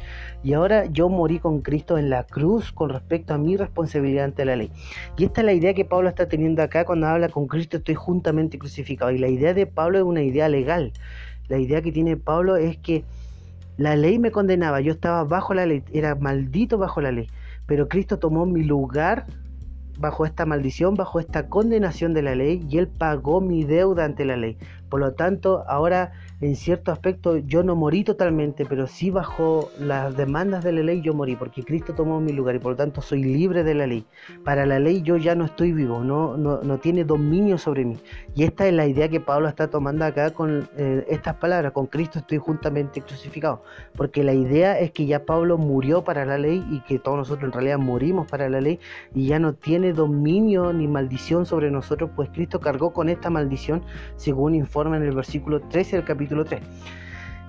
Y 0.42 0.54
ahora 0.54 0.86
yo 0.86 1.10
morí 1.10 1.38
con 1.38 1.60
Cristo 1.60 1.98
en 1.98 2.08
la 2.08 2.24
cruz 2.24 2.72
con 2.72 2.88
respecto 2.88 3.34
a 3.34 3.38
mi 3.38 3.58
responsabilidad 3.58 4.24
ante 4.24 4.46
la 4.46 4.56
ley. 4.56 4.70
Y 5.18 5.24
esta 5.26 5.42
es 5.42 5.44
la 5.44 5.52
idea 5.52 5.74
que 5.74 5.84
Pablo 5.84 6.08
está 6.08 6.28
teniendo 6.28 6.62
acá 6.62 6.86
cuando 6.86 7.08
habla 7.08 7.28
con 7.28 7.46
Cristo 7.46 7.76
estoy 7.76 7.94
juntamente 7.94 8.58
crucificado. 8.58 9.10
Y 9.10 9.18
la 9.18 9.28
idea 9.28 9.52
de 9.52 9.66
Pablo 9.66 9.98
es 9.98 10.04
una 10.04 10.22
idea 10.22 10.48
legal. 10.48 10.94
La 11.48 11.58
idea 11.58 11.82
que 11.82 11.92
tiene 11.92 12.16
Pablo 12.16 12.56
es 12.56 12.76
que 12.78 13.04
la 13.76 13.96
ley 13.96 14.18
me 14.18 14.30
condenaba, 14.30 14.80
yo 14.80 14.92
estaba 14.92 15.24
bajo 15.24 15.54
la 15.54 15.66
ley, 15.66 15.82
era 15.92 16.14
maldito 16.14 16.78
bajo 16.78 17.00
la 17.00 17.12
ley, 17.12 17.28
pero 17.66 17.88
Cristo 17.88 18.18
tomó 18.18 18.44
mi 18.44 18.64
lugar 18.64 19.26
bajo 19.98 20.24
esta 20.24 20.46
maldición, 20.46 20.94
bajo 20.94 21.20
esta 21.20 21.48
condenación 21.48 22.14
de 22.14 22.22
la 22.22 22.34
ley, 22.34 22.64
y 22.68 22.78
Él 22.78 22.88
pagó 22.88 23.40
mi 23.40 23.64
deuda 23.64 24.04
ante 24.04 24.24
la 24.24 24.36
ley. 24.36 24.56
Por 24.88 25.00
lo 25.00 25.12
tanto, 25.12 25.64
ahora 25.68 26.12
en 26.40 26.54
cierto 26.54 26.92
aspecto 26.92 27.36
yo 27.38 27.64
no 27.64 27.74
morí 27.74 28.04
totalmente, 28.04 28.64
pero 28.64 28.86
sí 28.86 29.10
bajo 29.10 29.70
las 29.80 30.16
demandas 30.16 30.62
de 30.62 30.72
la 30.72 30.82
ley 30.82 31.00
yo 31.02 31.12
morí, 31.12 31.34
porque 31.34 31.64
Cristo 31.64 31.94
tomó 31.94 32.20
mi 32.20 32.32
lugar 32.32 32.54
y 32.54 32.58
por 32.60 32.72
lo 32.72 32.76
tanto 32.76 33.02
soy 33.02 33.24
libre 33.24 33.64
de 33.64 33.74
la 33.74 33.86
ley. 33.86 34.04
Para 34.44 34.64
la 34.64 34.78
ley 34.78 35.02
yo 35.02 35.16
ya 35.16 35.34
no 35.34 35.44
estoy 35.44 35.72
vivo, 35.72 36.04
no, 36.04 36.36
no, 36.36 36.78
tiene 36.78 37.04
dominio 37.04 37.58
sobre 37.58 37.84
mí. 37.84 37.98
Y 38.36 38.44
esta 38.44 38.68
es 38.68 38.72
la 38.72 38.86
idea 38.86 39.08
que 39.08 39.20
Pablo 39.20 39.48
está 39.48 39.68
tomando 39.68 40.04
acá 40.04 40.30
con 40.30 40.68
eh, 40.76 41.04
estas 41.08 41.34
palabras, 41.34 41.72
con 41.72 41.86
Cristo 41.86 42.20
estoy 42.20 42.38
juntamente 42.38 43.02
crucificado, 43.02 43.62
porque 43.96 44.22
la 44.22 44.32
idea 44.32 44.78
es 44.78 44.92
que 44.92 45.06
ya 45.06 45.24
Pablo 45.24 45.58
murió 45.58 46.04
para 46.04 46.24
la 46.24 46.38
ley 46.38 46.64
y 46.70 46.80
que 46.80 47.00
todos 47.00 47.18
nosotros 47.18 47.44
en 47.48 47.52
realidad 47.52 47.78
morimos 47.78 48.28
para 48.28 48.48
la 48.48 48.60
ley 48.60 48.78
y 49.12 49.26
ya 49.26 49.40
no 49.40 49.54
tiene 49.54 49.87
dominio 49.92 50.72
ni 50.72 50.86
maldición 50.86 51.46
sobre 51.46 51.70
nosotros, 51.70 52.10
pues 52.14 52.30
Cristo 52.30 52.60
cargó 52.60 52.92
con 52.92 53.08
esta 53.08 53.30
maldición 53.30 53.82
según 54.16 54.54
informe 54.54 54.96
en 54.96 55.04
el 55.04 55.14
versículo 55.14 55.60
13 55.60 55.96
del 55.96 56.04
capítulo 56.04 56.44
3. 56.44 56.60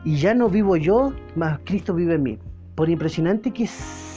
Y 0.06 0.18
ya 0.18 0.34
no 0.34 0.50
vivo 0.50 0.78
yo, 0.78 1.14
más 1.36 1.60
Cristo 1.66 1.94
vive 1.94 2.16
en 2.16 2.24
mí. 2.24 2.40
Por 2.76 2.90
impresionante 2.90 3.52
que 3.52 3.68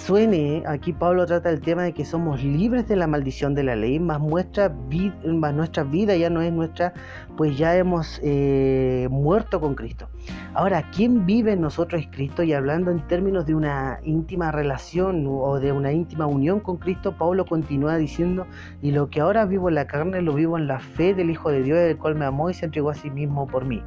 suene, 0.03 0.65
aquí 0.67 0.93
Pablo 0.93 1.25
trata 1.27 1.49
el 1.49 1.61
tema 1.61 1.85
de 1.85 1.93
que 1.93 2.05
somos 2.05 2.43
libres 2.43 2.89
de 2.89 2.97
la 2.97 3.07
maldición 3.07 3.55
de 3.55 3.63
la 3.63 3.77
ley, 3.77 4.01
más, 4.01 4.21
nuestra, 4.21 4.69
vida 4.69 6.17
ya 6.17 6.29
no 6.29 6.43
es 6.43 6.53
nuestra, 6.53 6.93
pues 7.37 7.57
ya 7.57 7.77
hemos 7.77 8.19
eh, 8.25 9.07
muerto 9.11 9.61
con 9.61 9.77
Cristo. 9.77 10.09
Ahora, 10.55 10.91
¿quién 10.91 11.25
vive 11.25 11.53
en 11.53 11.61
nosotros 11.61 12.03
es 12.03 12.09
Cristo? 12.09 12.43
Y 12.43 12.53
hablando 12.53 12.91
en 12.91 13.07
términos 13.07 13.47
de 13.47 13.55
una 13.55 14.01
íntima 14.03 14.51
relación 14.51 15.25
o 15.29 15.61
de 15.61 15.71
una 15.71 15.93
íntima 15.93 16.27
unión 16.27 16.59
con 16.59 16.79
Cristo, 16.79 17.17
Pablo 17.17 17.47
continúa 17.47 17.97
diciendo, 17.97 18.47
y 18.83 18.91
lo 18.91 19.09
que 19.09 19.21
ahora 19.21 19.45
vivo 19.45 19.69
en 19.69 19.77
la 19.77 19.87
carne 19.87 20.21
lo 20.21 20.35
vivo 20.35 20.59
en 20.59 20.67
la 20.67 20.81
fe 20.81 21.15
del 21.15 21.31
Hijo 21.31 21.51
de 21.51 21.63
Dios, 21.63 21.79
el 21.79 21.97
cual 21.97 22.17
me 22.17 22.25
amó 22.25 22.51
y 22.51 22.55
se 22.55 22.65
entregó 22.65 22.91
a 22.91 22.95
sí 22.95 23.09
mismo 23.09 23.47
por 23.47 23.65
mí. 23.67 23.81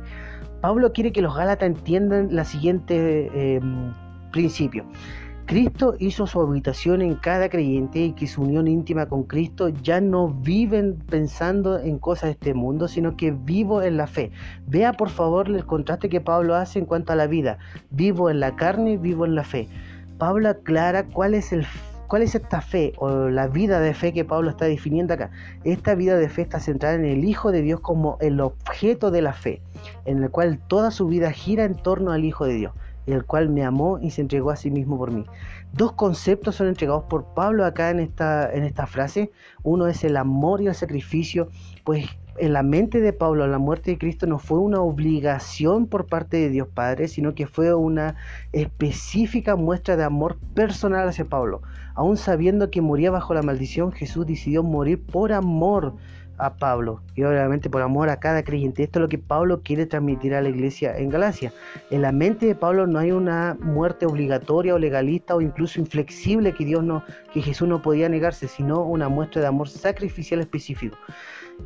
Pablo 0.61 0.93
quiere 0.93 1.11
que 1.11 1.21
los 1.21 1.35
Gálatas 1.35 1.67
entiendan 1.67 2.29
la 2.31 2.45
siguiente 2.45 3.29
eh, 3.33 3.59
principio. 4.31 4.85
Cristo 5.45 5.93
hizo 5.99 6.25
su 6.25 6.41
habitación 6.41 7.03
en 7.03 7.13
cada 7.13 7.49
creyente 7.49 7.99
y 7.99 8.13
que 8.13 8.25
su 8.25 8.41
unión 8.41 8.67
íntima 8.67 9.05
con 9.05 9.25
Cristo 9.25 9.69
ya 9.69 10.01
no 10.01 10.29
viven 10.29 10.97
pensando 11.07 11.77
en 11.77 11.99
cosas 11.99 12.23
de 12.23 12.31
este 12.31 12.53
mundo, 12.55 12.87
sino 12.87 13.15
que 13.15 13.29
vivo 13.29 13.83
en 13.83 13.95
la 13.95 14.07
fe. 14.07 14.31
Vea 14.65 14.93
por 14.93 15.09
favor 15.09 15.47
el 15.47 15.63
contraste 15.63 16.09
que 16.09 16.19
Pablo 16.19 16.55
hace 16.55 16.79
en 16.79 16.85
cuanto 16.85 17.13
a 17.13 17.15
la 17.15 17.27
vida. 17.27 17.59
Vivo 17.91 18.31
en 18.31 18.39
la 18.39 18.55
carne, 18.55 18.93
y 18.93 18.97
vivo 18.97 19.23
en 19.23 19.35
la 19.35 19.43
fe. 19.43 19.69
Pablo 20.17 20.49
aclara 20.49 21.05
cuál 21.05 21.35
es 21.35 21.53
el 21.53 21.67
¿Cuál 22.07 22.21
es 22.21 22.35
esta 22.35 22.61
fe 22.61 22.93
o 22.97 23.29
la 23.29 23.47
vida 23.47 23.79
de 23.79 23.95
fe 23.95 24.13
que 24.13 24.23
Pablo 24.23 24.51
está 24.51 24.65
definiendo 24.65 25.15
acá? 25.15 25.31
Esta 25.63 25.95
vida 25.95 26.17
de 26.17 26.29
fe 26.29 26.43
está 26.43 26.59
centrada 26.59 26.93
en 26.93 27.05
el 27.05 27.23
Hijo 27.23 27.51
de 27.51 27.63
Dios 27.63 27.79
como 27.79 28.17
el 28.21 28.39
objeto 28.41 29.09
de 29.09 29.23
la 29.23 29.33
fe, 29.33 29.63
en 30.05 30.23
el 30.23 30.29
cual 30.29 30.59
toda 30.67 30.91
su 30.91 31.07
vida 31.07 31.31
gira 31.31 31.63
en 31.63 31.73
torno 31.73 32.11
al 32.11 32.23
Hijo 32.23 32.45
de 32.45 32.53
Dios 32.53 32.73
el 33.05 33.25
cual 33.25 33.49
me 33.49 33.63
amó 33.63 33.99
y 33.99 34.11
se 34.11 34.21
entregó 34.21 34.51
a 34.51 34.55
sí 34.55 34.71
mismo 34.71 34.97
por 34.97 35.11
mí. 35.11 35.25
Dos 35.73 35.93
conceptos 35.93 36.55
son 36.55 36.67
entregados 36.67 37.03
por 37.05 37.33
Pablo 37.33 37.65
acá 37.65 37.89
en 37.89 37.99
esta, 37.99 38.51
en 38.51 38.63
esta 38.63 38.87
frase. 38.87 39.31
Uno 39.63 39.87
es 39.87 40.03
el 40.03 40.17
amor 40.17 40.61
y 40.61 40.67
el 40.67 40.75
sacrificio, 40.75 41.49
pues 41.83 42.07
en 42.37 42.53
la 42.53 42.63
mente 42.63 42.99
de 42.99 43.13
Pablo 43.13 43.47
la 43.47 43.59
muerte 43.59 43.91
de 43.91 43.97
Cristo 43.97 44.27
no 44.27 44.39
fue 44.39 44.59
una 44.59 44.81
obligación 44.81 45.87
por 45.87 46.07
parte 46.07 46.37
de 46.37 46.49
Dios 46.49 46.67
Padre, 46.67 47.07
sino 47.07 47.33
que 47.33 47.47
fue 47.47 47.73
una 47.73 48.15
específica 48.51 49.55
muestra 49.55 49.95
de 49.95 50.03
amor 50.03 50.37
personal 50.53 51.07
hacia 51.07 51.25
Pablo. 51.25 51.61
Aún 51.93 52.17
sabiendo 52.17 52.69
que 52.71 52.81
moría 52.81 53.11
bajo 53.11 53.33
la 53.33 53.41
maldición, 53.41 53.91
Jesús 53.91 54.25
decidió 54.25 54.63
morir 54.63 55.01
por 55.01 55.31
amor 55.31 55.95
a 56.37 56.53
Pablo 56.55 57.01
y 57.15 57.23
obviamente 57.23 57.69
por 57.69 57.81
amor 57.81 58.09
a 58.09 58.19
cada 58.19 58.43
creyente. 58.43 58.83
Esto 58.83 58.99
es 58.99 59.01
lo 59.01 59.09
que 59.09 59.17
Pablo 59.17 59.61
quiere 59.61 59.85
transmitir 59.85 60.33
a 60.33 60.41
la 60.41 60.49
iglesia 60.49 60.97
en 60.97 61.09
Galacia. 61.09 61.53
En 61.91 62.01
la 62.01 62.11
mente 62.11 62.45
de 62.45 62.55
Pablo 62.55 62.87
no 62.87 62.99
hay 62.99 63.11
una 63.11 63.57
muerte 63.61 64.05
obligatoria 64.05 64.75
o 64.75 64.79
legalista 64.79 65.35
o 65.35 65.41
incluso 65.41 65.79
inflexible 65.79 66.53
que 66.53 66.65
Dios 66.65 66.83
no, 66.83 67.03
que 67.33 67.41
Jesús 67.41 67.67
no 67.67 67.81
podía 67.81 68.09
negarse, 68.09 68.47
sino 68.47 68.83
una 68.83 69.09
muestra 69.09 69.41
de 69.41 69.47
amor 69.47 69.69
sacrificial 69.69 70.39
específico. 70.39 70.97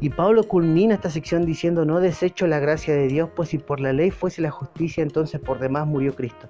Y 0.02 0.10
Pablo 0.10 0.44
culmina 0.44 0.94
esta 0.94 1.10
sección 1.10 1.46
diciendo, 1.46 1.84
no 1.84 2.00
desecho 2.00 2.48
la 2.48 2.60
gracia 2.60 2.94
de 2.94 3.08
Dios, 3.08 3.30
pues 3.36 3.50
si 3.50 3.58
por 3.58 3.80
la 3.80 3.92
ley 3.92 4.12
fuese 4.12 4.42
la 4.42 4.52
justicia, 4.52 5.02
entonces 5.02 5.42
por 5.42 5.60
demás 5.60 5.88
murió 5.88 6.16
Cristo. 6.16 6.48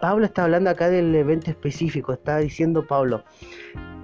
Pablo 0.00 0.24
está 0.24 0.44
hablando 0.44 0.70
acá 0.70 0.88
del 0.88 1.14
evento 1.14 1.50
específico, 1.50 2.12
está 2.12 2.38
diciendo 2.38 2.86
Pablo, 2.86 3.24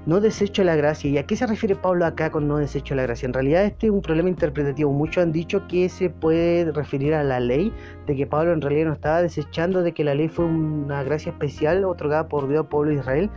no 0.07 0.21
desecho 0.21 0.65
la 0.65 0.77
gracia. 0.77 1.11
¿Y 1.11 1.19
a 1.19 1.27
qué 1.27 1.37
se 1.37 1.47
refiere 1.47 1.75
Pablo 1.75 2.05
acá 2.05 2.31
con 2.31 2.47
no 2.47 2.59
desecho 2.59 2.95
la 2.95 3.03
gracia? 3.05 3.27
En 3.27 3.33
realidad 3.33 3.65
este 3.65 3.87
es 3.87 3.93
un 3.93 4.03
problema 4.03 4.29
interpretativo. 4.29 4.93
Muchos 4.93 5.23
han 5.23 5.33
dicho 5.33 5.67
que 5.67 5.89
se 5.89 6.11
puede 6.11 6.71
referir 6.73 7.15
a 7.15 7.23
la 7.23 7.41
ley, 7.41 7.73
de 8.07 8.15
que 8.15 8.27
Pablo 8.27 8.53
en 8.53 8.61
realidad 8.61 8.87
no 8.87 8.93
estaba 8.93 9.23
desechando 9.23 9.83
de 9.83 9.93
que 9.93 10.05
la 10.05 10.15
ley 10.15 10.29
fue 10.29 10.45
una 10.45 11.03
gracia 11.03 11.33
especial 11.33 11.85
otorgada 11.85 12.29
por 12.29 12.49
Dios 12.49 12.65
al 12.65 12.69
pueblo 12.69 12.91
de 12.91 12.97
Israel, 12.97 13.31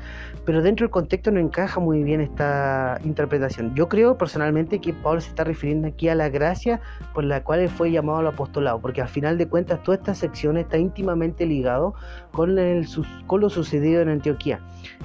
pero 0.45 0.61
dentro 0.61 0.85
del 0.85 0.91
contexto 0.91 1.31
no 1.31 1.39
encaja 1.39 1.79
muy 1.79 2.03
bien 2.03 2.21
esta 2.21 2.99
interpretación. 3.03 3.73
Yo 3.75 3.87
creo 3.87 4.17
personalmente 4.17 4.79
que 4.79 4.93
Pablo 4.93 5.21
se 5.21 5.29
está 5.29 5.43
refiriendo 5.43 5.87
aquí 5.87 6.09
a 6.09 6.15
la 6.15 6.29
gracia 6.29 6.81
por 7.13 7.23
la 7.23 7.43
cual 7.43 7.67
fue 7.69 7.91
llamado 7.91 8.19
al 8.19 8.27
apostolado, 8.27 8.79
porque 8.79 9.01
al 9.01 9.07
final 9.07 9.37
de 9.37 9.47
cuentas 9.47 9.81
toda 9.83 9.97
esta 9.97 10.13
sección 10.13 10.57
está 10.57 10.77
íntimamente 10.77 11.45
ligado 11.45 11.93
con, 12.31 12.59
el, 12.59 12.87
con 13.25 13.41
lo 13.41 13.49
sucedido 13.49 14.01
en 14.01 14.09
Antioquía 14.09 14.59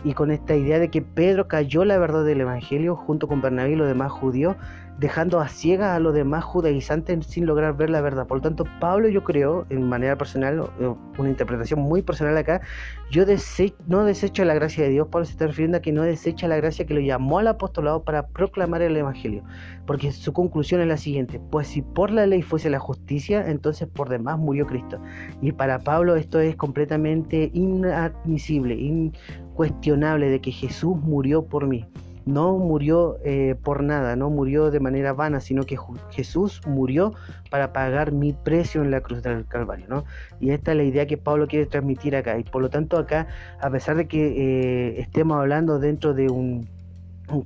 y 0.05 0.15
con 0.15 0.31
esta 0.31 0.55
idea 0.55 0.79
de 0.79 0.91
que 0.91 1.03
Pedro 1.03 1.49
cayó 1.53 1.85
la 1.85 1.99
verdad 1.99 2.25
del 2.25 2.41
Evangelio 2.41 2.97
junto 2.97 3.29
con 3.29 3.43
Bernabé 3.43 3.73
y 3.73 3.77
los 3.77 3.87
demás 3.87 4.11
judíos, 4.11 4.57
dejando 4.99 5.39
a 5.39 5.49
ciegas 5.49 5.91
a 5.91 5.99
los 5.99 6.15
demás 6.15 6.45
judaizantes 6.45 7.27
sin 7.27 7.45
lograr 7.45 7.77
ver 7.77 7.91
la 7.91 8.01
verdad. 8.01 8.27
Por 8.27 8.39
lo 8.39 8.43
tanto, 8.43 8.65
Pablo 8.81 9.09
yo 9.09 9.23
creo, 9.23 9.67
en 9.69 9.87
manera 9.87 10.17
personal, 10.17 10.71
una 11.19 11.29
interpretación 11.29 11.81
muy 11.81 12.01
personal 12.01 12.39
acá, 12.39 12.63
yo 13.11 13.25
no 13.87 14.05
desecho 14.05 14.45
la 14.47 14.55
gracia 14.55 14.85
de 14.85 14.91
Dios, 14.91 15.09
Pablo 15.09 15.27
se 15.27 15.33
está 15.33 15.47
refiriendo 15.47 15.77
a 15.77 15.81
que 15.83 15.93
no 15.93 16.03
desecha 16.03 16.49
la 16.49 16.57
gracia 16.57 16.87
que 16.87 16.95
lo 16.95 17.01
llamó 17.01 17.39
al 17.39 17.49
apostolado 17.49 18.03
para 18.03 18.29
proclamar 18.29 18.81
el 18.81 18.97
Evangelio, 18.97 19.43
porque 19.87 20.11
su 20.13 20.33
conclusión 20.33 20.81
es 20.81 20.87
la 20.87 20.97
siguiente, 20.97 21.39
pues 21.51 21.69
si 21.69 21.83
por 21.83 22.11
la 22.11 22.25
ley 22.25 22.41
fuese 22.41 22.71
la 22.71 22.79
justicia, 22.79 23.45
entonces 23.47 23.89
por 23.89 24.09
demás 24.09 24.39
murió 24.39 24.67
Cristo. 24.67 24.99
Y 25.43 25.53
para 25.53 25.81
Pablo 25.81 26.17
esto 26.17 26.41
es 26.41 26.57
completamente 26.57 27.51
inadmisible, 27.53 29.13
incuestionable 29.65 30.29
de 30.29 30.41
que 30.41 30.51
Jesús 30.51 30.97
murió 30.97 31.45
por 31.45 31.67
mí 31.67 31.87
no 32.25 32.57
murió 32.57 33.19
eh, 33.25 33.57
por 33.63 33.83
nada, 33.83 34.15
no 34.15 34.31
murió 34.31 34.71
de 34.71 34.79
manera 34.79 35.13
vana, 35.13 35.41
sino 35.41 35.65
que 35.65 35.77
Jesús 36.11 36.61
murió 36.67 37.15
para 37.51 37.73
pagar 37.73 38.13
mi 38.13 38.33
precio 38.33 38.83
en 38.83 38.93
la 38.93 39.01
cruz 39.01 39.23
del 39.23 39.45
Calvario. 39.47 39.87
¿no? 39.89 40.05
Y 40.41 40.51
esta 40.51 40.71
es 40.71 40.77
la 40.77 40.85
idea 40.85 41.07
que 41.07 41.17
Pablo 41.17 41.49
quiere 41.49 41.67
transmitir 41.67 42.15
acá. 42.15 42.39
Y 42.39 42.45
por 42.45 42.63
lo 42.63 42.71
tanto 42.71 42.97
acá, 42.97 43.27
a 43.61 43.71
pesar 43.71 43.97
de 43.97 44.07
que 44.07 44.27
eh, 44.27 45.01
estemos 45.01 45.37
hablando 45.37 45.81
dentro 45.81 46.15
de 46.15 46.29
un, 46.29 46.69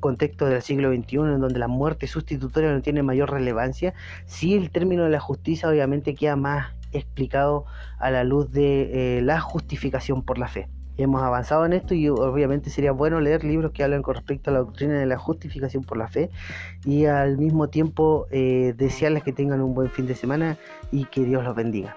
contexto 0.00 0.46
del 0.46 0.60
siglo 0.62 0.90
XXI 0.92 1.16
en 1.16 1.40
donde 1.40 1.58
la 1.60 1.68
muerte 1.68 2.08
sustitutoria 2.08 2.72
no 2.72 2.82
tiene 2.82 3.02
mayor 3.02 3.30
relevancia, 3.30 3.94
sí 4.26 4.54
el 4.54 4.70
término 4.70 5.04
de 5.04 5.10
la 5.10 5.20
justicia 5.20 5.68
obviamente 5.68 6.14
queda 6.14 6.34
más 6.34 6.74
explicado 6.92 7.64
a 7.98 8.10
la 8.10 8.24
luz 8.24 8.50
de 8.50 9.18
eh, 9.18 9.22
la 9.22 9.40
justificación 9.40 10.22
por 10.22 10.38
la 10.38 10.48
fe 10.48 10.68
hemos 10.98 11.22
avanzado 11.22 11.66
en 11.66 11.72
esto 11.72 11.94
y 11.94 12.08
obviamente 12.08 12.70
sería 12.70 12.92
bueno 12.92 13.20
leer 13.20 13.44
libros 13.44 13.72
que 13.72 13.84
hablan 13.84 14.02
con 14.02 14.14
respecto 14.14 14.50
a 14.50 14.52
la 14.52 14.60
doctrina 14.60 14.94
de 14.94 15.06
la 15.06 15.18
justificación 15.18 15.84
por 15.84 15.98
la 15.98 16.08
fe 16.08 16.30
y 16.84 17.06
al 17.06 17.38
mismo 17.38 17.68
tiempo 17.68 18.26
eh, 18.30 18.74
desearles 18.76 19.22
que 19.22 19.32
tengan 19.32 19.60
un 19.60 19.74
buen 19.74 19.90
fin 19.90 20.06
de 20.06 20.14
semana 20.14 20.56
y 20.92 21.04
que 21.04 21.24
Dios 21.24 21.44
los 21.44 21.54
bendiga. 21.54 21.96